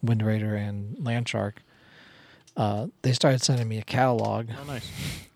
Wind 0.01 0.23
Raider 0.23 0.55
and 0.55 0.97
Land 1.05 1.29
Shark. 1.29 1.61
Uh, 2.59 2.87
they 3.03 3.13
started 3.13 3.41
sending 3.41 3.69
me 3.69 3.77
a 3.77 3.83
catalog. 3.83 4.49
Oh, 4.59 4.63
nice. 4.65 4.91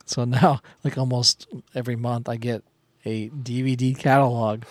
So 0.05 0.25
now, 0.25 0.61
like 0.83 0.97
almost 0.97 1.47
every 1.73 1.95
month, 1.95 2.27
I 2.27 2.35
get 2.35 2.63
a 3.05 3.29
DVD 3.29 3.97
catalog 3.97 4.63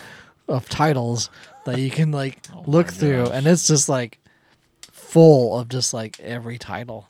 of 0.48 0.68
titles 0.68 1.30
that 1.64 1.78
you 1.78 1.90
can 1.90 2.12
like 2.12 2.46
look 2.66 2.88
through, 2.92 3.28
and 3.30 3.46
it's 3.46 3.66
just 3.66 3.88
like 3.88 4.18
full 4.92 5.58
of 5.58 5.70
just 5.70 5.94
like 5.94 6.20
every 6.20 6.58
title. 6.58 7.08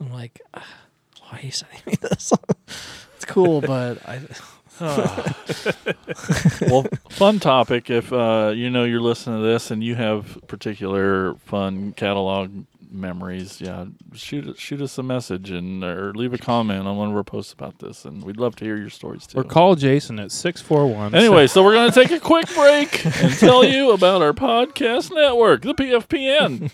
I'm 0.00 0.12
like, 0.12 0.40
"Ah, 0.54 0.66
why 1.20 1.38
are 1.38 1.42
you 1.42 1.52
sending 1.52 1.80
me 1.86 1.94
this? 2.00 2.32
it's 3.14 3.24
cool, 3.26 3.60
but 3.74 3.98
I 4.08 4.20
well, 6.68 6.84
fun 7.10 7.38
topic. 7.38 7.90
If 7.90 8.12
uh, 8.12 8.52
you 8.56 8.70
know 8.70 8.82
you're 8.82 9.00
listening 9.00 9.40
to 9.40 9.46
this 9.46 9.70
and 9.70 9.84
you 9.84 9.94
have 9.94 10.36
particular 10.48 11.34
fun 11.36 11.92
catalog 11.92 12.64
memories, 12.92 13.60
yeah, 13.60 13.86
shoot 14.12 14.58
shoot 14.58 14.80
us 14.82 14.98
a 14.98 15.02
message 15.02 15.50
and 15.50 15.82
or 15.84 16.12
leave 16.14 16.32
a 16.34 16.38
comment 16.38 16.86
on 16.86 16.96
one 16.96 17.10
of 17.10 17.16
our 17.16 17.24
posts 17.24 17.52
about 17.52 17.78
this, 17.78 18.04
and 18.04 18.22
we'd 18.22 18.36
love 18.36 18.56
to 18.56 18.64
hear 18.64 18.76
your 18.76 18.90
stories 18.90 19.26
too. 19.26 19.38
Or 19.38 19.44
call 19.44 19.74
Jason 19.74 20.18
at 20.18 20.32
641. 20.32 21.14
Anyway, 21.14 21.46
so 21.48 21.62
we're 21.64 21.74
going 21.74 21.90
to 21.90 21.94
take 22.02 22.10
a 22.10 22.20
quick 22.20 22.52
break 22.54 23.04
and 23.22 23.32
tell 23.38 23.64
you 23.64 23.92
about 23.92 24.22
our 24.22 24.32
podcast 24.32 25.12
network, 25.12 25.62
the 25.62 25.74
PFPN. 25.74 26.70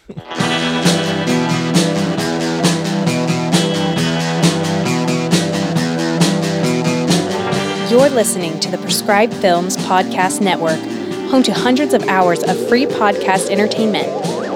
You're 7.91 8.11
listening 8.11 8.59
to 8.61 8.71
the 8.71 8.79
Prescribed 8.79 9.33
Films 9.35 9.77
Podcast 9.77 10.41
Network, 10.41 10.79
home 11.31 11.43
to 11.45 11.53
hundreds 11.53 11.95
of 11.95 12.03
hours 12.09 12.43
of 12.43 12.69
free 12.69 12.85
podcast 12.85 13.49
entertainment. 13.49 14.36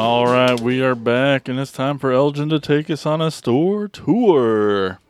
All 0.00 0.26
right, 0.28 0.60
we 0.60 0.80
are 0.80 0.94
back, 0.94 1.48
and 1.48 1.58
it's 1.58 1.72
time 1.72 1.98
for 1.98 2.12
Elgin 2.12 2.48
to 2.50 2.60
take 2.60 2.88
us 2.88 3.04
on 3.04 3.20
a 3.20 3.32
store 3.32 3.88
tour. 3.88 5.00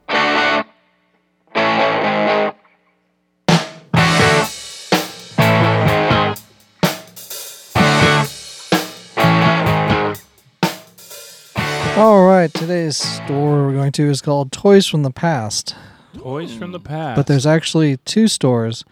All 11.99 12.25
right, 12.25 12.51
today's 12.55 12.97
store 12.97 13.67
we're 13.67 13.75
going 13.75 13.93
to 13.93 14.09
is 14.09 14.23
called 14.23 14.53
Toys 14.53 14.87
from 14.87 15.03
the 15.03 15.11
Past. 15.11 15.77
Toys 16.17 16.55
from 16.55 16.73
the 16.73 16.81
past. 16.81 17.17
But 17.17 17.27
there's 17.27 17.45
actually 17.45 17.99
two 17.99 18.27
stores. 18.27 18.87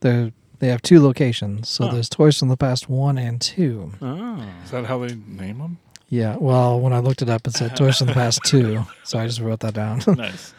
They 0.00 0.34
they 0.62 0.68
have 0.68 0.80
two 0.80 1.02
locations. 1.02 1.68
So 1.68 1.86
Huh. 1.86 1.94
there's 1.94 2.08
Toys 2.08 2.38
from 2.38 2.46
the 2.46 2.56
Past 2.56 2.88
1 2.88 3.18
and 3.18 3.40
2. 3.40 3.94
Oh. 4.00 4.44
Is 4.64 4.70
that 4.70 4.86
how 4.86 4.96
they 5.04 5.16
name 5.26 5.58
them? 5.58 5.78
Yeah, 6.08 6.36
well, 6.38 6.78
when 6.78 6.92
I 6.92 7.00
looked 7.00 7.20
it 7.20 7.28
up 7.28 7.48
it 7.48 7.54
said 7.54 7.74
Toys 7.74 7.98
from 7.98 8.06
the 8.06 8.12
Past 8.12 8.42
2. 8.46 8.84
So 9.02 9.18
I 9.18 9.26
just 9.26 9.40
wrote 9.40 9.58
that 9.60 9.74
down. 9.74 10.02
nice. 10.16 10.54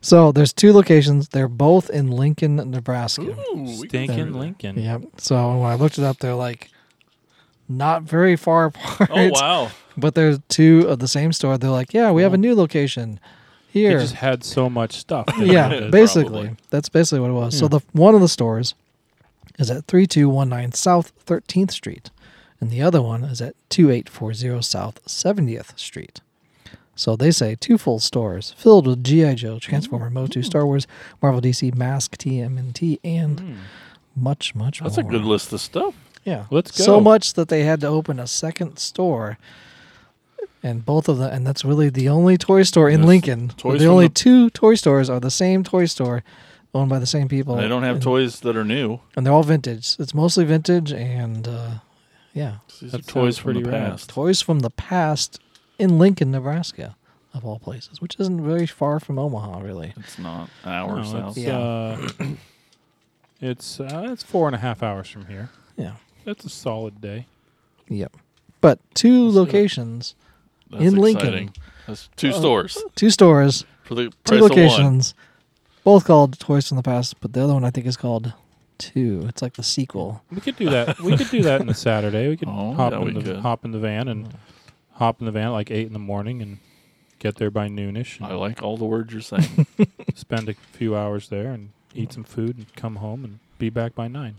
so 0.00 0.32
there's 0.32 0.52
two 0.52 0.72
locations. 0.72 1.28
They're 1.28 1.46
both 1.46 1.90
in 1.90 2.10
Lincoln, 2.10 2.56
Nebraska. 2.56 3.22
Ooh, 3.22 3.54
we 3.54 3.86
can- 3.86 3.88
Stinking 3.88 4.32
Lincoln. 4.32 4.80
Yep. 4.80 5.02
So 5.18 5.58
when 5.58 5.70
I 5.70 5.76
looked 5.76 5.96
it 5.98 6.02
up 6.04 6.18
they're 6.18 6.34
like 6.34 6.70
not 7.68 8.02
very 8.02 8.34
far 8.34 8.64
apart. 8.74 9.10
Oh 9.12 9.28
wow! 9.30 9.70
But 9.96 10.16
they're 10.16 10.38
two 10.48 10.86
of 10.88 10.98
the 10.98 11.08
same 11.08 11.32
store. 11.32 11.56
They're 11.56 11.70
like, 11.70 11.94
"Yeah, 11.94 12.10
we 12.10 12.22
have 12.22 12.34
a 12.34 12.38
new 12.38 12.54
location 12.56 13.20
They 13.72 13.80
here." 13.80 14.00
just 14.00 14.14
had 14.14 14.42
so 14.42 14.68
much 14.68 14.96
stuff. 14.96 15.26
they 15.38 15.46
yeah, 15.52 15.68
needed. 15.68 15.90
basically. 15.92 16.46
Probably. 16.46 16.56
That's 16.70 16.88
basically 16.88 17.20
what 17.20 17.30
it 17.30 17.34
was. 17.34 17.56
So 17.58 17.66
hmm. 17.66 17.76
the 17.76 17.80
one 17.92 18.14
of 18.16 18.20
the 18.20 18.28
stores 18.28 18.74
is 19.58 19.70
at 19.70 19.86
3219 19.86 20.72
South 20.72 21.12
13th 21.26 21.70
Street 21.70 22.10
and 22.60 22.70
the 22.70 22.82
other 22.82 23.02
one 23.02 23.24
is 23.24 23.40
at 23.40 23.54
2840 23.70 24.62
South 24.62 25.04
70th 25.04 25.78
Street. 25.78 26.20
So 26.94 27.14
they 27.14 27.30
say 27.30 27.56
two 27.58 27.76
full 27.76 27.98
stores 27.98 28.54
filled 28.56 28.86
with 28.86 29.04
GI 29.04 29.34
Joe, 29.34 29.58
Transformer, 29.58 30.08
Motu, 30.08 30.40
mm. 30.40 30.44
Star 30.44 30.64
Wars, 30.64 30.86
Marvel 31.20 31.42
DC, 31.42 31.72
M.A.S.K, 31.74 32.16
TMNT 32.16 32.58
and 32.58 32.74
T 32.74 33.00
and 33.04 33.40
mm. 33.40 33.56
much 34.14 34.54
much 34.54 34.80
more. 34.80 34.88
That's 34.88 34.98
a 34.98 35.02
good 35.02 35.24
list 35.24 35.52
of 35.52 35.60
stuff. 35.60 35.94
Yeah. 36.24 36.46
Let's 36.50 36.76
go. 36.76 36.84
So 36.84 37.00
much 37.00 37.34
that 37.34 37.48
they 37.48 37.64
had 37.64 37.80
to 37.82 37.86
open 37.86 38.18
a 38.18 38.26
second 38.26 38.78
store. 38.78 39.38
And 40.62 40.84
both 40.84 41.08
of 41.08 41.18
them, 41.18 41.32
and 41.32 41.46
that's 41.46 41.64
really 41.64 41.90
the 41.90 42.08
only 42.08 42.36
toy 42.38 42.62
store 42.62 42.88
in. 42.88 43.02
Lincoln. 43.02 43.52
The 43.62 43.86
only 43.86 44.08
the- 44.08 44.14
two 44.14 44.50
toy 44.50 44.74
stores 44.74 45.08
are 45.08 45.20
the 45.20 45.30
same 45.30 45.62
toy 45.62 45.84
store, 45.84 46.24
owned 46.76 46.90
by 46.90 46.98
the 46.98 47.06
same 47.06 47.28
people. 47.28 47.56
they 47.56 47.68
don't 47.68 47.82
have 47.82 47.96
and, 47.96 48.02
toys 48.02 48.40
that 48.40 48.56
are 48.56 48.64
new. 48.64 49.00
and 49.16 49.24
they're 49.26 49.32
all 49.32 49.42
vintage. 49.42 49.96
It's 49.98 50.14
mostly 50.14 50.44
vintage, 50.44 50.92
and 50.92 51.46
uh, 51.48 51.70
yeah, 52.34 52.56
These 52.80 52.94
are 52.94 52.98
toys 52.98 53.38
from 53.38 53.54
the 53.54 53.60
pretty 53.62 53.70
rad. 53.76 53.90
past. 53.92 54.08
toys 54.10 54.40
from 54.42 54.60
the 54.60 54.70
past 54.70 55.40
in 55.78 55.98
Lincoln, 55.98 56.30
Nebraska, 56.30 56.96
of 57.34 57.44
all 57.44 57.58
places, 57.58 58.00
which 58.00 58.16
isn't 58.18 58.42
very 58.44 58.66
far 58.66 58.98
from 59.00 59.18
Omaha, 59.18 59.60
really. 59.60 59.92
It's 59.96 60.18
not 60.18 60.48
an 60.64 60.72
hour 60.72 60.96
No, 60.96 61.02
south. 61.04 61.36
it's, 61.36 61.46
Yeah. 61.46 61.58
uh, 61.58 62.08
it's 63.40 63.80
uh, 63.80 64.08
it's 64.12 64.22
four 64.22 64.46
and 64.48 64.54
a 64.54 64.58
half 64.58 64.82
hours 64.82 65.08
from 65.08 65.26
here. 65.26 65.50
Yeah. 65.76 65.92
That's 66.24 66.44
a 66.44 66.48
solid 66.48 67.00
day. 67.00 67.26
Yep. 67.88 68.16
But 68.60 68.78
two 68.94 69.24
Let's 69.26 69.34
do 69.34 69.38
it. 69.38 69.42
locations, 69.44 70.14
That's 70.70 70.82
in 70.82 70.96
Lincoln. 70.96 71.26
exciting. 71.28 71.54
That's 71.86 72.08
two 72.16 72.30
Uh, 72.30 72.38
stores 72.38 72.78
two 72.96 73.10
stores, 73.10 73.64
for 73.84 73.94
the 73.94 74.04
two 74.04 74.10
price 74.24 74.34
of 74.36 74.40
one. 74.42 74.50
locations, 74.50 75.14
both 75.86 76.04
called 76.04 76.36
Toys 76.40 76.66
from 76.68 76.76
the 76.78 76.82
Past, 76.82 77.20
but 77.20 77.32
the 77.32 77.44
other 77.44 77.54
one 77.54 77.62
I 77.64 77.70
think 77.70 77.86
is 77.86 77.96
called 77.96 78.32
Two. 78.76 79.24
It's 79.28 79.40
like 79.40 79.52
the 79.54 79.62
sequel. 79.62 80.22
We 80.30 80.40
could 80.40 80.56
do 80.56 80.68
that. 80.68 80.98
we 81.00 81.16
could 81.16 81.30
do 81.30 81.42
that 81.42 81.60
in 81.60 81.68
the 81.68 81.74
Saturday. 81.74 82.28
We 82.28 82.36
could 82.36 82.48
Oh, 82.50 82.74
hop 82.74 82.92
yeah, 82.92 82.98
in 82.98 83.04
we 83.04 83.12
the 83.12 83.22
could. 83.34 83.36
hop 83.36 83.64
in 83.64 83.70
the 83.70 83.78
van 83.78 84.08
and 84.08 84.34
hop 84.94 85.20
in 85.20 85.26
the 85.26 85.32
van 85.32 85.46
at 85.46 85.50
like 85.50 85.70
eight 85.70 85.86
in 85.86 85.92
the 85.92 85.98
morning 86.00 86.42
and 86.42 86.58
get 87.20 87.36
there 87.36 87.50
by 87.52 87.68
noonish. 87.68 88.20
I 88.20 88.34
like 88.34 88.62
all 88.64 88.76
the 88.76 88.84
words 88.84 89.12
you're 89.12 89.22
saying. 89.22 89.66
spend 90.16 90.48
a 90.48 90.54
few 90.72 90.96
hours 90.96 91.28
there 91.28 91.52
and 91.52 91.70
eat 91.94 92.12
some 92.12 92.24
food 92.24 92.58
and 92.58 92.74
come 92.74 92.96
home 92.96 93.24
and 93.24 93.38
be 93.58 93.70
back 93.70 93.94
by 93.94 94.08
nine. 94.08 94.34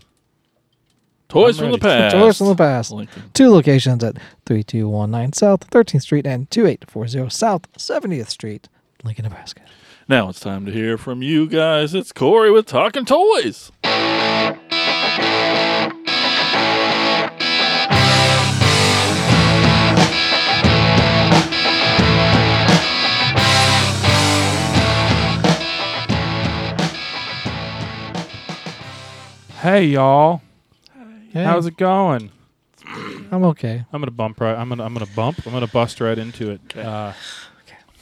toys 1.28 1.58
I'm 1.58 1.64
from 1.64 1.72
the 1.72 1.78
past. 1.78 2.14
Toys 2.14 2.38
from 2.38 2.46
the 2.48 2.54
Past. 2.54 2.92
Lincoln. 2.92 3.30
Two 3.34 3.50
locations 3.50 4.04
at 4.04 4.18
3219 4.46 5.32
South 5.32 5.68
13th 5.70 6.02
Street 6.02 6.26
and 6.26 6.48
2840 6.50 7.30
South 7.30 7.62
70th 7.72 8.28
Street, 8.28 8.68
Lincoln, 9.02 9.24
Nebraska. 9.24 9.62
Now 10.10 10.30
it's 10.30 10.40
time 10.40 10.64
to 10.64 10.72
hear 10.72 10.96
from 10.96 11.20
you 11.20 11.46
guys. 11.46 11.94
It's 11.94 12.12
Corey 12.12 12.50
with 12.50 12.64
Talking 12.64 13.04
Toys. 13.04 13.70
Hey 29.60 29.86
y'all, 29.88 30.40
Hey, 31.32 31.44
how's 31.44 31.66
it 31.66 31.76
going? 31.76 32.30
I'm 33.30 33.44
okay. 33.44 33.84
I'm 33.92 34.00
gonna 34.00 34.10
bump 34.10 34.40
right. 34.40 34.56
I'm 34.56 34.70
gonna 34.70 34.84
I'm 34.84 34.94
gonna 34.94 35.04
bump. 35.14 35.44
I'm 35.46 35.52
gonna 35.52 35.66
bust 35.66 36.00
right 36.00 36.16
into 36.16 36.50
it. 36.52 36.76
Uh, 36.76 37.12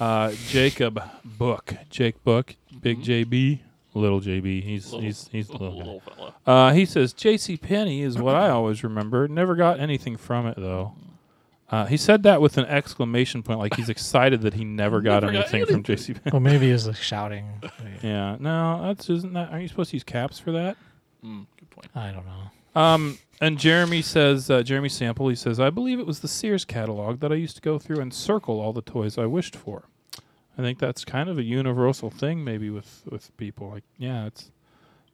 uh, 0.01 0.33
Jacob 0.49 1.01
Book, 1.25 1.75
Jake 1.91 2.23
Book, 2.25 2.57
Big 2.81 3.03
JB, 3.03 3.61
Little 3.95 4.21
JB. 4.21 4.63
He's 4.63 4.87
Little- 4.87 5.01
he's 5.01 5.29
he's 5.29 5.49
the 5.49 5.53
little 5.55 5.71
guy. 5.73 5.85
little 5.85 6.01
fella. 6.01 6.35
Uh, 6.47 6.73
he 6.73 6.85
says 6.85 7.13
J.C. 7.13 7.57
Penney 7.57 8.03
is 8.03 8.19
what 8.19 8.35
I 8.37 8.51
always 8.51 8.85
remember. 8.85 9.27
Never 9.29 9.55
got 9.55 9.81
anything 9.81 10.17
from 10.17 10.47
it 10.47 10.57
though. 10.59 10.95
Uh, 11.69 11.85
he 11.87 11.97
said 11.97 12.23
that 12.23 12.41
with 12.41 12.59
an 12.59 12.67
exclamation 12.67 13.43
point, 13.43 13.59
like 13.59 13.75
he's 13.75 13.89
excited 13.89 14.43
that 14.43 14.55
he 14.55 14.65
never 14.65 15.01
got 15.01 15.23
Never 15.25 15.33
got 15.33 15.39
anything 15.53 15.65
from 15.67 15.75
anything. 15.77 15.97
J.C. 15.97 16.13
Penney. 16.15 16.31
Well, 16.33 16.41
maybe 16.41 16.67
he 16.67 16.73
was 16.73 16.87
like 16.87 16.97
shouting. 16.97 17.49
Yeah, 18.03 18.37
no, 18.39 18.83
that's 18.87 19.09
isn't 19.11 19.33
that. 19.33 19.49
Aren't 19.51 19.63
you 19.63 19.69
supposed 19.69 19.91
to 19.91 19.97
use 19.97 20.05
caps 20.05 20.39
for 20.39 20.53
that? 20.53 20.77
Mm, 21.25 21.47
good 21.59 21.71
point. 21.71 21.89
I 21.95 22.13
don't 22.13 22.27
know. 22.27 22.51
Um, 22.77 23.19
and 23.41 23.59
Jeremy 23.59 24.03
says, 24.03 24.51
uh, 24.51 24.63
Jeremy 24.63 24.89
Sample, 24.89 25.29
he 25.29 25.35
says, 25.35 25.59
I 25.61 25.71
believe 25.71 25.99
it 25.99 26.07
was 26.07 26.21
the 26.21 26.29
Sears 26.29 26.65
catalog 26.65 27.21
that 27.21 27.33
I 27.33 27.35
used 27.35 27.57
to 27.57 27.63
go 27.63 27.79
through 27.79 28.01
and 28.01 28.13
circle 28.15 28.61
all 28.61 28.73
the 28.73 28.83
toys 28.83 29.19
I 29.19 29.27
wished 29.27 29.57
for. 29.57 29.85
I 30.59 30.63
think 30.63 30.79
that's 30.79 31.05
kind 31.05 31.29
of 31.29 31.37
a 31.39 31.43
universal 31.43 32.11
thing, 32.11 32.43
maybe 32.45 32.71
with 32.71 33.03
with 33.11 33.37
people. 33.37 33.69
Like, 33.69 33.85
yeah, 33.99 34.27
it's 34.27 34.51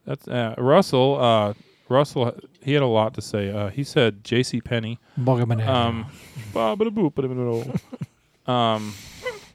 that's 0.04 0.28
uh, 0.28 0.54
Russell. 0.58 1.18
Uh, 1.20 1.54
Russell, 1.88 2.32
he 2.62 2.74
had 2.74 2.82
a 2.82 2.86
lot 2.86 3.12
to 3.14 3.20
say. 3.22 3.50
Uh, 3.50 3.68
he 3.68 3.82
said, 3.84 4.22
J.C. 4.24 4.60
Penny, 4.60 4.98
Bogomane. 5.18 5.66
um, 5.66 6.06
ba-ba-da-boop-ba-da-ba-da. 6.54 8.52
um, 8.52 8.94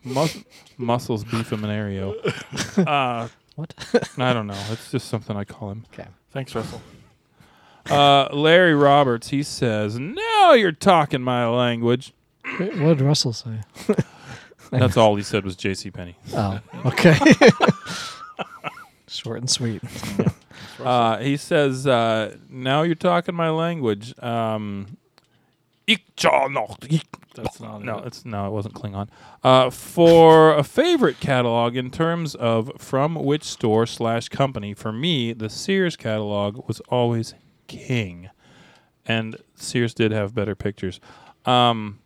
Mus- 0.04 0.44
muscles 0.78 1.24
beefeminario. 1.24 2.14
Uh, 2.88 3.28
What? 3.56 3.74
I 4.20 4.34
don't 4.34 4.46
know. 4.46 4.62
It's 4.72 4.92
just 4.92 5.08
something 5.08 5.36
I 5.36 5.44
call 5.46 5.72
him. 5.72 5.86
Okay. 5.94 6.08
Thanks, 6.32 6.54
Russell. 6.54 6.80
Uh, 7.90 8.28
Larry 8.34 8.76
Roberts, 8.76 9.30
he 9.30 9.44
says, 9.44 9.98
Now 10.00 10.54
you're 10.54 10.72
talking 10.72 11.22
my 11.22 11.48
language. 11.48 12.14
What 12.58 12.76
did 12.98 13.02
Russell 13.02 13.34
say? 13.34 13.62
That's 14.72 14.98
all 14.98 15.16
he 15.16 15.24
said 15.24 15.44
was 15.46 15.56
J.C. 15.56 15.92
Penney. 15.92 16.16
Oh, 16.34 16.60
okay. 16.86 17.18
Short 19.08 19.40
and 19.40 19.50
sweet. 19.50 19.82
Uh, 20.80 21.18
he 21.18 21.36
says, 21.38 21.88
uh, 21.88 22.36
"Now 22.52 22.84
you're 22.84 22.94
talking 22.94 23.34
my 23.34 23.50
language." 23.50 24.14
Um, 24.22 24.98
ich 25.88 26.02
zal 26.20 26.50
noch- 26.50 26.78
ich- 26.88 27.02
That's 27.34 27.60
not 27.60 27.84
no, 27.84 27.98
it. 27.98 28.06
it's 28.08 28.26
no, 28.26 28.46
it 28.46 28.52
wasn't 28.52 28.76
Klingon. 28.76 29.10
Uh, 29.44 29.72
for 29.72 30.54
a 30.56 30.64
favorite 30.64 31.20
catalog 31.20 31.76
in 31.76 31.90
terms 31.90 32.36
of 32.36 32.72
from 32.78 33.16
which 33.16 33.44
store 33.44 33.88
slash 33.88 34.30
company, 34.30 34.76
for 34.76 34.92
me, 34.92 35.34
the 35.34 35.50
Sears 35.50 35.96
catalog 35.96 36.68
was 36.68 36.80
always 36.90 37.34
king, 37.68 38.30
and 39.06 39.38
Sears 39.56 39.94
did 39.94 40.12
have 40.12 40.34
better 40.34 40.56
pictures. 40.56 41.00
Um, 41.46 42.00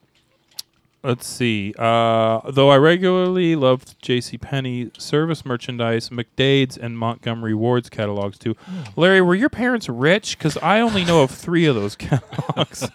let's 1.03 1.27
see. 1.27 1.73
Uh, 1.77 2.41
though 2.51 2.69
I 2.69 2.77
regularly 2.77 3.55
loved 3.55 4.01
J.C. 4.01 4.37
Penney 4.37 4.91
service 4.97 5.45
merchandise, 5.45 6.09
McDade's, 6.09 6.77
and 6.77 6.97
Montgomery 6.97 7.53
Ward's 7.53 7.89
catalogs 7.89 8.37
too. 8.37 8.55
Larry, 8.95 9.21
were 9.21 9.35
your 9.35 9.49
parents 9.49 9.89
rich? 9.89 10.37
Because 10.37 10.57
I 10.57 10.79
only 10.81 11.03
know 11.03 11.23
of 11.23 11.31
three 11.31 11.65
of 11.65 11.75
those 11.75 11.95
catalogs. 11.97 12.87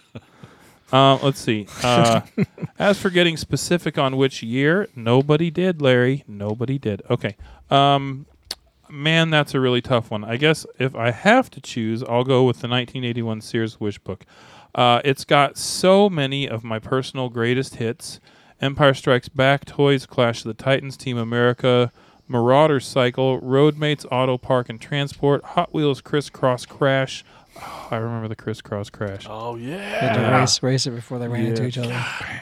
Uh, 0.91 1.17
let's 1.21 1.39
see. 1.39 1.67
Uh, 1.83 2.21
as 2.79 2.99
for 2.99 3.09
getting 3.09 3.35
specific 3.35 3.97
on 3.97 4.15
which 4.15 4.41
year, 4.41 4.87
nobody 4.95 5.51
did, 5.51 5.81
Larry. 5.81 6.23
Nobody 6.27 6.77
did. 6.77 7.01
Okay. 7.09 7.35
Um, 7.69 8.25
man, 8.89 9.29
that's 9.29 9.53
a 9.53 9.59
really 9.59 9.81
tough 9.81 10.11
one. 10.11 10.23
I 10.23 10.37
guess 10.37 10.65
if 10.79 10.95
I 10.95 11.11
have 11.11 11.49
to 11.51 11.61
choose, 11.61 12.03
I'll 12.03 12.23
go 12.23 12.43
with 12.43 12.57
the 12.57 12.67
1981 12.67 13.41
Sears 13.41 13.79
Wish 13.79 13.99
Book. 13.99 14.25
Uh, 14.75 15.01
it's 15.03 15.25
got 15.25 15.57
so 15.57 16.09
many 16.09 16.47
of 16.47 16.63
my 16.63 16.79
personal 16.79 17.29
greatest 17.29 17.75
hits 17.75 18.19
Empire 18.59 18.93
Strikes 18.93 19.29
Back, 19.29 19.65
Toys, 19.65 20.05
Clash 20.05 20.39
of 20.39 20.47
the 20.47 20.63
Titans, 20.63 20.97
Team 20.97 21.17
America, 21.17 21.91
Marauder 22.27 22.79
Cycle, 22.79 23.39
Roadmates, 23.39 24.05
Auto 24.11 24.37
Park 24.37 24.69
and 24.69 24.81
Transport, 24.81 25.43
Hot 25.43 25.73
Wheels 25.73 26.01
Crisscross 26.01 26.65
Crash. 26.65 27.23
Oh, 27.59 27.87
I 27.91 27.97
remember 27.97 28.27
the 28.27 28.35
Crisscross 28.35 28.89
Crash. 28.89 29.25
Oh 29.29 29.55
yeah. 29.55 29.77
They 29.77 30.07
had 30.07 30.13
to 30.15 30.37
race, 30.37 30.61
race 30.63 30.87
it 30.87 30.91
before 30.91 31.19
they 31.19 31.27
ran 31.27 31.45
into 31.45 31.65
each 31.65 31.77
other. 31.77 31.93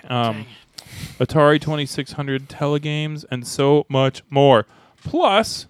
um, 0.09 0.45
Atari 1.19 1.59
2600 1.59 2.49
telegames, 2.49 3.25
and 3.29 3.45
so 3.45 3.85
much 3.89 4.23
more. 4.29 4.65
Plus, 5.03 5.67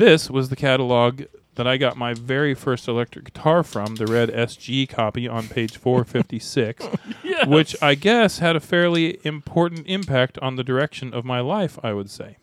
this 0.00 0.30
was 0.30 0.48
the 0.48 0.56
catalog 0.56 1.24
that 1.56 1.66
I 1.66 1.76
got 1.76 1.94
my 1.94 2.14
very 2.14 2.54
first 2.54 2.88
electric 2.88 3.26
guitar 3.26 3.62
from, 3.62 3.96
the 3.96 4.06
red 4.06 4.30
SG 4.30 4.88
copy 4.88 5.28
on 5.28 5.46
page 5.46 5.76
456, 5.76 6.86
which 7.46 7.76
I 7.82 7.94
guess 7.96 8.38
had 8.38 8.56
a 8.56 8.60
fairly 8.60 9.18
important 9.24 9.86
impact 9.86 10.38
on 10.38 10.56
the 10.56 10.64
direction 10.64 11.12
of 11.12 11.26
my 11.26 11.40
life, 11.40 11.78
I 11.82 11.92
would 11.92 12.10
say. 12.10 12.38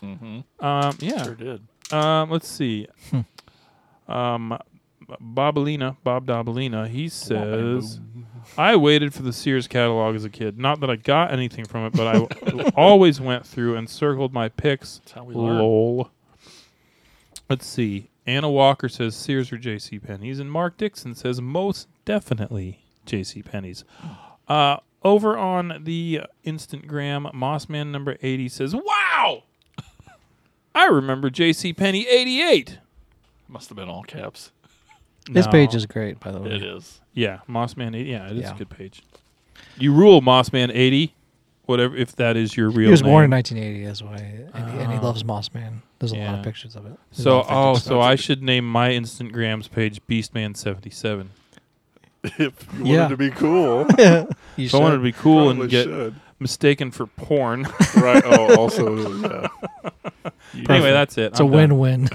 Mm-hmm. 0.00 0.64
Um, 0.64 0.96
yeah. 1.00 1.24
Sure 1.24 1.34
did. 1.34 1.62
Um, 1.92 2.30
let's 2.30 2.46
see. 2.46 2.86
um, 4.08 4.56
Bobalina, 5.20 5.96
Bob 6.04 6.26
Dobalina, 6.26 6.86
he 6.86 7.08
says, 7.08 7.98
I 8.56 8.76
waited 8.76 9.12
for 9.12 9.22
the 9.22 9.32
Sears 9.32 9.66
catalog 9.66 10.14
as 10.14 10.24
a 10.24 10.30
kid. 10.30 10.60
Not 10.60 10.78
that 10.78 10.90
I 10.90 10.94
got 10.94 11.32
anything 11.32 11.64
from 11.64 11.86
it, 11.86 11.92
but 11.92 12.06
I 12.06 12.70
always 12.76 13.20
went 13.20 13.44
through 13.44 13.74
and 13.74 13.90
circled 13.90 14.32
my 14.32 14.48
picks. 14.48 14.98
That's 14.98 15.12
how 15.12 15.24
we 15.24 15.34
learn. 15.34 15.58
Lol. 15.58 16.10
Let's 17.50 17.66
see. 17.66 18.08
Anna 18.26 18.48
Walker 18.48 18.88
says 18.88 19.16
Sears 19.16 19.52
or 19.52 19.58
J.C. 19.58 19.98
Penney's, 19.98 20.38
and 20.38 20.50
Mark 20.52 20.76
Dixon 20.76 21.14
says 21.16 21.40
most 21.40 21.88
definitely 22.04 22.78
J.C. 23.06 23.42
Penney's. 23.42 23.84
Uh, 24.46 24.76
over 25.02 25.36
on 25.36 25.80
the 25.84 26.20
Instagram, 26.46 27.32
Mossman 27.34 27.88
number 27.90 28.16
eighty 28.22 28.48
says, 28.48 28.74
"Wow, 28.74 29.42
I 30.74 30.86
remember 30.86 31.28
J.C. 31.30 31.72
Penney 31.72 32.06
'88." 32.06 32.78
Must 33.48 33.68
have 33.68 33.76
been 33.76 33.88
all 33.88 34.04
caps. 34.04 34.52
This 35.30 35.46
No. 35.46 35.52
page 35.52 35.74
is 35.74 35.86
great, 35.86 36.20
by 36.20 36.30
the 36.30 36.40
way. 36.40 36.52
It 36.52 36.62
is. 36.62 37.00
yeah, 37.14 37.40
Mossman 37.48 37.96
eighty. 37.96 38.10
Yeah, 38.10 38.26
it 38.30 38.36
is 38.36 38.42
Yeah. 38.42 38.54
a 38.54 38.58
good 38.58 38.70
page. 38.70 39.02
You 39.76 39.92
rule, 39.92 40.20
Mossman 40.20 40.70
eighty. 40.72 41.14
Whatever, 41.70 41.96
if 41.96 42.14
that 42.16 42.36
is 42.36 42.56
your 42.56 42.68
real 42.68 42.86
He 42.88 42.90
was 42.90 43.02
name. 43.02 43.10
born 43.12 43.24
in 43.24 43.30
1980, 43.30 43.86
that's 43.86 44.02
why, 44.02 44.16
and, 44.52 44.70
he, 44.72 44.78
and 44.80 44.92
he 44.92 44.98
Oh. 44.98 45.02
loves 45.02 45.24
Moss 45.24 45.52
Man. 45.54 45.82
There's 45.98 46.12
a 46.12 46.16
lot 46.16 46.20
Yeah. 46.22 46.36
of 46.38 46.44
pictures 46.44 46.76
of 46.76 46.84
it. 46.86 46.92
There's 47.10 47.20
a 47.20 47.22
So, 47.22 47.40
of 47.40 47.46
oh, 47.50 47.72
pictures. 47.74 47.84
so 47.88 48.00
I 48.00 48.14
should 48.16 48.42
name 48.42 48.68
my 48.70 48.90
instant 48.92 49.32
Instagrams 49.32 49.70
page 49.70 50.00
Beastman 50.08 50.56
seventy 50.56 50.90
seven. 50.90 51.30
if 52.24 52.38
you 52.38 52.52
Yeah. 52.84 53.00
wanted 53.02 53.08
to 53.10 53.16
be 53.16 53.30
cool, 53.30 53.86
you 54.56 54.66
If 54.66 54.74
I 54.74 54.78
wanted 54.78 54.96
to 54.96 55.02
be 55.02 55.12
cool 55.12 55.46
probably 55.46 55.62
and 55.62 55.70
get 55.70 55.84
should. 55.84 56.14
mistaken 56.38 56.90
for 56.90 57.06
porn. 57.06 57.62
right. 57.96 58.22
Oh, 58.26 58.56
also, 58.56 58.96
yeah. 59.22 59.48
You- 60.52 60.66
anyway, 60.68 60.90
that's 60.90 61.16
it. 61.16 61.32
It's 61.32 61.40
a 61.40 61.44
I'm 61.44 61.50
done. 61.50 61.78
win-win. 61.78 62.08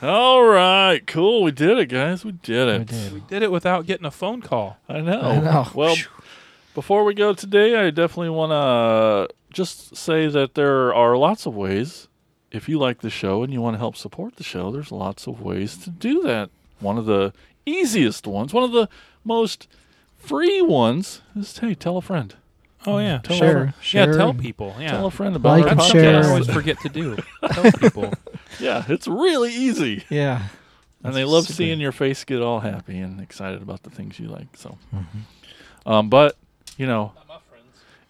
All 0.00 0.44
right, 0.44 1.04
cool. 1.08 1.42
We 1.42 1.50
did 1.50 1.76
it, 1.76 1.86
guys. 1.86 2.24
We 2.24 2.30
did 2.32 2.68
it. 2.68 2.78
We 2.78 2.84
did. 2.84 3.12
We 3.14 3.20
did 3.20 3.42
it 3.42 3.50
without 3.50 3.84
getting 3.84 4.06
a 4.06 4.12
phone 4.12 4.40
call. 4.42 4.76
I 4.88 5.00
know. 5.00 5.20
I 5.20 5.40
know. 5.40 5.66
Well, 5.74 5.96
before 6.78 7.02
we 7.02 7.12
go 7.12 7.32
today, 7.34 7.74
I 7.74 7.90
definitely 7.90 8.30
want 8.30 8.52
to 8.52 9.34
just 9.52 9.96
say 9.96 10.28
that 10.28 10.54
there 10.54 10.94
are 10.94 11.16
lots 11.16 11.44
of 11.44 11.52
ways. 11.56 12.06
If 12.52 12.68
you 12.68 12.78
like 12.78 13.00
the 13.00 13.10
show 13.10 13.42
and 13.42 13.52
you 13.52 13.60
want 13.60 13.74
to 13.74 13.78
help 13.78 13.96
support 13.96 14.36
the 14.36 14.44
show, 14.44 14.70
there's 14.70 14.92
lots 14.92 15.26
of 15.26 15.40
ways 15.40 15.76
to 15.78 15.90
do 15.90 16.22
that. 16.22 16.50
One 16.78 16.96
of 16.96 17.04
the 17.06 17.32
easiest 17.66 18.28
ones, 18.28 18.54
one 18.54 18.62
of 18.62 18.70
the 18.70 18.88
most 19.24 19.66
free 20.18 20.62
ones, 20.62 21.20
is 21.34 21.58
hey, 21.58 21.74
tell 21.74 21.96
a 21.96 22.00
friend. 22.00 22.36
Oh 22.86 22.98
yeah, 22.98 23.18
Tell 23.24 23.36
Share, 23.36 23.62
a, 23.64 23.74
yeah. 23.90 24.06
Tell 24.16 24.32
people. 24.32 24.76
Yeah, 24.78 24.92
tell 24.92 25.06
a 25.06 25.10
friend 25.10 25.34
about 25.34 25.58
Like 25.60 25.66
our 25.66 25.74
podcast. 25.74 25.88
something 25.88 26.14
I 26.14 26.28
always 26.28 26.48
forget 26.48 26.78
to 26.82 26.88
do. 26.88 27.16
Tell 27.50 27.72
people. 27.80 28.12
Yeah, 28.60 28.84
it's 28.88 29.08
really 29.08 29.52
easy. 29.52 30.04
Yeah. 30.08 30.36
and 30.42 30.48
That's 31.02 31.16
they 31.16 31.24
love 31.24 31.42
super. 31.46 31.54
seeing 31.54 31.80
your 31.80 31.90
face 31.90 32.22
get 32.22 32.40
all 32.40 32.60
happy 32.60 32.98
and 33.00 33.20
excited 33.20 33.62
about 33.62 33.82
the 33.82 33.90
things 33.90 34.20
you 34.20 34.28
like. 34.28 34.56
So, 34.56 34.78
Mm-hmm. 34.94 35.90
um, 35.90 36.08
but 36.08 36.36
you 36.78 36.86
know, 36.86 37.12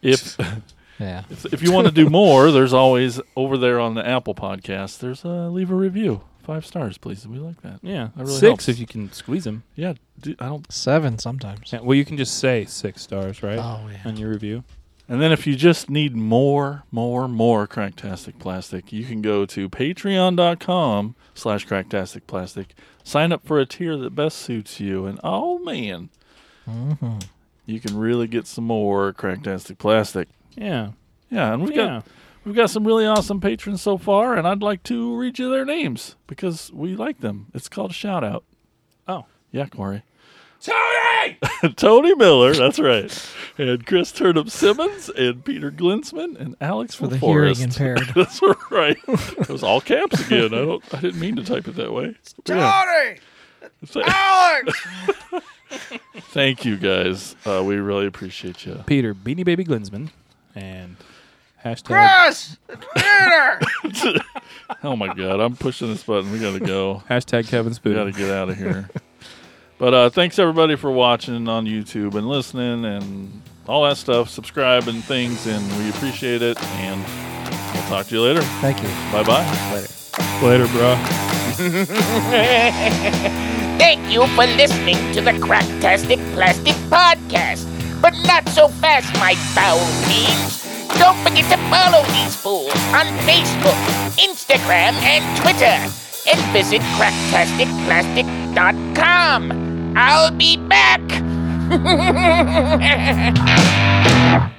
if 0.03 0.37
Yeah. 1.01 1.23
if, 1.31 1.45
if 1.53 1.63
you 1.63 1.73
want 1.73 1.87
to 1.87 1.93
do 1.93 2.09
more, 2.11 2.51
there's 2.51 2.73
always 2.73 3.21
over 3.37 3.57
there 3.57 3.79
on 3.81 3.95
the 3.95 4.07
Apple 4.07 4.35
Podcast. 4.35 4.99
There's 4.99 5.23
a 5.25 5.49
leave 5.49 5.71
a 5.71 5.75
review, 5.75 6.23
five 6.43 6.67
stars, 6.67 6.99
please. 6.99 7.27
We 7.27 7.39
like 7.39 7.63
that. 7.63 7.79
Yeah, 7.83 8.09
That 8.17 8.25
really 8.25 8.33
six 8.35 8.43
helps. 8.67 8.69
if 8.69 8.79
you 8.81 8.87
can 8.87 9.13
squeeze 9.13 9.45
them. 9.45 9.63
Yeah, 9.77 9.95
do, 10.21 10.35
I 10.41 10.47
don't. 10.47 10.71
Seven 10.73 11.19
sometimes. 11.19 11.73
Yeah, 11.73 11.81
well, 11.83 11.95
you 11.97 12.05
can 12.05 12.17
just 12.17 12.37
say 12.39 12.65
six 12.65 13.03
stars, 13.03 13.43
right? 13.45 13.59
Oh, 13.59 13.89
yeah. 13.91 14.01
On 14.05 14.17
your 14.17 14.31
review. 14.31 14.65
And 15.11 15.23
then 15.23 15.33
if 15.33 15.47
you 15.47 15.55
just 15.57 15.89
need 15.89 16.15
more, 16.15 16.83
more, 16.91 17.29
more 17.29 17.67
Cracktastic 17.67 18.39
Plastic, 18.41 18.93
you 18.93 19.05
can 19.05 19.23
go 19.23 19.47
to 19.47 19.69
patreon.com 19.71 21.15
slash 21.35 21.67
Cracktastic 21.67 22.27
Plastic. 22.27 22.75
Sign 23.05 23.33
up 23.33 23.47
for 23.47 23.59
a 23.59 23.65
tier 23.65 23.97
that 23.97 24.15
best 24.15 24.37
suits 24.39 24.81
you. 24.81 25.07
And 25.07 25.19
oh 25.25 25.59
man, 25.61 26.11
Mm-hmm. 26.69 27.19
You 27.69 27.81
can 27.81 27.97
really 27.97 28.27
get 28.27 28.47
some 28.47 28.65
more 28.65 29.13
Cracktastic 29.13 29.79
Plastic. 29.79 30.29
Yeah. 30.57 30.93
Yeah, 31.31 31.53
and 31.53 31.63
we've 31.63 31.77
yeah. 31.77 31.87
got 31.87 32.07
we've 32.45 32.55
got 32.55 32.71
some 32.71 32.87
really 32.87 33.05
awesome 33.05 33.41
patrons 33.41 33.83
so 33.83 33.99
far, 33.99 34.35
and 34.35 34.49
I'd 34.49 34.63
like 34.63 34.83
to 34.85 35.15
read 35.15 35.39
you 35.39 35.51
their 35.51 35.67
names 35.67 36.17
because 36.27 36.73
we 36.73 36.97
like 36.97 37.21
them. 37.21 37.49
It's 37.53 37.69
called 37.69 37.91
a 37.91 37.95
shout 37.95 38.25
out. 38.25 38.45
Oh. 39.07 39.27
Yeah, 39.53 39.67
Corey. 39.67 40.03
Tony. 40.61 41.39
Tony 41.77 42.15
Miller, 42.15 42.55
that's 42.55 42.79
right. 42.79 43.31
And 43.59 43.87
Chris 43.87 44.13
Turnip 44.13 44.49
Simmons 44.51 45.11
and 45.11 45.45
Peter 45.45 45.71
Glinsman 45.71 46.41
and 46.41 46.57
Alex 46.61 46.95
For 46.95 47.07
the 47.07 47.19
Forrest. 47.19 47.61
hearing 47.61 47.71
impaired. 47.71 48.09
That's 48.15 48.41
right. 48.71 48.97
It 49.07 49.49
was 49.49 49.63
all 49.63 49.81
caps 49.81 50.27
again. 50.27 50.47
I 50.47 50.65
don't. 50.65 50.95
I 50.95 51.01
didn't 51.01 51.21
mean 51.21 51.37
to 51.37 51.45
type 51.45 51.69
it 51.69 51.77
that 51.77 51.93
way. 51.93 52.15
Tony! 52.45 53.19
Th- 53.87 54.05
Alex! 54.07 54.87
Thank 56.33 56.65
you 56.65 56.77
guys. 56.77 57.37
Uh, 57.45 57.63
we 57.65 57.77
really 57.77 58.07
appreciate 58.07 58.65
you. 58.67 58.83
Peter 58.87 59.15
Beanie 59.15 59.45
Baby 59.45 59.65
Glinsman 59.65 60.11
and 60.55 60.97
hashtag 61.65 62.25
Chris! 62.27 62.57
Peter! 62.97 63.61
Oh 64.83 64.97
my 64.97 65.13
God, 65.15 65.41
I'm 65.41 65.57
pushing 65.57 65.89
this 65.89 66.03
button. 66.03 66.31
We 66.31 66.39
gotta 66.39 66.61
go. 66.61 67.03
hashtag 67.09 67.49
Kevin 67.49 67.75
We 67.83 67.95
got 67.95 68.05
to 68.05 68.13
get 68.13 68.31
out 68.31 68.51
of 68.51 68.57
here. 68.59 68.89
but 69.79 69.95
uh, 69.95 70.11
thanks 70.11 70.39
everybody 70.39 70.77
for 70.77 70.91
watching 70.91 71.49
on 71.49 71.65
YouTube 71.65 72.15
and 72.15 72.29
listening 72.29 72.85
and 72.85 73.43
all 73.67 73.85
that 73.85 73.97
stuff. 73.97 74.29
Subscribe 74.29 74.87
and 74.89 75.03
things, 75.05 75.47
and 75.47 75.67
we 75.79 75.89
appreciate 75.91 76.43
it. 76.43 76.63
And 76.63 77.01
we'll 77.75 77.83
talk 77.85 78.07
to 78.09 78.15
you 78.15 78.21
later. 78.23 78.43
Thank 78.61 78.83
you. 78.83 78.89
Bye 79.11 79.23
bye. 79.25 79.73
Later. 79.73 79.89
Later, 80.43 80.67
bro. 83.57 83.65
Thank 83.79 84.11
you 84.11 84.27
for 84.35 84.47
listening 84.47 84.97
to 85.15 85.21
the 85.21 85.31
Cracktastic 85.39 86.19
Plastic 86.35 86.75
Podcast. 86.91 87.65
But 88.03 88.15
not 88.27 88.49
so 88.49 88.67
fast, 88.69 89.13
my 89.19 89.35
foul 89.55 89.79
fiends. 90.07 90.65
Don't 90.99 91.17
forget 91.23 91.45
to 91.51 91.57
follow 91.71 92.03
these 92.13 92.35
fools 92.35 92.75
on 92.93 93.07
Facebook, 93.23 93.79
Instagram, 94.19 94.95
and 95.07 95.23
Twitter. 95.41 95.79
And 96.27 96.41
visit 96.53 96.83
cracktasticplastic.com. 96.99 99.53
I'll 99.97 100.33
be 100.33 100.57
back. 100.57 101.01